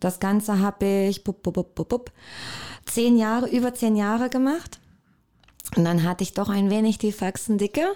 Das 0.00 0.18
Ganze 0.18 0.58
habe 0.60 0.86
ich 1.08 1.22
bup, 1.22 1.42
bup, 1.42 1.54
bup, 1.54 1.74
bup, 1.74 1.88
bup, 1.88 2.10
zehn 2.92 3.16
Jahre, 3.16 3.48
über 3.48 3.74
zehn 3.74 3.96
Jahre 3.96 4.28
gemacht. 4.30 4.78
Und 5.76 5.84
dann 5.84 6.02
hatte 6.02 6.24
ich 6.24 6.34
doch 6.34 6.48
ein 6.48 6.70
wenig 6.70 6.98
die 6.98 7.12
Faxendicke, 7.12 7.86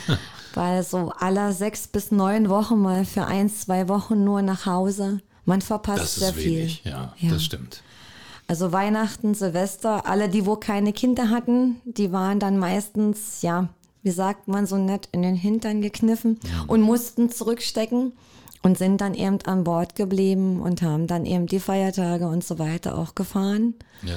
weil 0.54 0.82
so 0.82 1.12
alle 1.18 1.52
sechs 1.52 1.86
bis 1.88 2.10
neun 2.10 2.48
Wochen 2.48 2.80
mal 2.80 3.04
für 3.04 3.24
eins, 3.26 3.62
zwei 3.62 3.88
Wochen 3.88 4.24
nur 4.24 4.42
nach 4.42 4.66
Hause. 4.66 5.20
Man 5.46 5.60
verpasst 5.62 6.00
Das 6.02 6.14
sehr 6.16 6.28
ist 6.30 6.36
viel. 6.36 6.58
wenig, 6.58 6.82
ja, 6.84 7.14
Ja. 7.18 7.30
das 7.30 7.44
stimmt. 7.44 7.82
Also 8.46 8.72
Weihnachten, 8.72 9.34
Silvester, 9.34 10.06
alle, 10.06 10.28
die 10.28 10.44
wo 10.44 10.56
keine 10.56 10.92
Kinder 10.92 11.30
hatten, 11.30 11.80
die 11.86 12.12
waren 12.12 12.40
dann 12.40 12.58
meistens, 12.58 13.40
ja, 13.40 13.68
wie 14.02 14.10
sagt 14.10 14.48
man 14.48 14.66
so 14.66 14.76
nett, 14.76 15.08
in 15.12 15.22
den 15.22 15.34
Hintern 15.34 15.80
gekniffen 15.80 16.38
und 16.66 16.82
mussten 16.82 17.30
zurückstecken 17.30 18.12
und 18.64 18.78
sind 18.78 19.02
dann 19.02 19.14
eben 19.14 19.38
an 19.44 19.62
Bord 19.62 19.94
geblieben 19.94 20.60
und 20.60 20.80
haben 20.82 21.06
dann 21.06 21.26
eben 21.26 21.46
die 21.46 21.60
Feiertage 21.60 22.26
und 22.26 22.42
so 22.42 22.58
weiter 22.58 22.98
auch 22.98 23.14
gefahren. 23.14 23.74
Ja. 24.02 24.16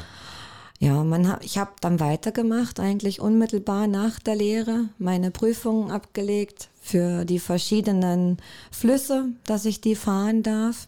Ja, 0.80 1.04
man 1.04 1.28
hab, 1.28 1.44
ich 1.44 1.58
habe 1.58 1.72
dann 1.82 2.00
weitergemacht, 2.00 2.80
eigentlich 2.80 3.20
unmittelbar 3.20 3.88
nach 3.88 4.20
der 4.20 4.36
Lehre, 4.36 4.86
meine 5.00 5.32
Prüfungen 5.32 5.90
abgelegt 5.92 6.70
für 6.82 7.26
die 7.26 7.40
verschiedenen 7.40 8.38
Flüsse, 8.72 9.26
dass 9.48 9.66
ich 9.66 9.82
die 9.82 9.96
fahren 9.96 10.44
darf. 10.44 10.88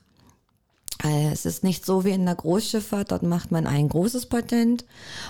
Äh, 1.03 1.31
Es 1.31 1.45
ist 1.45 1.63
nicht 1.63 1.85
so 1.87 2.05
wie 2.05 2.11
in 2.11 2.25
der 2.25 2.35
Großschifffahrt, 2.35 3.11
dort 3.11 3.23
macht 3.23 3.51
man 3.51 3.65
ein 3.65 3.89
großes 3.89 4.27
Patent, 4.27 4.85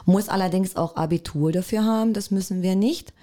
muss 0.05 0.27
allerdings 0.27 0.75
auch 0.75 0.97
Abitur 0.97 1.53
dafür 1.53 1.85
haben, 1.85 2.13
das 2.13 2.29
müssen 2.29 2.61
wir 2.61 2.75
nicht. 2.75 3.13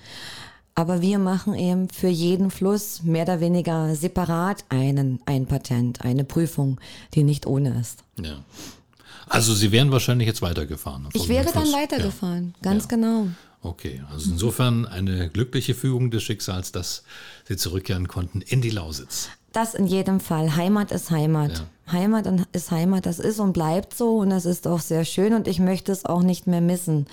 Aber 0.78 1.00
wir 1.00 1.18
machen 1.18 1.54
eben 1.54 1.88
für 1.88 2.08
jeden 2.08 2.50
Fluss 2.50 3.02
mehr 3.02 3.22
oder 3.24 3.40
weniger 3.40 3.94
separat 3.96 4.64
einen, 4.68 5.20
ein 5.24 5.46
Patent, 5.46 6.02
eine 6.04 6.22
Prüfung, 6.24 6.78
die 7.14 7.22
nicht 7.24 7.46
ohne 7.46 7.80
ist. 7.80 8.04
ja. 8.22 8.36
Also 9.28 9.54
Sie 9.54 9.72
wären 9.72 9.90
wahrscheinlich 9.90 10.28
jetzt 10.28 10.40
weitergefahren. 10.40 11.08
Ich 11.12 11.28
wäre 11.28 11.50
dann 11.52 11.72
weitergefahren, 11.72 12.54
ganz 12.62 12.84
Ja. 12.84 12.90
genau. 12.90 13.26
Okay, 13.60 14.00
also 14.12 14.30
insofern 14.30 14.86
eine 14.86 15.28
glückliche 15.30 15.74
Fügung 15.74 16.12
des 16.12 16.22
Schicksals, 16.22 16.70
dass 16.70 17.02
Sie 17.48 17.56
zurückkehren 17.56 18.06
konnten 18.06 18.40
in 18.40 18.60
die 18.60 18.70
Lausitz. 18.70 19.28
Das 19.52 19.74
in 19.74 19.86
jedem 19.88 20.20
Fall. 20.20 20.54
Heimat 20.54 20.92
ist 20.92 21.10
Heimat. 21.10 21.64
Heimat 21.90 22.28
und- 22.28 22.46
ist 22.52 22.70
Heimat. 22.70 23.04
Das 23.06 23.18
ist 23.18 23.40
und 23.40 23.52
bleibt 23.52 23.94
so 23.96 24.18
und 24.18 24.30
das 24.30 24.44
ist 24.44 24.68
auch 24.68 24.80
sehr 24.80 25.04
schön 25.04 25.34
und 25.34 25.48
ich 25.48 25.58
möchte 25.58 25.90
es 25.90 26.04
auch 26.04 26.22
nicht 26.22 26.46
mehr 26.46 26.60
missen, 26.60 27.06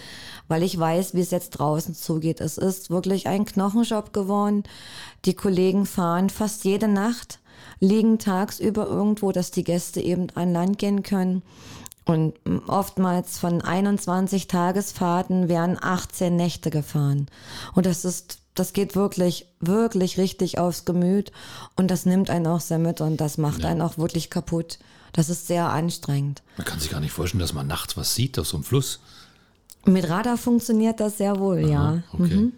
weil 0.54 0.62
ich 0.62 0.78
weiß, 0.78 1.16
wie 1.16 1.22
es 1.22 1.32
jetzt 1.32 1.50
draußen 1.58 1.96
zugeht. 1.96 2.40
Es 2.40 2.60
ist 2.60 2.92
wirklich 2.92 3.26
ein 3.26 3.44
Knochenjob 3.44 4.14
geworden. 4.14 4.62
Die 5.26 5.34
Kollegen 5.34 5.88
fahren 5.88 6.30
fast 6.30 6.64
jede 6.64 6.88
Nacht, 6.88 7.40
liegen 7.80 8.20
tagsüber 8.20 8.86
irgendwo, 8.86 9.32
dass 9.32 9.50
die 9.50 9.64
Gäste 9.64 10.00
eben 10.00 10.28
an 10.36 10.54
Land 10.54 10.78
gehen 10.78 11.02
können. 11.02 11.42
Und 12.06 12.36
oftmals 12.68 13.40
von 13.40 13.64
21 13.64 14.46
Tagesfahrten 14.46 15.50
werden 15.50 15.76
18 15.82 16.36
Nächte 16.36 16.70
gefahren. 16.70 17.26
Und 17.74 17.88
das 17.88 18.06
ist, 18.06 18.38
das 18.54 18.74
geht 18.74 18.96
wirklich, 18.96 19.48
wirklich 19.60 20.20
richtig 20.20 20.60
aufs 20.60 20.86
Gemüt. 20.86 21.32
Und 21.76 21.90
das 21.90 22.06
nimmt 22.06 22.30
einen 22.30 22.46
auch 22.46 22.62
sehr 22.62 22.78
mit 22.78 23.02
und 23.02 23.18
das 23.18 23.40
macht 23.40 23.66
einen 23.66 23.82
auch 23.82 23.98
wirklich 23.98 24.30
kaputt. 24.30 24.78
Das 25.14 25.32
ist 25.32 25.48
sehr 25.48 25.70
anstrengend. 25.70 26.44
Man 26.58 26.68
kann 26.68 26.80
sich 26.80 26.92
gar 26.92 27.00
nicht 27.00 27.12
vorstellen, 27.12 27.42
dass 27.42 27.54
man 27.54 27.66
nachts 27.66 27.98
was 27.98 28.14
sieht 28.14 28.38
auf 28.38 28.46
so 28.46 28.58
einem 28.58 28.64
Fluss. 28.64 29.00
Mit 29.86 30.10
Radar 30.10 30.38
funktioniert 30.38 31.00
das 31.00 31.18
sehr 31.18 31.40
wohl, 31.40 31.70
ja. 31.70 32.04
Okay. 32.14 32.52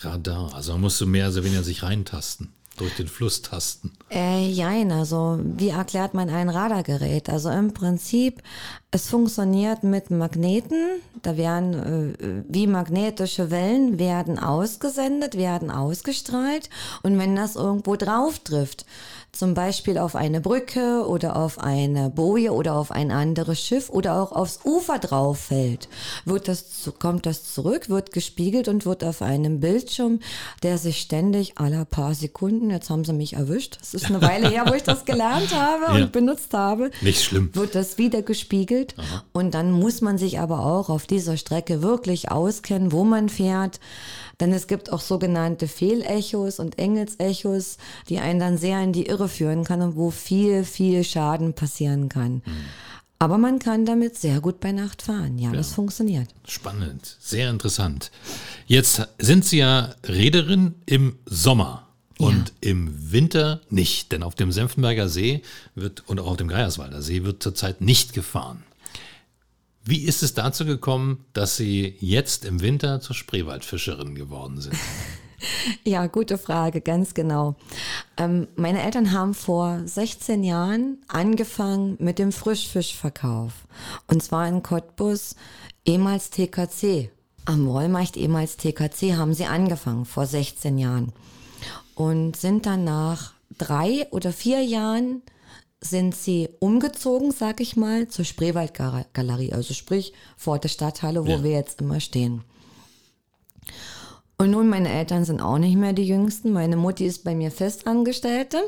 Radar, 0.00 0.54
also 0.54 0.72
man 0.72 0.82
musste 0.82 1.06
mehr 1.06 1.28
oder 1.28 1.44
weniger 1.44 1.62
sich 1.62 1.82
reintasten, 1.82 2.52
durch 2.76 2.94
den 2.94 3.08
Fluss 3.08 3.42
tasten. 3.42 3.92
Äh, 4.10 4.48
jein, 4.48 4.92
also 4.92 5.40
wie 5.42 5.70
erklärt 5.70 6.14
man 6.14 6.30
ein 6.30 6.48
Radargerät? 6.48 7.28
Also 7.28 7.50
im 7.50 7.74
Prinzip, 7.74 8.42
es 8.92 9.08
funktioniert 9.08 9.82
mit 9.82 10.10
Magneten, 10.10 11.00
da 11.22 11.36
werden 11.36 12.14
äh, 12.18 12.42
wie 12.48 12.66
magnetische 12.68 13.50
Wellen 13.50 13.98
werden 13.98 14.38
ausgesendet, 14.38 15.36
werden 15.36 15.70
ausgestrahlt 15.70 16.70
und 17.02 17.18
wenn 17.18 17.34
das 17.34 17.56
irgendwo 17.56 17.96
drauf 17.96 18.38
trifft, 18.38 18.86
zum 19.32 19.54
Beispiel 19.54 19.98
auf 19.98 20.16
eine 20.16 20.40
Brücke 20.40 21.06
oder 21.06 21.36
auf 21.36 21.58
eine 21.58 22.10
Boje 22.10 22.50
oder 22.52 22.74
auf 22.74 22.90
ein 22.90 23.10
anderes 23.12 23.60
Schiff 23.60 23.88
oder 23.90 24.20
auch 24.20 24.32
aufs 24.32 24.60
Ufer 24.64 24.98
drauf 24.98 25.38
fällt, 25.38 25.88
wird 26.24 26.48
das, 26.48 26.90
kommt 26.98 27.26
das 27.26 27.52
zurück, 27.52 27.88
wird 27.88 28.12
gespiegelt 28.12 28.68
und 28.68 28.86
wird 28.86 29.04
auf 29.04 29.22
einem 29.22 29.60
Bildschirm, 29.60 30.20
der 30.62 30.78
sich 30.78 31.00
ständig 31.00 31.58
aller 31.58 31.84
paar 31.84 32.14
Sekunden, 32.14 32.70
jetzt 32.70 32.90
haben 32.90 33.04
sie 33.04 33.12
mich 33.12 33.34
erwischt, 33.34 33.78
es 33.82 33.94
ist 33.94 34.06
eine 34.06 34.22
Weile 34.22 34.48
her, 34.48 34.64
wo 34.66 34.74
ich 34.74 34.82
das 34.82 35.04
gelernt 35.04 35.54
habe 35.54 35.84
Ja. 35.98 36.04
und 36.04 36.12
benutzt 36.12 36.54
habe, 36.54 36.90
Nicht 37.02 37.22
schlimm. 37.22 37.50
wird 37.54 37.74
das 37.74 37.98
wieder 37.98 38.22
gespiegelt. 38.22 38.94
Und 39.32 39.54
dann 39.54 39.70
muss 39.70 40.00
man 40.00 40.18
sich 40.18 40.40
aber 40.40 40.64
auch 40.66 40.88
auf 40.88 41.06
dieser 41.06 41.36
Strecke 41.36 41.82
wirklich 41.82 42.30
auskennen, 42.30 42.92
wo 42.92 43.04
man 43.04 43.28
fährt. 43.28 43.78
Denn 44.40 44.52
es 44.52 44.66
gibt 44.68 44.92
auch 44.92 45.00
sogenannte 45.00 45.66
Fehlechos 45.66 46.60
und 46.60 46.78
Engelsechos, 46.78 47.76
die 48.08 48.18
einen 48.20 48.38
dann 48.38 48.56
sehr 48.56 48.82
in 48.82 48.92
die 48.92 49.06
Irre 49.06 49.28
führen 49.28 49.64
kann 49.64 49.82
und 49.82 49.96
wo 49.96 50.10
viel, 50.10 50.64
viel 50.64 51.02
Schaden 51.02 51.54
passieren 51.54 52.08
kann. 52.08 52.42
Aber 53.18 53.36
man 53.36 53.58
kann 53.58 53.84
damit 53.84 54.16
sehr 54.16 54.40
gut 54.40 54.60
bei 54.60 54.70
Nacht 54.70 55.02
fahren. 55.02 55.38
Ja, 55.38 55.50
das 55.50 55.72
funktioniert. 55.72 56.28
Spannend, 56.46 57.16
sehr 57.18 57.50
interessant. 57.50 58.12
Jetzt 58.66 59.08
sind 59.18 59.44
Sie 59.44 59.58
ja 59.58 59.94
Reederin 60.04 60.76
im 60.86 61.18
Sommer 61.26 61.88
und 62.18 62.52
im 62.60 63.12
Winter 63.12 63.60
nicht, 63.70 64.12
denn 64.12 64.22
auf 64.22 64.36
dem 64.36 64.52
Senftenberger 64.52 65.08
See 65.08 65.42
wird 65.74 66.08
und 66.08 66.20
auch 66.20 66.28
auf 66.28 66.36
dem 66.36 66.48
Geierswalder 66.48 67.02
See 67.02 67.24
wird 67.24 67.42
zurzeit 67.42 67.80
nicht 67.80 68.12
gefahren. 68.12 68.62
Wie 69.90 70.04
ist 70.04 70.22
es 70.22 70.34
dazu 70.34 70.66
gekommen, 70.66 71.24
dass 71.32 71.56
Sie 71.56 71.96
jetzt 71.98 72.44
im 72.44 72.60
Winter 72.60 73.00
zur 73.00 73.16
Spreewaldfischerin 73.16 74.14
geworden 74.14 74.60
sind? 74.60 74.76
Ja, 75.84 76.08
gute 76.08 76.36
Frage, 76.36 76.80
ganz 76.80 77.14
genau. 77.14 77.54
Ähm, 78.16 78.48
meine 78.56 78.82
Eltern 78.82 79.12
haben 79.12 79.34
vor 79.34 79.82
16 79.84 80.42
Jahren 80.42 80.98
angefangen 81.06 81.96
mit 82.00 82.18
dem 82.18 82.32
Frischfischverkauf. 82.32 83.52
Und 84.08 84.20
zwar 84.20 84.48
in 84.48 84.64
Cottbus, 84.64 85.36
ehemals 85.86 86.30
TKC. 86.30 87.12
Am 87.44 87.66
Wollmarkt, 87.66 88.16
ehemals 88.16 88.56
TKC, 88.56 89.14
haben 89.16 89.32
sie 89.32 89.46
angefangen, 89.46 90.06
vor 90.06 90.26
16 90.26 90.76
Jahren. 90.76 91.12
Und 91.94 92.34
sind 92.34 92.66
dann 92.66 92.82
nach 92.82 93.34
drei 93.58 94.08
oder 94.10 94.32
vier 94.32 94.64
Jahren 94.64 95.22
sind 95.80 96.14
sie 96.14 96.48
umgezogen, 96.60 97.30
sag 97.32 97.60
ich 97.60 97.76
mal, 97.76 98.08
zur 98.08 98.24
Spreewaldgalerie, 98.24 99.52
also 99.52 99.74
sprich 99.74 100.12
vor 100.36 100.58
der 100.58 100.68
Stadthalle, 100.68 101.24
wo 101.26 101.30
Ja. 101.30 101.42
wir 101.44 101.52
jetzt 101.52 101.80
immer 101.80 102.00
stehen. 102.00 102.42
Und 104.36 104.50
nun, 104.52 104.68
meine 104.68 104.88
Eltern 104.92 105.24
sind 105.24 105.40
auch 105.40 105.58
nicht 105.58 105.76
mehr 105.76 105.92
die 105.92 106.06
Jüngsten. 106.06 106.52
Meine 106.52 106.76
Mutti 106.76 107.04
ist 107.06 107.24
bei 107.24 107.34
mir 107.34 107.50
Festangestellte. 107.50 108.62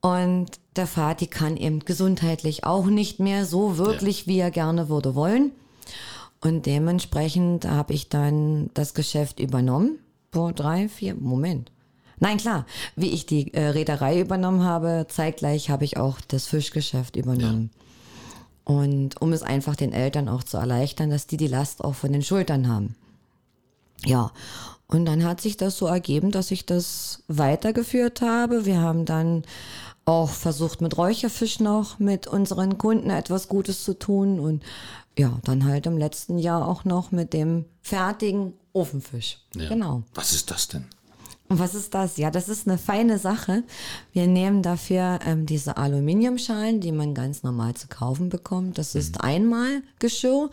Und 0.00 0.58
der 0.76 0.86
Vati 0.86 1.26
kann 1.26 1.56
eben 1.56 1.80
gesundheitlich 1.80 2.64
auch 2.64 2.86
nicht 2.86 3.20
mehr 3.20 3.44
so 3.46 3.78
wirklich, 3.78 4.26
wie 4.26 4.38
er 4.38 4.50
gerne 4.50 4.88
würde 4.88 5.14
wollen. 5.14 5.52
Und 6.40 6.66
dementsprechend 6.66 7.66
habe 7.66 7.94
ich 7.94 8.08
dann 8.08 8.70
das 8.74 8.92
Geschäft 8.94 9.40
übernommen. 9.40 9.98
Vor 10.32 10.52
drei, 10.52 10.88
vier, 10.88 11.14
Moment. 11.14 11.70
Nein, 12.20 12.38
klar, 12.38 12.66
wie 12.96 13.10
ich 13.10 13.26
die 13.26 13.52
äh, 13.54 13.68
Reederei 13.68 14.20
übernommen 14.20 14.62
habe, 14.62 15.06
zeitgleich 15.08 15.70
habe 15.70 15.84
ich 15.84 15.96
auch 15.96 16.20
das 16.28 16.46
Fischgeschäft 16.46 17.16
übernommen. 17.16 17.70
Und 18.64 19.20
um 19.20 19.32
es 19.32 19.42
einfach 19.42 19.76
den 19.76 19.92
Eltern 19.92 20.28
auch 20.28 20.42
zu 20.42 20.56
erleichtern, 20.56 21.10
dass 21.10 21.26
die 21.26 21.36
die 21.36 21.48
Last 21.48 21.84
auch 21.84 21.94
von 21.94 22.12
den 22.12 22.22
Schultern 22.22 22.68
haben. 22.68 22.94
Ja, 24.04 24.32
und 24.86 25.06
dann 25.06 25.24
hat 25.24 25.40
sich 25.40 25.56
das 25.56 25.76
so 25.76 25.86
ergeben, 25.86 26.30
dass 26.30 26.50
ich 26.50 26.66
das 26.66 27.22
weitergeführt 27.28 28.20
habe. 28.20 28.64
Wir 28.64 28.80
haben 28.80 29.04
dann 29.04 29.42
auch 30.04 30.30
versucht, 30.30 30.80
mit 30.80 30.96
Räucherfisch 30.96 31.60
noch 31.60 31.98
mit 31.98 32.26
unseren 32.26 32.78
Kunden 32.78 33.10
etwas 33.10 33.48
Gutes 33.48 33.84
zu 33.84 33.98
tun 33.98 34.38
und 34.38 34.62
ja, 35.18 35.38
dann 35.44 35.64
halt 35.64 35.86
im 35.86 35.96
letzten 35.96 36.38
Jahr 36.38 36.66
auch 36.66 36.84
noch 36.84 37.12
mit 37.12 37.32
dem 37.32 37.64
fertigen 37.82 38.52
Ofenfisch. 38.72 39.38
Ja. 39.54 39.68
Genau. 39.68 40.02
Was 40.14 40.32
ist 40.32 40.50
das 40.50 40.68
denn? 40.68 40.86
Und 41.54 41.60
was 41.60 41.76
ist 41.76 41.94
das? 41.94 42.16
Ja, 42.16 42.32
das 42.32 42.48
ist 42.48 42.66
eine 42.66 42.78
feine 42.78 43.16
Sache. 43.16 43.62
Wir 44.12 44.26
nehmen 44.26 44.60
dafür 44.60 45.20
ähm, 45.24 45.46
diese 45.46 45.76
Aluminiumschalen, 45.76 46.80
die 46.80 46.90
man 46.90 47.14
ganz 47.14 47.44
normal 47.44 47.74
zu 47.74 47.86
kaufen 47.86 48.28
bekommt. 48.28 48.76
Das 48.76 48.96
ist 48.96 49.20
einmal 49.20 49.84
Geschirr. 50.00 50.50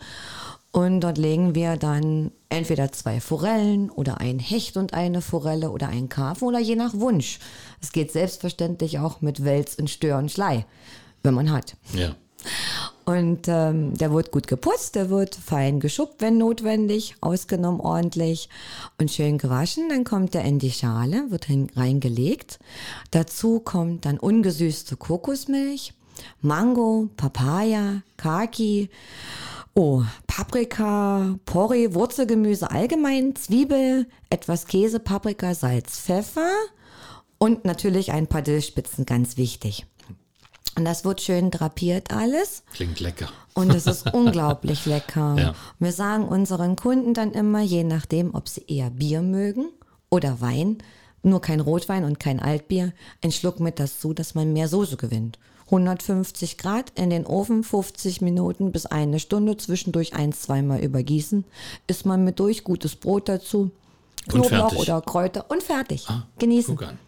Und 0.70 1.00
dort 1.00 1.18
legen 1.18 1.56
wir 1.56 1.76
dann 1.76 2.30
entweder 2.50 2.92
zwei 2.92 3.20
Forellen 3.20 3.90
oder 3.90 4.20
ein 4.20 4.38
Hecht 4.38 4.76
und 4.76 4.94
eine 4.94 5.22
Forelle 5.22 5.72
oder 5.72 5.88
einen 5.88 6.08
Karpfen 6.08 6.46
oder 6.46 6.60
je 6.60 6.76
nach 6.76 6.94
Wunsch. 6.94 7.40
Es 7.80 7.90
geht 7.90 8.12
selbstverständlich 8.12 9.00
auch 9.00 9.20
mit 9.22 9.42
Wels 9.42 9.74
und 9.74 9.90
Stör 9.90 10.18
und 10.18 10.30
Schlei, 10.30 10.66
wenn 11.24 11.34
man 11.34 11.50
hat. 11.50 11.74
Ja. 11.94 12.14
Und 13.04 13.48
ähm, 13.48 13.94
der 13.94 14.12
wird 14.12 14.30
gut 14.30 14.46
geputzt, 14.46 14.94
der 14.94 15.10
wird 15.10 15.34
fein 15.34 15.80
geschuppt, 15.80 16.20
wenn 16.20 16.38
notwendig, 16.38 17.16
ausgenommen 17.20 17.80
ordentlich 17.80 18.48
und 18.98 19.10
schön 19.10 19.38
gewaschen. 19.38 19.88
Dann 19.88 20.04
kommt 20.04 20.34
er 20.36 20.44
in 20.44 20.60
die 20.60 20.70
Schale, 20.70 21.30
wird 21.30 21.46
hin, 21.46 21.68
reingelegt. 21.74 22.60
Dazu 23.10 23.58
kommt 23.58 24.06
dann 24.06 24.18
ungesüßte 24.18 24.96
Kokosmilch, 24.96 25.94
Mango, 26.40 27.08
Papaya, 27.16 28.02
Kaki, 28.16 28.88
oh, 29.74 30.02
Paprika, 30.28 31.38
Porree, 31.44 31.94
Wurzelgemüse 31.94 32.70
allgemein, 32.70 33.34
Zwiebel, 33.34 34.06
etwas 34.30 34.66
Käse, 34.66 35.00
Paprika, 35.00 35.54
Salz, 35.54 35.98
Pfeffer 35.98 36.52
und 37.38 37.64
natürlich 37.64 38.12
ein 38.12 38.28
paar 38.28 38.42
Dillspitzen, 38.42 39.06
ganz 39.06 39.36
wichtig. 39.36 39.86
Und 40.76 40.84
das 40.84 41.04
wird 41.04 41.20
schön 41.20 41.50
drapiert 41.50 42.12
alles. 42.12 42.62
Klingt 42.72 43.00
lecker. 43.00 43.28
Und 43.54 43.74
es 43.74 43.86
ist 43.86 44.12
unglaublich 44.14 44.86
lecker. 44.86 45.36
Ja. 45.38 45.54
Wir 45.78 45.92
sagen 45.92 46.26
unseren 46.26 46.76
Kunden 46.76 47.14
dann 47.14 47.32
immer, 47.32 47.60
je 47.60 47.84
nachdem, 47.84 48.34
ob 48.34 48.48
sie 48.48 48.64
eher 48.66 48.90
Bier 48.90 49.22
mögen 49.22 49.66
oder 50.08 50.40
Wein, 50.40 50.78
nur 51.22 51.40
kein 51.40 51.60
Rotwein 51.60 52.04
und 52.04 52.18
kein 52.18 52.40
Altbier, 52.40 52.92
ein 53.22 53.32
Schluck 53.32 53.60
mit 53.60 53.78
dazu, 53.78 54.14
dass 54.14 54.34
man 54.34 54.52
mehr 54.52 54.68
Soße 54.68 54.96
gewinnt. 54.96 55.38
150 55.66 56.58
Grad 56.58 56.90
in 56.96 57.10
den 57.10 57.24
Ofen, 57.24 57.64
50 57.64 58.20
Minuten 58.20 58.72
bis 58.72 58.84
eine 58.86 59.20
Stunde, 59.20 59.56
zwischendurch 59.56 60.14
ein, 60.14 60.32
zweimal 60.32 60.80
übergießen, 60.80 61.44
isst 61.86 62.04
man 62.04 62.24
mit 62.24 62.40
durch, 62.40 62.62
gutes 62.64 62.96
Brot 62.96 63.28
dazu, 63.28 63.70
Knoblauch 64.28 64.74
oder 64.76 65.00
Kräuter 65.00 65.50
und 65.50 65.62
fertig. 65.62 66.06
Genießen. 66.38 66.76
Guck 66.76 66.88
an. 66.88 66.98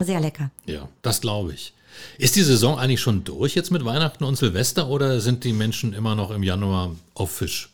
Sehr 0.00 0.20
lecker. 0.20 0.50
Ja, 0.66 0.88
das 1.02 1.20
glaube 1.20 1.52
ich. 1.52 1.74
Ist 2.18 2.36
die 2.36 2.42
Saison 2.42 2.78
eigentlich 2.78 3.00
schon 3.00 3.24
durch 3.24 3.54
jetzt 3.54 3.70
mit 3.70 3.84
Weihnachten 3.84 4.24
und 4.24 4.36
Silvester 4.36 4.88
oder 4.88 5.20
sind 5.20 5.44
die 5.44 5.52
Menschen 5.52 5.92
immer 5.92 6.14
noch 6.14 6.30
im 6.30 6.42
Januar 6.42 6.94
auf 7.14 7.30
Fisch? 7.30 7.70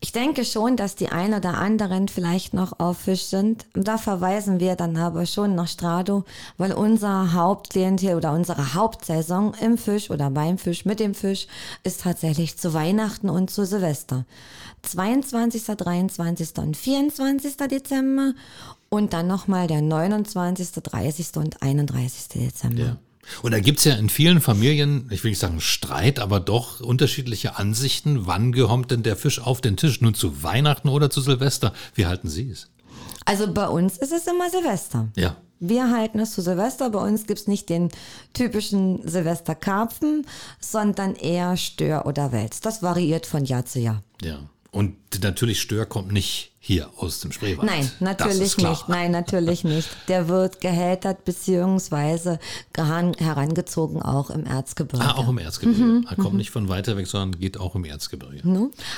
Ich 0.00 0.12
denke 0.12 0.44
schon, 0.44 0.76
dass 0.76 0.96
die 0.96 1.08
ein 1.08 1.34
oder 1.34 1.54
anderen 1.54 2.08
vielleicht 2.08 2.54
noch 2.54 2.78
auf 2.80 2.98
Fisch 2.98 3.24
sind. 3.24 3.66
Da 3.74 3.98
verweisen 3.98 4.60
wir 4.60 4.74
dann 4.74 4.96
aber 4.96 5.26
schon 5.26 5.54
nach 5.54 5.68
Strado, 5.68 6.24
weil 6.58 6.72
unser 6.72 7.32
Hauptklientel 7.32 8.16
oder 8.16 8.32
unsere 8.32 8.74
Hauptsaison 8.74 9.54
im 9.60 9.78
Fisch 9.78 10.10
oder 10.10 10.30
beim 10.30 10.58
Fisch 10.58 10.84
mit 10.84 11.00
dem 11.00 11.14
Fisch 11.14 11.46
ist 11.84 12.02
tatsächlich 12.02 12.56
zu 12.56 12.74
Weihnachten 12.74 13.28
und 13.28 13.50
zu 13.50 13.64
Silvester. 13.64 14.24
22., 14.82 15.64
23. 15.64 16.58
und 16.58 16.76
24. 16.76 17.56
Dezember 17.56 18.32
und 18.88 19.12
dann 19.12 19.26
nochmal 19.26 19.66
der 19.66 19.82
29., 19.82 20.72
30. 20.82 21.36
und 21.36 21.62
31. 21.62 22.28
Dezember. 22.28 22.82
Ja. 22.82 22.96
Und 23.42 23.52
da 23.52 23.60
gibt's 23.60 23.84
ja 23.84 23.94
in 23.94 24.08
vielen 24.08 24.40
Familien, 24.40 25.08
ich 25.10 25.22
will 25.22 25.30
nicht 25.30 25.38
sagen 25.38 25.60
Streit, 25.60 26.18
aber 26.18 26.40
doch 26.40 26.80
unterschiedliche 26.80 27.56
Ansichten. 27.58 28.26
Wann 28.26 28.52
gehommt 28.52 28.90
denn 28.90 29.02
der 29.02 29.16
Fisch 29.16 29.40
auf 29.40 29.60
den 29.60 29.76
Tisch? 29.76 30.00
Nun 30.00 30.14
zu 30.14 30.42
Weihnachten 30.42 30.88
oder 30.88 31.10
zu 31.10 31.20
Silvester? 31.20 31.72
Wie 31.94 32.06
halten 32.06 32.28
Sie 32.28 32.50
es? 32.50 32.68
Also 33.24 33.52
bei 33.52 33.68
uns 33.68 33.98
ist 33.98 34.12
es 34.12 34.26
immer 34.26 34.50
Silvester. 34.50 35.08
Ja. 35.16 35.36
Wir 35.60 35.90
halten 35.90 36.18
es 36.18 36.32
zu 36.32 36.40
Silvester. 36.40 36.88
Bei 36.90 37.00
uns 37.00 37.26
gibt's 37.26 37.46
nicht 37.46 37.68
den 37.68 37.90
typischen 38.32 39.06
Silvesterkarpfen, 39.06 40.26
sondern 40.58 41.14
eher 41.14 41.56
Stör 41.56 42.06
oder 42.06 42.32
Wels. 42.32 42.60
Das 42.60 42.82
variiert 42.82 43.26
von 43.26 43.44
Jahr 43.44 43.66
zu 43.66 43.78
Jahr. 43.78 44.02
Ja. 44.22 44.40
Und 44.70 44.96
natürlich 45.22 45.60
Stör 45.60 45.84
kommt 45.84 46.12
nicht 46.12 46.49
hier 46.62 46.90
aus 46.98 47.20
dem 47.20 47.32
Spreewald. 47.32 47.68
Nein, 47.68 47.90
natürlich 48.00 48.58
nicht. 48.58 48.88
Nein, 48.88 49.10
natürlich 49.12 49.64
nicht. 49.64 49.88
Der 50.08 50.28
wird 50.28 50.60
gehältert 50.60 51.24
beziehungsweise 51.24 52.38
herangezogen 52.76 54.02
auch 54.02 54.28
im 54.28 54.44
Erzgebirge. 54.44 55.04
Ah, 55.04 55.14
auch 55.16 55.30
im 55.30 55.38
Erzgebirge. 55.38 55.82
Mhm, 55.82 56.06
er 56.08 56.16
kommt 56.16 56.36
nicht 56.36 56.50
von 56.50 56.68
weiter 56.68 56.98
weg, 56.98 57.06
sondern 57.06 57.40
geht 57.40 57.58
auch 57.58 57.74
im 57.74 57.86
Erzgebirge. 57.86 58.42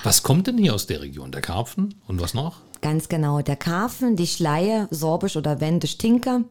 Was 0.02 0.24
kommt 0.24 0.48
denn 0.48 0.58
hier 0.58 0.74
aus 0.74 0.88
der 0.88 1.02
Region? 1.02 1.30
Der 1.30 1.40
Karpfen 1.40 1.94
und 2.08 2.20
was 2.20 2.34
noch? 2.34 2.56
Ganz 2.80 3.08
genau. 3.08 3.42
Der 3.42 3.54
Karpfen, 3.54 4.16
die 4.16 4.26
Schleie, 4.26 4.88
Sorbisch 4.90 5.36
oder 5.36 5.60
Wendisch 5.60 5.98
Tinker. 5.98 6.42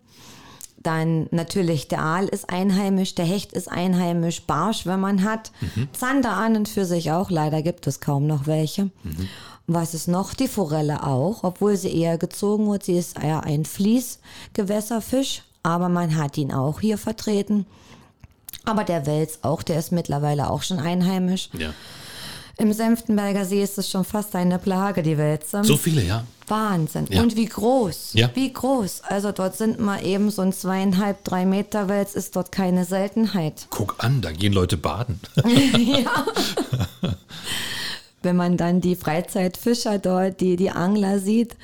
Dann 0.78 1.28
natürlich 1.30 1.90
der 1.90 2.02
Aal 2.02 2.26
ist 2.26 2.50
einheimisch, 2.50 3.14
der 3.14 3.26
Hecht 3.26 3.52
ist 3.54 3.70
einheimisch, 3.70 4.44
Barsch, 4.44 4.88
wenn 4.88 5.00
man 5.02 5.24
hat. 5.24 5.52
Zander 5.92 6.32
an 6.32 6.56
und 6.56 6.70
für 6.70 6.86
sich 6.86 7.12
auch. 7.12 7.30
Leider 7.30 7.62
gibt 7.62 7.86
es 7.86 8.00
kaum 8.00 8.26
noch 8.26 8.48
welche. 8.48 8.90
Was 9.68 9.94
ist 9.94 10.08
noch? 10.08 10.34
Die 10.34 10.48
Forelle 10.48 11.04
auch, 11.04 11.44
obwohl 11.44 11.78
sie 11.78 11.96
eher 11.96 12.18
gezogen 12.18 12.70
wird. 12.70 12.84
Sie 12.84 12.98
ist 12.98 13.18
eher 13.18 13.44
ein 13.44 13.66
Fließgewässerfisch, 13.66 15.44
aber 15.64 15.90
man 15.90 16.18
hat 16.18 16.38
ihn 16.38 16.52
auch 16.52 16.80
hier 16.82 16.98
vertreten. 16.98 17.66
Aber 18.66 18.84
der 18.84 19.06
Wels 19.06 19.40
auch, 19.44 19.64
der 19.64 19.80
ist 19.80 19.92
mittlerweile 19.92 20.50
auch 20.50 20.64
schon 20.64 20.80
einheimisch. 20.80 21.50
Ja. 21.58 21.74
Im 22.58 22.74
Senftenberger 22.74 23.46
See 23.46 23.64
ist 23.64 23.80
es 23.80 23.90
schon 23.90 24.06
fast 24.06 24.36
eine 24.36 24.60
Plage, 24.60 25.02
die 25.02 25.18
Wälze. 25.18 25.64
So 25.64 25.78
viele, 25.78 26.04
ja. 26.04 26.26
Wahnsinn. 26.48 27.08
Ja. 27.10 27.24
Und 27.24 27.36
wie 27.36 27.46
groß. 27.46 28.12
Ja. 28.14 28.30
Wie 28.36 28.54
groß. 28.54 29.02
Also 29.02 29.32
dort 29.32 29.56
sind 29.56 29.80
mal 29.80 30.06
eben 30.06 30.30
so 30.30 30.44
ein 30.44 30.54
zweieinhalb, 30.54 31.24
drei 31.24 31.46
Meter 31.46 31.90
Wels 31.90 32.14
ist 32.14 32.36
dort 32.36 32.52
keine 32.52 32.86
Seltenheit. 32.86 33.68
Guck 33.72 33.96
an, 34.04 34.22
da 34.22 34.32
gehen 34.32 34.54
Leute 34.54 34.78
baden. 34.78 35.20
ja. 35.46 36.26
Wenn 38.22 38.36
man 38.36 38.58
dann 38.58 38.82
die 38.82 38.96
Freizeitfischer 38.96 40.00
dort, 40.00 40.42
die, 40.42 40.56
die 40.56 40.70
Angler 40.70 41.20
sieht, 41.20 41.56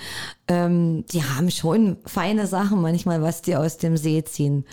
ähm, 0.47 1.05
die 1.07 1.23
haben 1.23 1.51
schon 1.51 1.97
feine 2.05 2.47
Sachen 2.47 2.81
manchmal, 2.81 3.21
was 3.21 3.41
die 3.41 3.55
aus 3.55 3.77
dem 3.77 3.97
See 3.97 4.23
ziehen. 4.23 4.65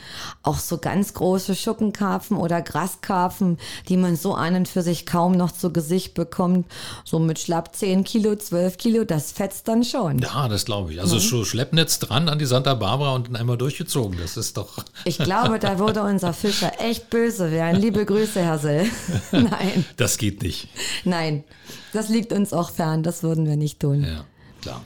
Auch 0.43 0.59
so 0.59 0.79
ganz 0.79 1.15
große 1.15 1.55
Schuppenkarpfen 1.57 2.37
oder 2.37 2.63
Graskarpfen, 2.63 3.59
die 3.89 3.97
man 3.97 4.17
so 4.17 4.35
an 4.35 4.55
und 4.55 4.69
für 4.69 4.83
sich 4.83 5.05
kaum 5.05 5.33
noch 5.33 5.51
zu 5.53 5.73
Gesicht 5.73 6.15
bekommt. 6.15 6.67
So 7.05 7.19
mit 7.19 7.39
schlapp 7.39 7.75
10 7.75 8.05
Kilo, 8.05 8.37
12 8.37 8.77
Kilo, 8.79 9.05
das 9.05 9.33
fetzt 9.33 9.67
dann 9.69 9.83
schon. 9.85 10.19
Ja, 10.21 10.49
das 10.49 10.65
glaube 10.65 10.93
ich. 10.93 11.01
Also 11.01 11.19
so 11.19 11.45
Schleppnetz 11.45 11.99
dran 11.99 12.29
an 12.29 12.39
die 12.39 12.47
Santa 12.47 12.75
Barbara 12.75 13.15
und 13.15 13.27
dann 13.29 13.37
einmal 13.37 13.59
durchgezogen. 13.59 14.19
Das 14.21 14.37
ist 14.37 14.57
doch. 14.57 14.85
Ich 15.07 15.19
glaube, 15.19 15.59
da 15.59 15.79
würde 15.79 16.03
unser 16.03 16.33
Fischer 16.33 16.73
echt 16.81 17.11
böse 17.11 17.51
werden. 17.51 17.81
Liebe 17.81 18.05
Grüße, 18.07 18.41
Herr 18.41 18.59
Sill. 18.59 18.87
Nein, 19.33 19.85
Das 19.97 20.17
geht 20.19 20.43
nicht. 20.43 20.69
nein. 21.05 21.45
Das 21.93 22.09
liegt 22.09 22.33
uns 22.33 22.53
auch 22.53 22.71
fern, 22.71 23.03
das 23.03 23.23
würden 23.23 23.47
wir 23.47 23.57
nicht 23.57 23.81
tun. 23.81 24.03
Ja, 24.03 24.25
klar. 24.63 24.83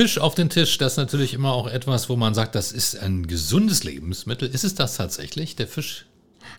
Fisch 0.00 0.16
auf 0.16 0.34
den 0.34 0.48
Tisch, 0.48 0.78
das 0.78 0.92
ist 0.92 0.96
natürlich 0.96 1.34
immer 1.34 1.52
auch 1.52 1.66
etwas, 1.66 2.08
wo 2.08 2.16
man 2.16 2.32
sagt, 2.32 2.54
das 2.54 2.72
ist 2.72 2.98
ein 2.98 3.26
gesundes 3.26 3.84
Lebensmittel. 3.84 4.48
Ist 4.48 4.64
es 4.64 4.74
das 4.74 4.96
tatsächlich, 4.96 5.56
der 5.56 5.66
Fisch? 5.66 6.06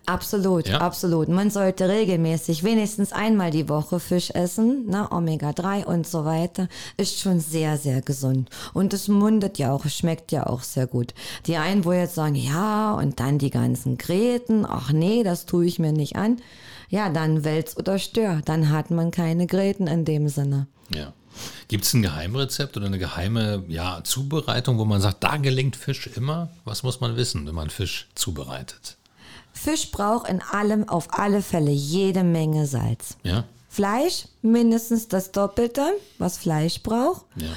Absolut, 0.05 0.67
Ja. 0.67 0.77
absolut. 0.77 1.27
Man 1.27 1.49
sollte 1.49 1.89
regelmäßig 1.89 2.63
wenigstens 2.63 3.11
einmal 3.11 3.49
die 3.49 3.67
Woche 3.67 3.99
Fisch 3.99 4.29
essen, 4.29 4.85
ne, 4.85 5.11
Omega-3 5.11 5.85
und 5.85 6.05
so 6.05 6.23
weiter. 6.23 6.69
Ist 6.97 7.19
schon 7.19 7.39
sehr, 7.39 7.79
sehr 7.79 8.03
gesund. 8.03 8.51
Und 8.73 8.93
es 8.93 9.07
mundet 9.07 9.57
ja 9.57 9.71
auch, 9.71 9.85
es 9.85 9.97
schmeckt 9.97 10.31
ja 10.31 10.45
auch 10.45 10.61
sehr 10.61 10.85
gut. 10.85 11.15
Die 11.47 11.57
einen, 11.57 11.83
wo 11.83 11.93
jetzt 11.93 12.13
sagen, 12.13 12.35
ja, 12.35 12.93
und 12.93 13.19
dann 13.19 13.39
die 13.39 13.49
ganzen 13.49 13.97
Gräten, 13.97 14.67
ach 14.69 14.91
nee, 14.91 15.23
das 15.23 15.47
tue 15.47 15.65
ich 15.65 15.79
mir 15.79 15.93
nicht 15.93 16.15
an. 16.15 16.37
Ja, 16.89 17.09
dann 17.09 17.43
wälz 17.43 17.75
oder 17.75 17.97
stör. 17.97 18.43
Dann 18.45 18.69
hat 18.69 18.91
man 18.91 19.09
keine 19.09 19.47
Gräten 19.47 19.87
in 19.87 20.05
dem 20.05 20.27
Sinne. 20.29 20.67
Ja. 20.93 21.13
Gibt 21.67 21.85
es 21.85 21.93
ein 21.93 22.01
Geheimrezept 22.01 22.77
oder 22.77 22.87
eine 22.87 22.99
geheime 22.99 23.63
ja, 23.67 24.01
Zubereitung, 24.03 24.77
wo 24.77 24.85
man 24.85 25.01
sagt, 25.01 25.23
da 25.23 25.37
gelingt 25.37 25.75
Fisch 25.75 26.07
immer? 26.07 26.49
Was 26.65 26.83
muss 26.83 27.01
man 27.01 27.15
wissen, 27.15 27.45
wenn 27.47 27.55
man 27.55 27.69
Fisch 27.69 28.07
zubereitet? 28.15 28.97
Fisch 29.53 29.91
braucht 29.91 30.29
in 30.29 30.41
allem 30.41 30.87
auf 30.87 31.17
alle 31.17 31.41
Fälle 31.41 31.71
jede 31.71 32.23
Menge 32.23 32.65
Salz. 32.65 33.17
Ja? 33.23 33.43
Fleisch 33.69 34.25
mindestens 34.41 35.07
das 35.07 35.31
Doppelte, 35.31 35.93
was 36.17 36.37
Fleisch 36.37 36.81
braucht. 36.83 37.25
Ja. 37.35 37.49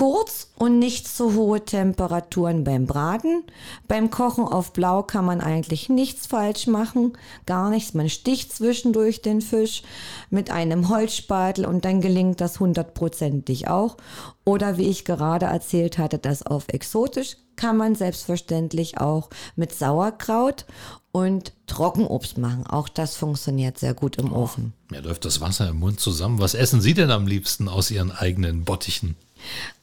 Kurz 0.00 0.48
und 0.56 0.78
nicht 0.78 1.06
zu 1.06 1.34
hohe 1.34 1.62
Temperaturen 1.62 2.64
beim 2.64 2.86
Braten. 2.86 3.44
Beim 3.86 4.08
Kochen 4.08 4.44
auf 4.44 4.72
Blau 4.72 5.02
kann 5.02 5.26
man 5.26 5.42
eigentlich 5.42 5.90
nichts 5.90 6.26
falsch 6.26 6.66
machen, 6.68 7.18
gar 7.44 7.68
nichts. 7.68 7.92
Man 7.92 8.08
sticht 8.08 8.50
zwischendurch 8.50 9.20
den 9.20 9.42
Fisch 9.42 9.82
mit 10.30 10.50
einem 10.50 10.88
Holzspatel 10.88 11.66
und 11.66 11.84
dann 11.84 12.00
gelingt 12.00 12.40
das 12.40 12.60
hundertprozentig 12.60 13.68
auch. 13.68 13.98
Oder 14.46 14.78
wie 14.78 14.88
ich 14.88 15.04
gerade 15.04 15.44
erzählt 15.44 15.98
hatte, 15.98 16.16
das 16.16 16.46
auf 16.46 16.68
exotisch 16.68 17.36
kann 17.56 17.76
man 17.76 17.94
selbstverständlich 17.94 18.96
auch 18.96 19.28
mit 19.54 19.74
Sauerkraut 19.74 20.64
und 21.12 21.52
Trockenobst 21.66 22.38
machen. 22.38 22.66
Auch 22.66 22.88
das 22.88 23.16
funktioniert 23.16 23.78
sehr 23.78 23.92
gut 23.92 24.16
im 24.16 24.32
Ofen. 24.32 24.72
Mir 24.88 25.02
läuft 25.02 25.26
das 25.26 25.42
Wasser 25.42 25.68
im 25.68 25.80
Mund 25.80 26.00
zusammen. 26.00 26.38
Was 26.38 26.54
essen 26.54 26.80
Sie 26.80 26.94
denn 26.94 27.10
am 27.10 27.26
liebsten 27.26 27.68
aus 27.68 27.90
Ihren 27.90 28.10
eigenen 28.10 28.64
Bottichen? 28.64 29.14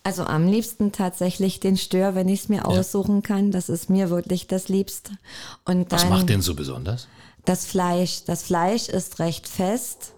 Also 0.08 0.24
am 0.24 0.48
liebsten 0.48 0.94
tatsächlich 0.94 1.60
den 1.60 1.76
Stör, 1.76 2.16
wenn 2.16 2.30
ich 2.30 2.44
es 2.44 2.50
mir 2.50 2.66
aussuchen 2.66 3.24
kann. 3.24 3.52
Das 3.52 3.68
ist 3.68 3.90
mir 3.90 4.10
wirklich 4.10 4.48
das 4.48 4.70
Liebste. 4.70 5.12
Und 5.66 5.92
Was 5.92 6.04
dann 6.04 6.12
macht 6.12 6.30
den 6.30 6.42
so 6.42 6.56
besonders? 6.56 7.10
das 7.44 7.66
Fleisch. 7.66 8.24
Das 8.26 8.44
Fleisch 8.44 8.88
ist 8.88 9.20
recht 9.20 9.50
fest. 9.50 10.14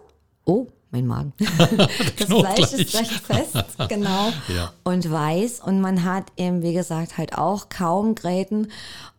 Oh, 0.46 0.68
mein 0.92 1.08
Magen. 1.08 1.34
das 2.18 2.28
Fleisch 2.28 2.74
ist 2.74 2.96
recht 2.96 3.12
fest, 3.14 3.56
genau. 3.88 4.32
Ja. 4.48 4.74
Und 4.84 5.10
weiß. 5.10 5.62
Und 5.62 5.82
man 5.82 6.04
hat 6.04 6.26
eben, 6.38 6.62
wie 6.62 6.74
gesagt, 6.74 7.18
halt 7.18 7.36
auch 7.36 7.70
kaum 7.70 8.14
Gräten. 8.14 8.68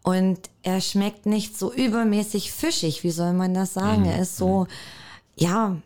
Und 0.05 0.39
er 0.63 0.81
schmeckt 0.81 1.27
nicht 1.27 1.59
so 1.59 1.73
übermäßig 1.73 2.53
fischig. 2.53 3.03
Wie 3.03 3.11
soll 3.11 3.33
man 3.33 3.55
das 3.55 3.75
sagen? 3.75 4.03
Mhm. 4.03 4.09
Er 4.11 4.23
ist 4.23 4.37
so, 4.37 4.69
ja, 5.35 5.79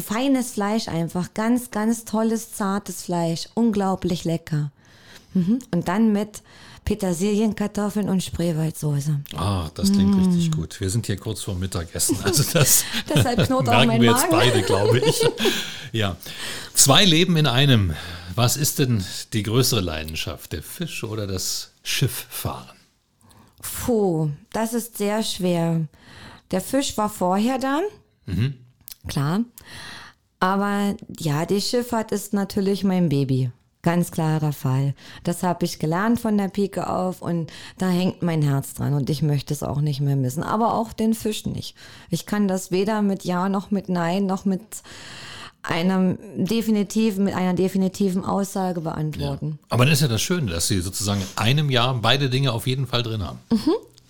feines 0.00 0.52
Fleisch 0.52 0.88
einfach. 0.88 1.34
Ganz, 1.34 1.70
ganz 1.70 2.04
tolles, 2.04 2.52
zartes 2.52 3.02
Fleisch. 3.02 3.48
Unglaublich 3.54 4.24
lecker. 4.24 4.70
Mhm. 5.34 5.58
Und 5.70 5.88
dann 5.88 6.12
mit 6.12 6.42
Petersilienkartoffeln 6.88 8.08
und 8.08 8.22
Spreewaldsoße. 8.22 9.20
Ah, 9.36 9.70
das 9.74 9.92
klingt 9.92 10.16
richtig 10.16 10.50
gut. 10.50 10.80
Wir 10.80 10.88
sind 10.88 11.04
hier 11.04 11.18
kurz 11.18 11.42
vor 11.42 11.54
Mittagessen. 11.54 12.16
Also 12.22 12.42
das 12.52 12.84
Deshalb 13.14 13.44
knurrt 13.46 13.66
merken 13.66 14.00
wir 14.00 14.10
jetzt 14.10 14.30
beide, 14.30 14.62
glaube 14.62 14.98
ich. 14.98 15.22
Ja. 15.90 16.16
Zwei 16.74 17.06
Leben 17.06 17.38
in 17.38 17.46
einem. 17.46 17.94
Was 18.34 18.58
ist 18.58 18.78
denn 18.78 19.02
die 19.32 19.42
größere 19.42 19.80
Leidenschaft? 19.80 20.52
Der 20.52 20.62
Fisch 20.62 21.02
oder 21.02 21.26
das 21.26 21.72
Schifffahren? 21.82 22.76
Puh, 23.62 24.30
das 24.52 24.74
ist 24.74 24.98
sehr 24.98 25.22
schwer. 25.22 25.88
Der 26.50 26.60
Fisch 26.60 26.96
war 26.98 27.08
vorher 27.08 27.58
da, 27.58 27.80
klar. 29.08 29.40
Aber 30.40 30.94
ja, 31.18 31.46
die 31.46 31.60
Schifffahrt 31.60 32.12
ist 32.12 32.32
natürlich 32.32 32.84
mein 32.84 33.08
Baby. 33.08 33.50
Ganz 33.82 34.10
klarer 34.10 34.52
Fall. 34.52 34.94
Das 35.22 35.42
habe 35.42 35.64
ich 35.64 35.78
gelernt 35.78 36.20
von 36.20 36.36
der 36.36 36.48
Pike 36.48 36.90
auf 36.90 37.22
und 37.22 37.50
da 37.78 37.88
hängt 37.88 38.22
mein 38.22 38.42
Herz 38.42 38.74
dran 38.74 38.92
und 38.92 39.08
ich 39.08 39.22
möchte 39.22 39.54
es 39.54 39.62
auch 39.62 39.80
nicht 39.80 40.00
mehr 40.00 40.16
missen. 40.16 40.42
Aber 40.42 40.74
auch 40.74 40.92
den 40.92 41.14
Fisch 41.14 41.46
nicht. 41.46 41.76
Ich 42.10 42.26
kann 42.26 42.48
das 42.48 42.70
weder 42.70 43.02
mit 43.02 43.24
Ja 43.24 43.48
noch 43.48 43.70
mit 43.70 43.88
Nein 43.88 44.26
noch 44.26 44.44
mit 44.44 44.62
einem 45.62 46.18
definitiven, 46.36 47.24
mit 47.24 47.34
einer 47.34 47.54
definitiven 47.54 48.24
Aussage 48.24 48.80
beantworten. 48.80 49.58
Aber 49.68 49.84
dann 49.84 49.92
ist 49.92 50.02
ja 50.02 50.08
das 50.08 50.22
Schöne, 50.22 50.50
dass 50.50 50.68
Sie 50.68 50.80
sozusagen 50.80 51.20
in 51.20 51.26
einem 51.36 51.70
Jahr 51.70 51.94
beide 51.94 52.30
Dinge 52.30 52.52
auf 52.52 52.66
jeden 52.66 52.86
Fall 52.86 53.02
drin 53.02 53.22
haben. 53.22 53.38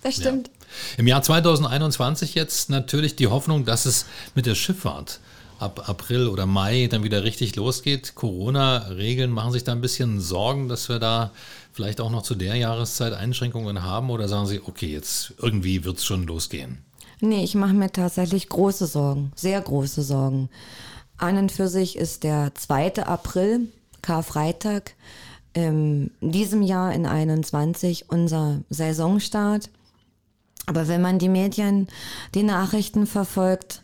Das 0.01 0.15
stimmt. 0.15 0.49
Im 0.97 1.07
Jahr 1.07 1.21
2021 1.21 2.35
jetzt 2.35 2.69
natürlich 2.69 3.15
die 3.15 3.27
Hoffnung, 3.27 3.65
dass 3.65 3.85
es 3.85 4.05
mit 4.35 4.45
der 4.45 4.55
Schifffahrt 4.55 5.19
ab 5.59 5.89
April 5.89 6.27
oder 6.27 6.45
Mai 6.45 6.87
dann 6.89 7.03
wieder 7.03 7.23
richtig 7.23 7.55
losgeht. 7.55 8.15
Corona-Regeln 8.15 9.31
machen 9.31 9.51
sich 9.51 9.63
da 9.63 9.73
ein 9.73 9.81
bisschen 9.81 10.19
Sorgen, 10.21 10.69
dass 10.69 10.89
wir 10.89 10.99
da 10.99 11.31
vielleicht 11.73 12.01
auch 12.01 12.09
noch 12.09 12.23
zu 12.23 12.35
der 12.35 12.55
Jahreszeit 12.55 13.13
Einschränkungen 13.13 13.83
haben 13.83 14.09
oder 14.09 14.27
sagen 14.27 14.45
Sie, 14.47 14.61
okay, 14.65 14.87
jetzt 14.87 15.33
irgendwie 15.37 15.83
wird 15.83 15.97
es 15.97 16.05
schon 16.05 16.25
losgehen? 16.25 16.79
Nee, 17.21 17.43
ich 17.43 17.55
mache 17.55 17.73
mir 17.73 17.91
tatsächlich 17.91 18.47
große 18.47 18.87
Sorgen, 18.87 19.31
sehr 19.35 19.59
große 19.59 20.03
Sorgen. 20.03 20.49
An 21.17 21.37
und 21.37 21.51
für 21.51 21.67
sich 21.67 21.97
ist 21.97 22.23
der 22.23 22.55
2. 22.55 23.05
April, 23.05 23.67
Karfreitag, 24.01 24.93
in 25.53 26.11
diesem 26.21 26.61
Jahr 26.61 26.93
in 26.93 27.05
21 27.05 28.09
unser 28.09 28.61
Saisonstart. 28.69 29.69
Aber 30.65 30.87
wenn 30.87 31.01
man 31.01 31.19
die 31.19 31.29
Medien, 31.29 31.87
die 32.35 32.43
Nachrichten 32.43 33.07
verfolgt, 33.07 33.81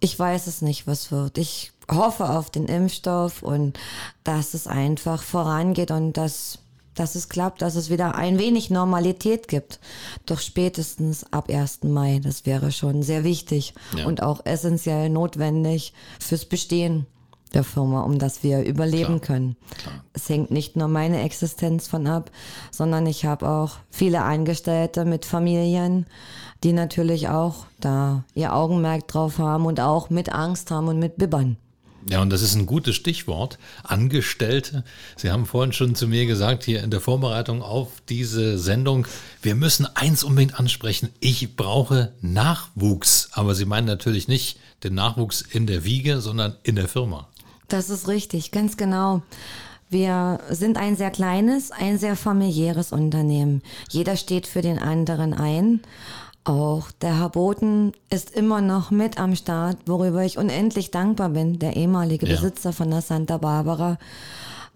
ich 0.00 0.18
weiß 0.18 0.46
es 0.46 0.62
nicht, 0.62 0.86
was 0.86 1.10
wird. 1.12 1.38
Ich 1.38 1.72
hoffe 1.90 2.28
auf 2.30 2.50
den 2.50 2.66
Impfstoff 2.66 3.42
und 3.42 3.78
dass 4.24 4.54
es 4.54 4.66
einfach 4.66 5.22
vorangeht 5.22 5.90
und 5.90 6.14
dass, 6.14 6.58
dass 6.94 7.14
es 7.14 7.28
klappt, 7.28 7.62
dass 7.62 7.76
es 7.76 7.90
wieder 7.90 8.16
ein 8.16 8.38
wenig 8.38 8.70
Normalität 8.70 9.46
gibt. 9.48 9.78
Doch 10.26 10.40
spätestens 10.40 11.32
ab 11.32 11.48
1. 11.48 11.84
Mai, 11.84 12.20
das 12.22 12.44
wäre 12.44 12.72
schon 12.72 13.02
sehr 13.02 13.22
wichtig 13.24 13.72
Ja. 13.96 14.06
und 14.06 14.22
auch 14.22 14.44
essentiell 14.44 15.08
notwendig 15.08 15.92
fürs 16.18 16.44
Bestehen 16.44 17.06
der 17.56 17.64
Firma, 17.64 18.02
um 18.02 18.18
dass 18.18 18.42
wir 18.42 18.62
überleben 18.62 19.20
Klar, 19.20 19.20
können. 19.20 19.56
klar. 19.78 20.04
Es 20.12 20.28
hängt 20.28 20.50
nicht 20.50 20.76
nur 20.76 20.88
meine 20.88 21.22
Existenz 21.22 21.88
von 21.88 22.06
ab, 22.06 22.30
sondern 22.70 23.06
ich 23.06 23.24
habe 23.24 23.48
auch 23.48 23.78
viele 23.90 24.22
Angestellte 24.22 25.04
mit 25.04 25.24
Familien, 25.24 26.06
die 26.62 26.72
natürlich 26.72 27.28
auch 27.28 27.66
da 27.80 28.24
ihr 28.34 28.54
Augenmerk 28.54 29.08
drauf 29.08 29.38
haben 29.38 29.66
und 29.66 29.80
auch 29.80 30.10
mit 30.10 30.32
Angst 30.32 30.70
haben 30.70 30.88
und 30.88 30.98
mit 30.98 31.16
Bibbern. 31.16 31.56
Ja, 32.08 32.22
und 32.22 32.30
das 32.30 32.42
ist 32.42 32.54
ein 32.54 32.66
gutes 32.66 32.94
Stichwort. 32.94 33.58
Angestellte. 33.82 34.84
Sie 35.16 35.30
haben 35.30 35.44
vorhin 35.44 35.72
schon 35.72 35.96
zu 35.96 36.06
mir 36.06 36.26
gesagt, 36.26 36.62
hier 36.62 36.84
in 36.84 36.90
der 36.90 37.00
Vorbereitung 37.00 37.62
auf 37.62 38.00
diese 38.08 38.58
Sendung, 38.60 39.08
wir 39.42 39.56
müssen 39.56 39.86
eins 39.96 40.22
unbedingt 40.22 40.58
ansprechen. 40.58 41.08
Ich 41.18 41.56
brauche 41.56 42.12
Nachwuchs. 42.20 43.30
Aber 43.32 43.56
Sie 43.56 43.64
meinen 43.64 43.88
natürlich 43.88 44.28
nicht 44.28 44.60
den 44.84 44.94
Nachwuchs 44.94 45.40
in 45.40 45.66
der 45.66 45.84
Wiege, 45.84 46.20
sondern 46.20 46.54
in 46.62 46.76
der 46.76 46.86
Firma. 46.86 47.28
Das 47.68 47.90
ist 47.90 48.08
richtig, 48.08 48.50
ganz 48.52 48.76
genau. 48.76 49.22
Wir 49.88 50.40
sind 50.50 50.78
ein 50.78 50.96
sehr 50.96 51.10
kleines, 51.10 51.70
ein 51.70 51.98
sehr 51.98 52.16
familiäres 52.16 52.92
Unternehmen. 52.92 53.62
Jeder 53.88 54.16
steht 54.16 54.46
für 54.46 54.62
den 54.62 54.78
anderen 54.78 55.32
ein. 55.32 55.80
Auch 56.44 56.90
der 57.00 57.18
Herr 57.18 57.30
Boten 57.30 57.92
ist 58.10 58.30
immer 58.30 58.60
noch 58.60 58.90
mit 58.90 59.18
am 59.18 59.34
Start, 59.34 59.78
worüber 59.86 60.24
ich 60.24 60.38
unendlich 60.38 60.90
dankbar 60.90 61.30
bin, 61.30 61.58
der 61.58 61.76
ehemalige 61.76 62.26
Ja. 62.26 62.34
Besitzer 62.34 62.72
von 62.72 62.90
der 62.90 63.02
Santa 63.02 63.38
Barbara. 63.38 63.98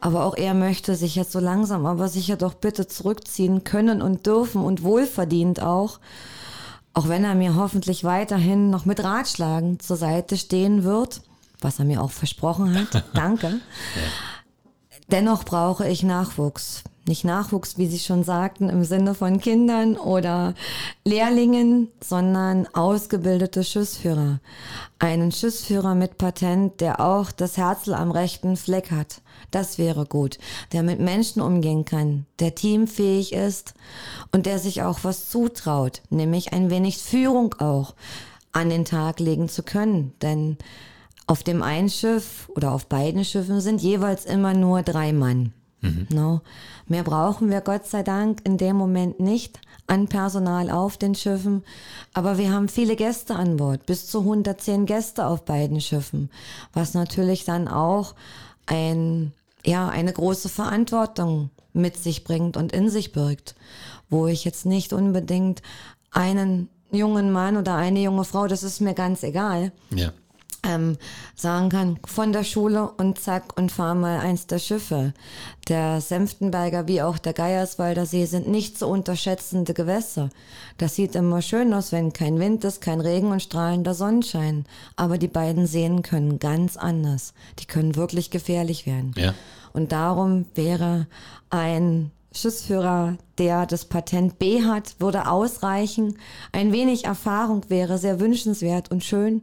Aber 0.00 0.24
auch 0.24 0.36
er 0.36 0.54
möchte 0.54 0.96
sich 0.96 1.14
jetzt 1.14 1.32
so 1.32 1.40
langsam, 1.40 1.86
aber 1.86 2.08
sicher 2.08 2.36
doch 2.36 2.54
bitte 2.54 2.86
zurückziehen 2.88 3.64
können 3.64 4.02
und 4.02 4.26
dürfen 4.26 4.62
und 4.62 4.82
wohlverdient 4.82 5.62
auch. 5.62 6.00
Auch 6.94 7.08
wenn 7.08 7.22
er 7.22 7.34
mir 7.34 7.54
hoffentlich 7.54 8.02
weiterhin 8.02 8.70
noch 8.70 8.84
mit 8.84 9.04
Ratschlagen 9.04 9.78
zur 9.78 9.96
Seite 9.96 10.36
stehen 10.36 10.82
wird, 10.82 11.20
was 11.62 11.78
er 11.78 11.84
mir 11.84 12.02
auch 12.02 12.10
versprochen 12.10 12.74
hat. 12.74 13.04
Danke. 13.14 13.60
Dennoch 15.10 15.44
brauche 15.44 15.88
ich 15.88 16.02
Nachwuchs. 16.02 16.84
Nicht 17.06 17.24
Nachwuchs, 17.24 17.78
wie 17.78 17.86
Sie 17.86 17.98
schon 17.98 18.22
sagten, 18.22 18.68
im 18.68 18.84
Sinne 18.84 19.14
von 19.14 19.40
Kindern 19.40 19.96
oder 19.96 20.54
Lehrlingen, 21.04 21.88
sondern 22.00 22.68
ausgebildete 22.74 23.64
Schiffsführer. 23.64 24.38
Einen 24.98 25.32
Schiffsführer 25.32 25.94
mit 25.94 26.18
Patent, 26.18 26.80
der 26.80 27.00
auch 27.00 27.32
das 27.32 27.56
Herzl 27.56 27.94
am 27.94 28.12
rechten 28.12 28.56
Fleck 28.56 28.90
hat. 28.90 29.22
Das 29.50 29.78
wäre 29.78 30.04
gut. 30.04 30.38
Der 30.72 30.82
mit 30.82 31.00
Menschen 31.00 31.42
umgehen 31.42 31.84
kann, 31.84 32.26
der 32.38 32.54
teamfähig 32.54 33.32
ist 33.32 33.74
und 34.30 34.46
der 34.46 34.58
sich 34.58 34.82
auch 34.82 35.00
was 35.02 35.30
zutraut, 35.30 36.02
nämlich 36.10 36.52
ein 36.52 36.70
wenig 36.70 36.98
Führung 36.98 37.54
auch 37.58 37.94
an 38.52 38.68
den 38.68 38.84
Tag 38.84 39.18
legen 39.20 39.48
zu 39.48 39.62
können. 39.62 40.12
Denn 40.22 40.58
auf 41.30 41.44
dem 41.44 41.62
einen 41.62 41.88
Schiff 41.88 42.50
oder 42.56 42.72
auf 42.72 42.86
beiden 42.86 43.24
Schiffen 43.24 43.60
sind 43.60 43.80
jeweils 43.80 44.24
immer 44.24 44.52
nur 44.52 44.82
drei 44.82 45.12
Mann. 45.12 45.52
No. 46.10 46.40
Mehr 46.88 47.04
brauchen 47.04 47.50
wir 47.50 47.60
Gott 47.60 47.86
sei 47.86 48.02
Dank 48.02 48.40
in 48.42 48.58
dem 48.58 48.74
Moment 48.74 49.20
nicht 49.20 49.60
an 49.86 50.08
Personal 50.08 50.70
auf 50.70 50.96
den 50.96 51.14
Schiffen. 51.14 51.62
Aber 52.14 52.36
wir 52.36 52.52
haben 52.52 52.68
viele 52.68 52.96
Gäste 52.96 53.36
an 53.36 53.58
Bord, 53.58 53.86
bis 53.86 54.08
zu 54.08 54.18
110 54.18 54.86
Gäste 54.86 55.24
auf 55.24 55.44
beiden 55.44 55.80
Schiffen, 55.80 56.30
was 56.72 56.94
natürlich 56.94 57.44
dann 57.44 57.68
auch 57.68 58.16
ein, 58.66 59.32
ja, 59.64 59.88
eine 59.88 60.12
große 60.12 60.48
Verantwortung 60.48 61.50
mit 61.72 61.96
sich 61.96 62.24
bringt 62.24 62.56
und 62.56 62.72
in 62.72 62.90
sich 62.90 63.12
birgt, 63.12 63.54
wo 64.08 64.26
ich 64.26 64.44
jetzt 64.44 64.66
nicht 64.66 64.92
unbedingt 64.92 65.62
einen 66.10 66.68
jungen 66.90 67.30
Mann 67.30 67.56
oder 67.56 67.76
eine 67.76 68.00
junge 68.00 68.24
Frau, 68.24 68.48
das 68.48 68.64
ist 68.64 68.80
mir 68.80 68.94
ganz 68.94 69.22
egal, 69.22 69.70
Ja. 69.94 70.12
Ähm, 70.62 70.96
sagen 71.34 71.68
kann, 71.68 71.98
von 72.04 72.32
der 72.32 72.44
Schule 72.44 72.90
und 72.90 73.18
zack 73.18 73.56
und 73.58 73.72
fahr 73.72 73.94
mal 73.94 74.20
eins 74.20 74.46
der 74.46 74.58
Schiffe. 74.58 75.14
Der 75.68 76.00
Senftenberger 76.00 76.88
wie 76.88 77.02
auch 77.02 77.18
der 77.18 77.32
Geierswalder 77.32 78.06
See 78.06 78.26
sind 78.26 78.48
nicht 78.48 78.78
zu 78.78 78.86
unterschätzende 78.86 79.74
Gewässer. 79.74 80.30
Das 80.78 80.96
sieht 80.96 81.14
immer 81.14 81.42
schön 81.42 81.72
aus, 81.72 81.92
wenn 81.92 82.12
kein 82.12 82.38
Wind 82.38 82.64
ist, 82.64 82.80
kein 82.80 83.00
Regen 83.00 83.30
und 83.30 83.42
strahlender 83.42 83.94
Sonnenschein. 83.94 84.64
Aber 84.96 85.18
die 85.18 85.28
beiden 85.28 85.66
Seen 85.66 86.02
können 86.02 86.38
ganz 86.38 86.76
anders. 86.76 87.34
Die 87.58 87.66
können 87.66 87.96
wirklich 87.96 88.30
gefährlich 88.30 88.86
werden. 88.86 89.14
Ja. 89.16 89.34
Und 89.72 89.92
darum 89.92 90.46
wäre 90.54 91.06
ein 91.50 92.10
Schiffsführer, 92.32 93.16
der 93.38 93.66
das 93.66 93.84
Patent 93.84 94.38
B 94.38 94.62
hat, 94.62 94.94
würde 94.98 95.28
ausreichen. 95.28 96.18
Ein 96.52 96.72
wenig 96.72 97.04
Erfahrung 97.04 97.62
wäre 97.68 97.98
sehr 97.98 98.20
wünschenswert 98.20 98.90
und 98.90 99.02
schön. 99.02 99.42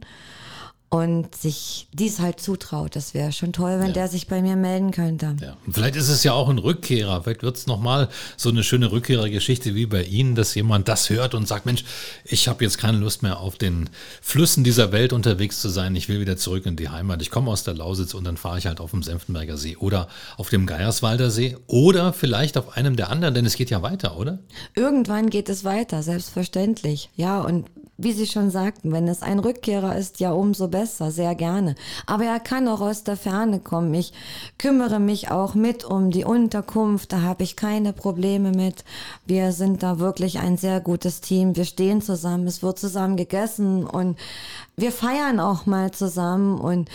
Und 0.90 1.34
sich 1.34 1.86
dies 1.92 2.18
halt 2.18 2.40
zutraut. 2.40 2.96
Das 2.96 3.12
wäre 3.12 3.30
schon 3.32 3.52
toll, 3.52 3.78
wenn 3.78 3.88
Ja. 3.88 3.92
der 3.92 4.08
sich 4.08 4.26
bei 4.26 4.40
mir 4.40 4.56
melden 4.56 4.90
könnte. 4.90 5.36
Ja. 5.38 5.54
Vielleicht 5.70 5.96
ist 5.96 6.08
es 6.08 6.24
ja 6.24 6.32
auch 6.32 6.48
ein 6.48 6.56
Rückkehrer. 6.56 7.22
Vielleicht 7.24 7.42
wird 7.42 7.56
es 7.58 7.66
nochmal 7.66 8.08
so 8.38 8.48
eine 8.48 8.64
schöne 8.64 8.90
Rückkehrergeschichte 8.90 9.74
wie 9.74 9.84
bei 9.84 10.04
Ihnen, 10.04 10.34
dass 10.34 10.54
jemand 10.54 10.88
das 10.88 11.10
hört 11.10 11.34
und 11.34 11.46
sagt, 11.46 11.66
Mensch, 11.66 11.84
ich 12.24 12.48
habe 12.48 12.64
jetzt 12.64 12.78
keine 12.78 12.96
Lust 12.96 13.22
mehr 13.22 13.38
auf 13.40 13.56
den 13.56 13.90
Flüssen 14.22 14.64
dieser 14.64 14.90
Welt 14.90 15.12
unterwegs 15.12 15.60
zu 15.60 15.68
sein. 15.68 15.94
Ich 15.94 16.08
will 16.08 16.20
wieder 16.20 16.38
zurück 16.38 16.64
in 16.64 16.76
die 16.76 16.88
Heimat. 16.88 17.20
Ich 17.20 17.30
komme 17.30 17.50
aus 17.50 17.64
der 17.64 17.74
Lausitz 17.74 18.14
und 18.14 18.24
dann 18.24 18.38
fahre 18.38 18.56
ich 18.56 18.66
halt 18.66 18.80
auf 18.80 18.92
dem 18.92 19.02
Senftenberger 19.02 19.58
See 19.58 19.76
oder 19.76 20.08
auf 20.38 20.48
dem 20.48 20.64
Geierswalder 20.64 21.30
See 21.30 21.58
oder 21.66 22.14
vielleicht 22.14 22.56
auf 22.56 22.78
einem 22.78 22.96
der 22.96 23.10
anderen, 23.10 23.34
denn 23.34 23.44
es 23.44 23.56
geht 23.56 23.68
ja 23.68 23.82
weiter, 23.82 24.18
oder? 24.18 24.38
Irgendwann 24.74 25.28
geht 25.28 25.50
es 25.50 25.64
weiter, 25.64 26.02
selbstverständlich. 26.02 27.10
Ja, 27.14 27.40
und 27.42 27.66
wie 28.00 28.12
Sie 28.12 28.28
schon 28.28 28.50
sagten, 28.52 28.92
wenn 28.92 29.08
es 29.08 29.22
ein 29.22 29.40
Rückkehrer 29.40 29.96
ist, 29.96 30.20
ja 30.20 30.30
umso 30.30 30.68
besser, 30.68 30.77
sehr 30.86 31.34
gerne. 31.34 31.74
Aber 32.06 32.24
er 32.24 32.40
kann 32.40 32.68
auch 32.68 32.80
aus 32.80 33.04
der 33.04 33.16
Ferne 33.16 33.60
kommen. 33.60 33.92
Ich 33.94 34.12
kümmere 34.58 35.00
mich 35.00 35.30
auch 35.30 35.54
mit 35.54 35.84
um 35.84 36.10
die 36.10 36.24
Unterkunft, 36.24 37.12
da 37.12 37.22
habe 37.22 37.42
ich 37.42 37.56
keine 37.56 37.92
Probleme 37.92 38.52
mit. 38.52 38.84
Wir 39.26 39.52
sind 39.52 39.82
da 39.82 39.98
wirklich 39.98 40.38
ein 40.38 40.56
sehr 40.56 40.80
gutes 40.80 41.20
Team. 41.20 41.56
Wir 41.56 41.64
stehen 41.64 42.00
zusammen, 42.02 42.46
es 42.46 42.62
wird 42.62 42.78
zusammen 42.78 43.16
gegessen 43.16 43.84
und 43.86 44.18
wir 44.76 44.92
feiern 44.92 45.40
auch 45.40 45.66
mal 45.66 45.90
zusammen 45.90 46.58
und 46.58 46.88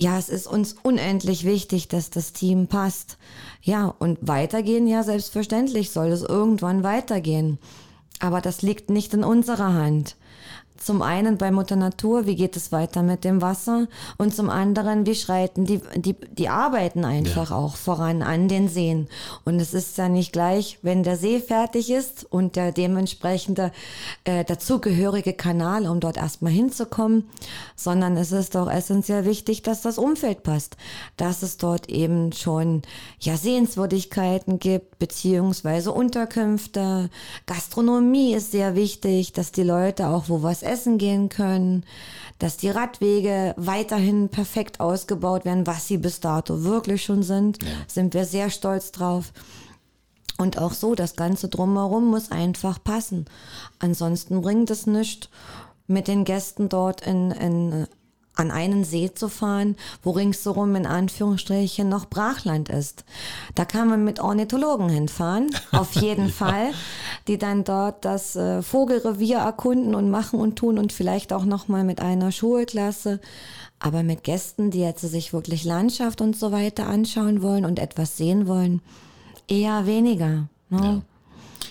ja, 0.00 0.18
es 0.18 0.28
ist 0.28 0.46
uns 0.46 0.74
unendlich 0.82 1.44
wichtig, 1.44 1.88
dass 1.88 2.10
das 2.10 2.32
Team 2.32 2.66
passt. 2.66 3.16
Ja, 3.62 3.94
und 3.98 4.18
weitergehen, 4.20 4.86
ja, 4.86 5.02
selbstverständlich 5.02 5.90
soll 5.90 6.08
es 6.08 6.22
irgendwann 6.22 6.82
weitergehen. 6.82 7.58
Aber 8.18 8.40
das 8.40 8.62
liegt 8.62 8.90
nicht 8.90 9.14
in 9.14 9.24
unserer 9.24 9.72
Hand. 9.72 10.16
Zum 10.84 11.00
einen 11.00 11.38
bei 11.38 11.50
Mutter 11.50 11.76
Natur, 11.76 12.26
wie 12.26 12.36
geht 12.36 12.56
es 12.56 12.70
weiter 12.70 13.02
mit 13.02 13.24
dem 13.24 13.40
Wasser? 13.40 13.88
Und 14.18 14.36
zum 14.36 14.50
anderen, 14.50 15.06
wie 15.06 15.14
schreiten 15.14 15.64
die, 15.64 15.80
die, 15.96 16.12
die 16.12 16.50
Arbeiten 16.50 17.06
einfach 17.06 17.52
auch 17.52 17.76
voran 17.76 18.20
an 18.20 18.48
den 18.48 18.68
Seen? 18.68 19.08
Und 19.46 19.58
es 19.60 19.72
ist 19.72 19.96
ja 19.96 20.10
nicht 20.10 20.34
gleich, 20.34 20.78
wenn 20.82 21.02
der 21.02 21.16
See 21.16 21.40
fertig 21.40 21.90
ist 21.90 22.26
und 22.30 22.56
der 22.56 22.70
dementsprechende 22.70 23.72
äh, 24.24 24.44
dazugehörige 24.44 25.32
Kanal, 25.32 25.86
um 25.86 26.00
dort 26.00 26.18
erstmal 26.18 26.52
hinzukommen, 26.52 27.30
sondern 27.74 28.18
es 28.18 28.30
ist 28.30 28.54
auch 28.54 28.70
essentiell 28.70 29.24
wichtig, 29.24 29.62
dass 29.62 29.80
das 29.80 29.96
Umfeld 29.96 30.42
passt, 30.42 30.76
dass 31.16 31.42
es 31.42 31.56
dort 31.56 31.88
eben 31.88 32.32
schon 32.32 32.82
ja 33.20 33.38
Sehenswürdigkeiten 33.38 34.58
gibt, 34.58 34.98
beziehungsweise 34.98 35.92
Unterkünfte, 35.92 37.08
Gastronomie 37.46 38.34
ist 38.34 38.50
sehr 38.50 38.74
wichtig, 38.74 39.32
dass 39.32 39.50
die 39.50 39.62
Leute 39.62 40.08
auch 40.08 40.24
wo 40.28 40.42
was 40.42 40.62
essen 40.62 40.73
gehen 40.98 41.28
können, 41.28 41.84
dass 42.38 42.56
die 42.56 42.70
Radwege 42.70 43.54
weiterhin 43.56 44.28
perfekt 44.28 44.80
ausgebaut 44.80 45.44
werden, 45.44 45.66
was 45.66 45.86
sie 45.86 45.98
bis 45.98 46.20
dato 46.20 46.64
wirklich 46.64 47.04
schon 47.04 47.22
sind, 47.22 47.58
sind 47.86 48.14
wir 48.14 48.24
sehr 48.24 48.50
stolz 48.50 48.92
drauf. 48.92 49.32
Und 50.36 50.58
auch 50.58 50.72
so, 50.72 50.94
das 50.94 51.14
Ganze 51.14 51.48
drumherum 51.48 52.08
muss 52.10 52.32
einfach 52.32 52.82
passen. 52.82 53.26
Ansonsten 53.78 54.42
bringt 54.42 54.70
es 54.70 54.86
nichts, 54.86 55.28
mit 55.86 56.08
den 56.08 56.24
Gästen 56.24 56.68
dort 56.68 57.06
in, 57.06 57.30
in, 57.30 57.86
an 58.36 58.50
einen 58.50 58.84
See 58.84 59.12
zu 59.14 59.28
fahren, 59.28 59.76
wo 60.02 60.10
ringsherum 60.10 60.74
in 60.76 60.86
Anführungsstrichen 60.86 61.88
noch 61.88 62.06
Brachland 62.06 62.68
ist. 62.68 63.04
Da 63.54 63.64
kann 63.64 63.88
man 63.88 64.04
mit 64.04 64.20
Ornithologen 64.20 64.88
hinfahren, 64.88 65.54
auf 65.72 65.92
jeden 65.92 66.30
Fall, 66.30 66.72
die 67.28 67.38
dann 67.38 67.64
dort 67.64 68.04
das 68.04 68.36
äh, 68.36 68.62
Vogelrevier 68.62 69.38
erkunden 69.38 69.94
und 69.94 70.10
machen 70.10 70.40
und 70.40 70.56
tun 70.56 70.78
und 70.78 70.92
vielleicht 70.92 71.32
auch 71.32 71.44
nochmal 71.44 71.84
mit 71.84 72.00
einer 72.00 72.32
Schulklasse. 72.32 73.20
Aber 73.78 74.02
mit 74.02 74.24
Gästen, 74.24 74.70
die 74.70 74.80
jetzt 74.80 75.02
sich 75.02 75.32
wirklich 75.32 75.64
Landschaft 75.64 76.20
und 76.20 76.36
so 76.36 76.52
weiter 76.52 76.86
anschauen 76.86 77.42
wollen 77.42 77.64
und 77.64 77.78
etwas 77.78 78.16
sehen 78.16 78.46
wollen, 78.46 78.80
eher 79.46 79.86
weniger. 79.86 80.48
Ne? 80.70 81.02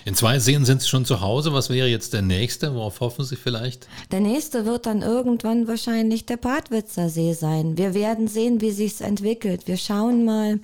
In 0.06 0.14
zwei 0.14 0.38
Seen 0.38 0.66
sind 0.66 0.82
Sie 0.82 0.88
schon 0.88 1.06
zu 1.06 1.22
Hause. 1.22 1.54
Was 1.54 1.70
wäre 1.70 1.88
jetzt 1.88 2.12
der 2.12 2.20
nächste? 2.20 2.74
Worauf 2.74 3.00
hoffen 3.00 3.24
Sie 3.24 3.36
vielleicht? 3.36 3.88
Der 4.12 4.20
nächste 4.20 4.66
wird 4.66 4.84
dann 4.84 5.00
irgendwann 5.00 5.66
wahrscheinlich 5.66 6.26
der 6.26 6.36
Badwitzer 6.36 7.08
See 7.08 7.32
sein. 7.32 7.78
Wir 7.78 7.94
werden 7.94 8.28
sehen, 8.28 8.60
wie 8.60 8.70
sich's 8.70 9.00
entwickelt. 9.00 9.66
Wir 9.66 9.78
schauen 9.78 10.24
mal, 10.24 10.60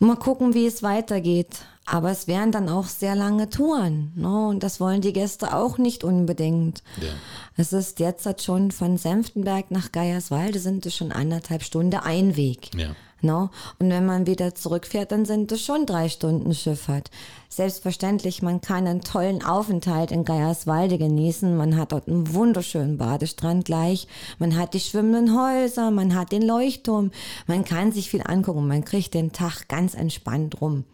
mal 0.00 0.16
gucken, 0.16 0.52
wie 0.52 0.66
es 0.66 0.82
weitergeht. 0.82 1.56
Aber 1.86 2.10
es 2.10 2.26
wären 2.26 2.50
dann 2.50 2.68
auch 2.68 2.86
sehr 2.86 3.14
lange 3.14 3.48
Touren. 3.48 4.12
Ne? 4.16 4.48
Und 4.48 4.62
das 4.64 4.80
wollen 4.80 5.00
die 5.00 5.12
Gäste 5.12 5.54
auch 5.54 5.78
nicht 5.78 6.02
unbedingt. 6.02 6.82
Ja. 7.00 7.08
Es 7.56 7.72
ist 7.72 8.00
jetzt 8.00 8.26
halt 8.26 8.42
schon 8.42 8.72
von 8.72 8.98
Senftenberg 8.98 9.70
nach 9.70 9.92
Geierswalde 9.92 10.58
sind 10.58 10.84
es 10.84 10.96
schon 10.96 11.12
anderthalb 11.12 11.62
Stunden 11.62 11.94
ein 11.94 12.36
Weg. 12.36 12.74
Ja. 12.74 12.88
No? 13.22 13.50
Und 13.78 13.90
wenn 13.90 14.04
man 14.04 14.26
wieder 14.26 14.54
zurückfährt, 14.54 15.12
dann 15.12 15.24
sind 15.24 15.50
es 15.52 15.64
schon 15.64 15.86
drei 15.86 16.08
Stunden 16.08 16.54
Schifffahrt. 16.54 17.10
Selbstverständlich, 17.48 18.42
man 18.42 18.60
kann 18.60 18.86
einen 18.86 19.00
tollen 19.00 19.44
Aufenthalt 19.44 20.12
in 20.12 20.24
Geierswalde 20.24 20.98
genießen. 20.98 21.56
Man 21.56 21.76
hat 21.76 21.92
dort 21.92 22.08
einen 22.08 22.32
wunderschönen 22.32 22.98
Badestrand 22.98 23.64
gleich. 23.64 24.06
Man 24.38 24.56
hat 24.56 24.74
die 24.74 24.80
schwimmenden 24.80 25.36
Häuser, 25.36 25.90
man 25.90 26.14
hat 26.14 26.32
den 26.32 26.42
Leuchtturm. 26.42 27.10
Man 27.46 27.64
kann 27.64 27.92
sich 27.92 28.10
viel 28.10 28.22
angucken. 28.24 28.68
Man 28.68 28.84
kriegt 28.84 29.14
den 29.14 29.32
Tag 29.32 29.68
ganz 29.68 29.94
entspannt 29.94 30.60
rum. 30.60 30.84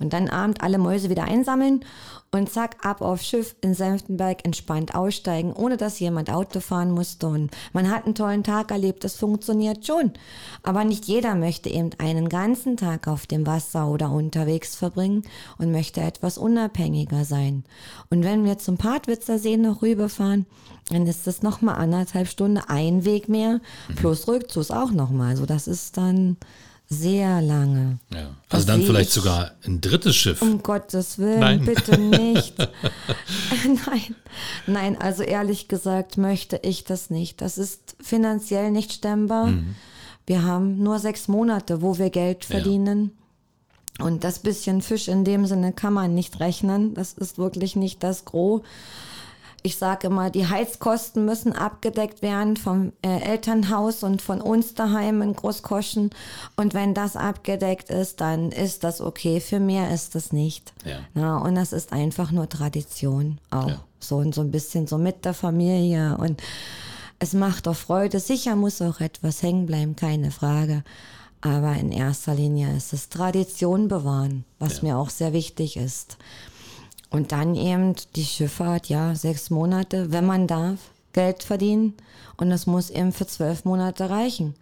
Und 0.00 0.12
dann 0.12 0.28
abend 0.28 0.62
alle 0.62 0.78
Mäuse 0.78 1.10
wieder 1.10 1.24
einsammeln 1.24 1.84
und 2.32 2.50
zack, 2.50 2.84
ab 2.84 3.02
auf 3.02 3.22
Schiff 3.22 3.54
in 3.60 3.72
Senftenberg 3.72 4.44
entspannt 4.44 4.96
aussteigen, 4.96 5.52
ohne 5.52 5.76
dass 5.76 6.00
jemand 6.00 6.28
Auto 6.28 6.58
fahren 6.58 6.90
musste. 6.90 7.28
Und 7.28 7.50
man 7.72 7.88
hat 7.88 8.04
einen 8.04 8.16
tollen 8.16 8.42
Tag 8.42 8.72
erlebt, 8.72 9.04
das 9.04 9.14
funktioniert 9.14 9.86
schon. 9.86 10.12
Aber 10.64 10.82
nicht 10.82 11.04
jeder 11.04 11.36
möchte 11.36 11.68
eben 11.68 11.80
eben 11.80 11.90
einen 11.98 12.28
ganzen 12.28 12.76
Tag 12.76 13.08
auf 13.08 13.26
dem 13.26 13.46
Wasser 13.46 13.88
oder 13.88 14.10
unterwegs 14.10 14.76
verbringen 14.76 15.22
und 15.58 15.72
möchte 15.72 15.99
etwas 16.06 16.38
unabhängiger 16.38 17.24
sein. 17.24 17.64
Und 18.10 18.24
wenn 18.24 18.44
wir 18.44 18.58
zum 18.58 18.76
Partwitzer 18.76 19.38
See 19.38 19.56
noch 19.56 19.82
rüberfahren, 19.82 20.46
dann 20.88 21.06
ist 21.06 21.26
das 21.26 21.42
nochmal 21.42 21.76
anderthalb 21.76 22.28
Stunden 22.28 22.58
ein 22.58 23.04
Weg 23.04 23.28
mehr, 23.28 23.60
mhm. 23.88 23.94
plus 23.94 24.28
Rückzugs 24.28 24.70
auch 24.70 24.90
nochmal. 24.90 25.30
Also 25.30 25.46
das 25.46 25.68
ist 25.68 25.96
dann 25.96 26.36
sehr 26.88 27.40
lange. 27.40 28.00
Ja. 28.12 28.34
Also 28.48 28.66
dann 28.66 28.82
vielleicht 28.82 29.12
sogar 29.12 29.52
ein 29.64 29.80
drittes 29.80 30.16
Schiff. 30.16 30.42
Um 30.42 30.60
Gottes 30.60 31.18
Willen, 31.18 31.38
Nein. 31.38 31.64
bitte 31.64 31.96
nicht. 31.96 32.58
Nein. 33.64 34.16
Nein, 34.66 35.00
also 35.00 35.22
ehrlich 35.22 35.68
gesagt 35.68 36.18
möchte 36.18 36.58
ich 36.62 36.84
das 36.84 37.08
nicht. 37.08 37.40
Das 37.40 37.58
ist 37.58 37.94
finanziell 38.00 38.72
nicht 38.72 38.92
stemmbar. 38.92 39.46
Mhm. 39.46 39.76
Wir 40.26 40.42
haben 40.42 40.82
nur 40.82 40.98
sechs 40.98 41.28
Monate, 41.28 41.80
wo 41.80 41.98
wir 41.98 42.10
Geld 42.10 42.44
verdienen. 42.44 43.12
Und 44.02 44.24
das 44.24 44.40
bisschen 44.40 44.82
Fisch 44.82 45.08
in 45.08 45.24
dem 45.24 45.46
Sinne 45.46 45.72
kann 45.72 45.92
man 45.92 46.14
nicht 46.14 46.40
rechnen. 46.40 46.94
Das 46.94 47.12
ist 47.14 47.38
wirklich 47.38 47.76
nicht 47.76 48.02
das 48.02 48.24
Gros 48.24 48.62
ich 49.62 49.76
sage 49.76 50.06
immer, 50.06 50.30
die 50.30 50.46
Heizkosten 50.46 51.24
müssen 51.24 51.52
abgedeckt 51.52 52.22
werden 52.22 52.56
vom 52.56 52.92
äh, 53.02 53.20
Elternhaus 53.20 54.02
und 54.02 54.22
von 54.22 54.40
uns 54.40 54.74
daheim 54.74 55.22
in 55.22 55.34
Großkoschen. 55.34 56.10
Und 56.56 56.74
wenn 56.74 56.94
das 56.94 57.16
abgedeckt 57.16 57.90
ist, 57.90 58.20
dann 58.20 58.52
ist 58.52 58.84
das 58.84 59.00
okay. 59.00 59.40
Für 59.40 59.60
mehr 59.60 59.92
ist 59.92 60.14
das 60.14 60.32
nicht. 60.32 60.72
Ja. 60.84 61.00
Na, 61.14 61.38
und 61.38 61.54
das 61.54 61.72
ist 61.72 61.92
einfach 61.92 62.30
nur 62.30 62.48
Tradition 62.48 63.38
auch. 63.50 63.68
Ja. 63.68 63.84
So 63.98 64.16
und 64.16 64.34
so 64.34 64.40
ein 64.40 64.50
bisschen 64.50 64.86
so 64.86 64.96
mit 64.96 65.24
der 65.24 65.34
Familie. 65.34 66.16
Und 66.16 66.42
es 67.18 67.34
macht 67.34 67.68
auch 67.68 67.76
Freude. 67.76 68.18
Sicher 68.18 68.56
muss 68.56 68.80
auch 68.80 69.00
etwas 69.00 69.42
hängen 69.42 69.66
bleiben, 69.66 69.94
keine 69.94 70.30
Frage. 70.30 70.84
Aber 71.42 71.74
in 71.76 71.90
erster 71.90 72.34
Linie 72.34 72.76
ist 72.76 72.92
es 72.92 73.08
Tradition 73.08 73.88
bewahren, 73.88 74.44
was 74.58 74.78
ja. 74.78 74.84
mir 74.84 74.98
auch 74.98 75.10
sehr 75.10 75.32
wichtig 75.32 75.76
ist. 75.76 76.18
Und 77.08 77.32
dann 77.32 77.54
eben 77.54 77.94
die 78.14 78.24
Schifffahrt, 78.24 78.88
ja, 78.88 79.14
sechs 79.14 79.50
Monate, 79.50 80.12
wenn 80.12 80.26
man 80.26 80.46
darf, 80.46 80.78
Geld 81.12 81.42
verdienen. 81.42 81.94
Und 82.36 82.50
das 82.50 82.66
muss 82.66 82.90
eben 82.90 83.12
für 83.12 83.26
zwölf 83.26 83.64
Monate 83.64 84.10
reichen. 84.10 84.54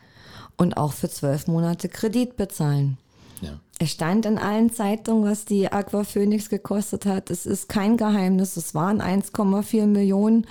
Und 0.56 0.76
auch 0.76 0.92
für 0.92 1.10
zwölf 1.10 1.46
Monate 1.46 1.88
Kredit 1.88 2.36
bezahlen. 2.36 2.96
Ja. 3.40 3.60
Es 3.78 3.90
stand 3.90 4.26
in 4.26 4.38
allen 4.38 4.72
Zeitungen, 4.72 5.30
was 5.30 5.44
die 5.44 5.70
Aqua 5.70 6.04
Phoenix 6.04 6.48
gekostet 6.48 7.06
hat. 7.06 7.30
Es 7.30 7.46
ist 7.46 7.68
kein 7.68 7.96
Geheimnis. 7.96 8.56
Es 8.56 8.74
waren 8.74 9.00
1,4 9.00 9.86
Millionen 9.86 10.46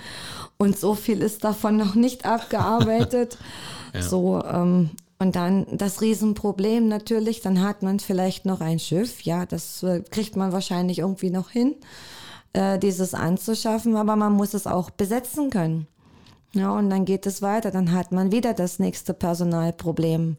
und 0.56 0.78
so 0.78 0.94
viel 0.94 1.20
ist 1.20 1.44
davon 1.44 1.76
noch 1.76 1.94
nicht 1.94 2.24
abgearbeitet. 2.26 3.38
ja. 3.92 4.02
So, 4.02 4.42
ähm, 4.42 4.90
und 5.18 5.34
dann 5.34 5.66
das 5.72 6.00
Riesenproblem 6.00 6.86
natürlich, 6.88 7.40
dann 7.40 7.60
hat 7.60 7.82
man 7.82 7.98
vielleicht 7.98 8.46
noch 8.46 8.60
ein 8.60 8.78
Schiff, 8.78 9.22
ja, 9.22 9.46
das 9.46 9.82
äh, 9.82 10.02
kriegt 10.10 10.36
man 10.36 10.52
wahrscheinlich 10.52 11.00
irgendwie 11.00 11.30
noch 11.30 11.50
hin, 11.50 11.74
äh, 12.52 12.78
dieses 12.78 13.14
anzuschaffen, 13.14 13.96
aber 13.96 14.14
man 14.16 14.32
muss 14.32 14.54
es 14.54 14.66
auch 14.66 14.90
besetzen 14.90 15.50
können. 15.50 15.86
Ja, 16.52 16.70
und 16.70 16.88
dann 16.88 17.04
geht 17.04 17.26
es 17.26 17.42
weiter, 17.42 17.70
dann 17.70 17.92
hat 17.92 18.12
man 18.12 18.32
wieder 18.32 18.54
das 18.54 18.78
nächste 18.78 19.12
Personalproblem. 19.12 20.38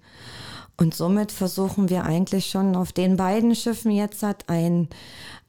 Und 0.77 0.95
somit 0.95 1.33
versuchen 1.33 1.89
wir 1.89 2.05
eigentlich 2.05 2.47
schon 2.47 2.75
auf 2.75 2.93
den 2.93 3.17
beiden 3.17 3.53
Schiffen 3.53 3.91
jetzt 3.91 4.23
hat 4.23 4.45
ein, 4.47 4.87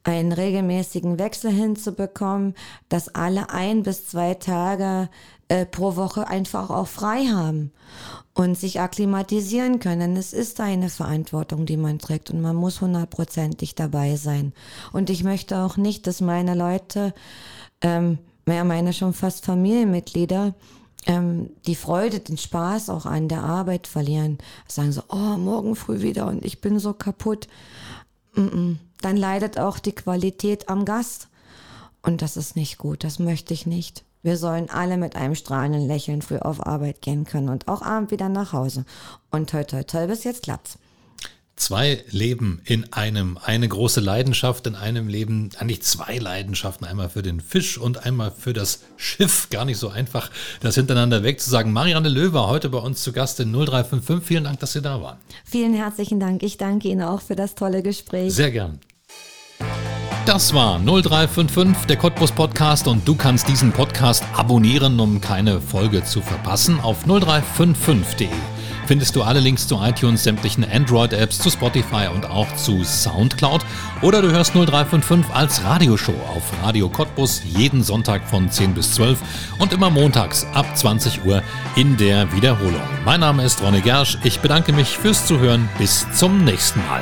einen 0.03 0.33
regelmäßigen 0.33 1.19
Wechsel 1.19 1.51
hinzubekommen, 1.51 2.53
dass 2.89 3.15
alle 3.15 3.49
ein 3.49 3.83
bis 3.83 4.07
zwei 4.07 4.33
Tage 4.33 5.09
äh, 5.51 5.65
pro 5.65 5.97
Woche 5.97 6.29
einfach 6.29 6.69
auch 6.69 6.87
frei 6.87 7.25
haben 7.25 7.73
und 8.33 8.57
sich 8.57 8.79
akklimatisieren 8.79 9.79
können. 9.79 10.15
Es 10.15 10.31
ist 10.31 10.61
eine 10.61 10.87
Verantwortung, 10.87 11.65
die 11.65 11.75
man 11.75 11.99
trägt 11.99 12.31
und 12.31 12.39
man 12.39 12.55
muss 12.55 12.79
hundertprozentig 12.79 13.75
dabei 13.75 14.15
sein. 14.15 14.53
Und 14.93 15.09
ich 15.09 15.25
möchte 15.25 15.57
auch 15.57 15.75
nicht, 15.75 16.07
dass 16.07 16.21
meine 16.21 16.55
Leute, 16.55 17.13
ähm, 17.81 18.19
meine 18.45 18.93
schon 18.93 19.13
fast 19.13 19.43
Familienmitglieder, 19.43 20.53
ähm, 21.05 21.49
die 21.65 21.75
Freude, 21.75 22.21
den 22.21 22.37
Spaß 22.37 22.89
auch 22.89 23.05
an 23.05 23.27
der 23.27 23.43
Arbeit 23.43 23.87
verlieren. 23.87 24.37
Sagen 24.69 24.93
so, 24.93 25.03
oh, 25.09 25.35
morgen 25.37 25.75
früh 25.75 26.01
wieder 26.01 26.27
und 26.27 26.45
ich 26.45 26.61
bin 26.61 26.79
so 26.79 26.93
kaputt. 26.93 27.49
Dann 28.35 28.79
leidet 29.01 29.59
auch 29.59 29.79
die 29.79 29.95
Qualität 29.95 30.69
am 30.69 30.85
Gast. 30.85 31.27
Und 32.01 32.21
das 32.21 32.37
ist 32.37 32.55
nicht 32.55 32.77
gut, 32.77 33.03
das 33.03 33.19
möchte 33.19 33.53
ich 33.53 33.65
nicht. 33.65 34.03
Wir 34.23 34.37
sollen 34.37 34.69
alle 34.69 34.97
mit 34.97 35.15
einem 35.15 35.35
strahlenden 35.35 35.87
Lächeln 35.87 36.21
früh 36.21 36.37
auf 36.37 36.65
Arbeit 36.65 37.01
gehen 37.01 37.25
können 37.25 37.49
und 37.49 37.67
auch 37.67 37.81
abend 37.81 38.11
wieder 38.11 38.29
nach 38.29 38.53
Hause. 38.53 38.85
Und 39.31 39.49
toi 39.49 39.63
toi 39.63 39.83
toi, 39.83 40.07
bis 40.07 40.23
jetzt 40.23 40.43
klappt's. 40.43 40.77
Zwei 41.55 42.03
Leben 42.09 42.59
in 42.65 42.91
einem, 42.91 43.37
eine 43.37 43.67
große 43.67 43.99
Leidenschaft 43.99 44.65
in 44.65 44.73
einem 44.75 45.07
Leben, 45.07 45.49
eigentlich 45.59 45.83
zwei 45.83 46.17
Leidenschaften, 46.17 46.87
einmal 46.87 47.09
für 47.09 47.21
den 47.21 47.39
Fisch 47.39 47.77
und 47.77 48.03
einmal 48.03 48.31
für 48.31 48.53
das 48.53 48.79
Schiff. 48.97 49.49
Gar 49.51 49.65
nicht 49.65 49.77
so 49.77 49.89
einfach, 49.89 50.31
das 50.61 50.73
hintereinander 50.73 51.23
wegzusagen. 51.23 51.71
Marianne 51.71 52.09
Löwer 52.09 52.47
heute 52.47 52.69
bei 52.69 52.79
uns 52.79 53.03
zu 53.03 53.11
Gast 53.11 53.39
in 53.39 53.51
0355. 53.51 54.25
Vielen 54.27 54.43
Dank, 54.45 54.59
dass 54.59 54.73
Sie 54.73 54.81
da 54.81 55.01
waren. 55.03 55.17
Vielen 55.45 55.75
herzlichen 55.75 56.19
Dank. 56.19 56.41
Ich 56.41 56.57
danke 56.57 56.87
Ihnen 56.87 57.03
auch 57.03 57.21
für 57.21 57.35
das 57.35 57.53
tolle 57.53 57.83
Gespräch. 57.83 58.33
Sehr 58.33 58.49
gern. 58.49 58.79
Das 60.25 60.53
war 60.53 60.79
0355, 60.79 61.87
der 61.87 61.97
Cottbus 61.97 62.31
Podcast 62.31 62.87
und 62.87 63.07
du 63.07 63.15
kannst 63.15 63.47
diesen 63.47 63.71
Podcast 63.71 64.23
abonnieren, 64.37 64.99
um 64.99 65.19
keine 65.19 65.59
Folge 65.59 66.03
zu 66.03 66.21
verpassen 66.21 66.79
auf 66.79 67.05
0355.de. 67.05 68.29
Findest 68.85 69.15
du 69.15 69.23
alle 69.23 69.39
Links 69.39 69.67
zu 69.67 69.79
iTunes, 69.81 70.23
sämtlichen 70.23 70.63
Android-Apps, 70.63 71.39
zu 71.39 71.49
Spotify 71.49 72.07
und 72.13 72.29
auch 72.29 72.55
zu 72.55 72.83
Soundcloud. 72.83 73.65
Oder 74.03 74.21
du 74.21 74.31
hörst 74.31 74.53
0355 74.53 75.33
als 75.33 75.63
Radioshow 75.63 76.13
auf 76.35 76.43
Radio 76.61 76.87
Cottbus 76.87 77.41
jeden 77.43 77.83
Sonntag 77.83 78.27
von 78.29 78.49
10 78.51 78.75
bis 78.75 78.93
12 78.93 79.17
und 79.57 79.73
immer 79.73 79.89
montags 79.89 80.45
ab 80.53 80.77
20 80.77 81.25
Uhr 81.25 81.41
in 81.75 81.97
der 81.97 82.31
Wiederholung. 82.33 82.81
Mein 83.05 83.21
Name 83.21 83.43
ist 83.43 83.61
Ronne 83.63 83.81
Gersch. 83.81 84.19
Ich 84.23 84.39
bedanke 84.39 84.71
mich 84.71 84.97
fürs 84.97 85.25
Zuhören. 85.25 85.67
Bis 85.79 86.05
zum 86.13 86.43
nächsten 86.43 86.85
Mal. 86.87 87.01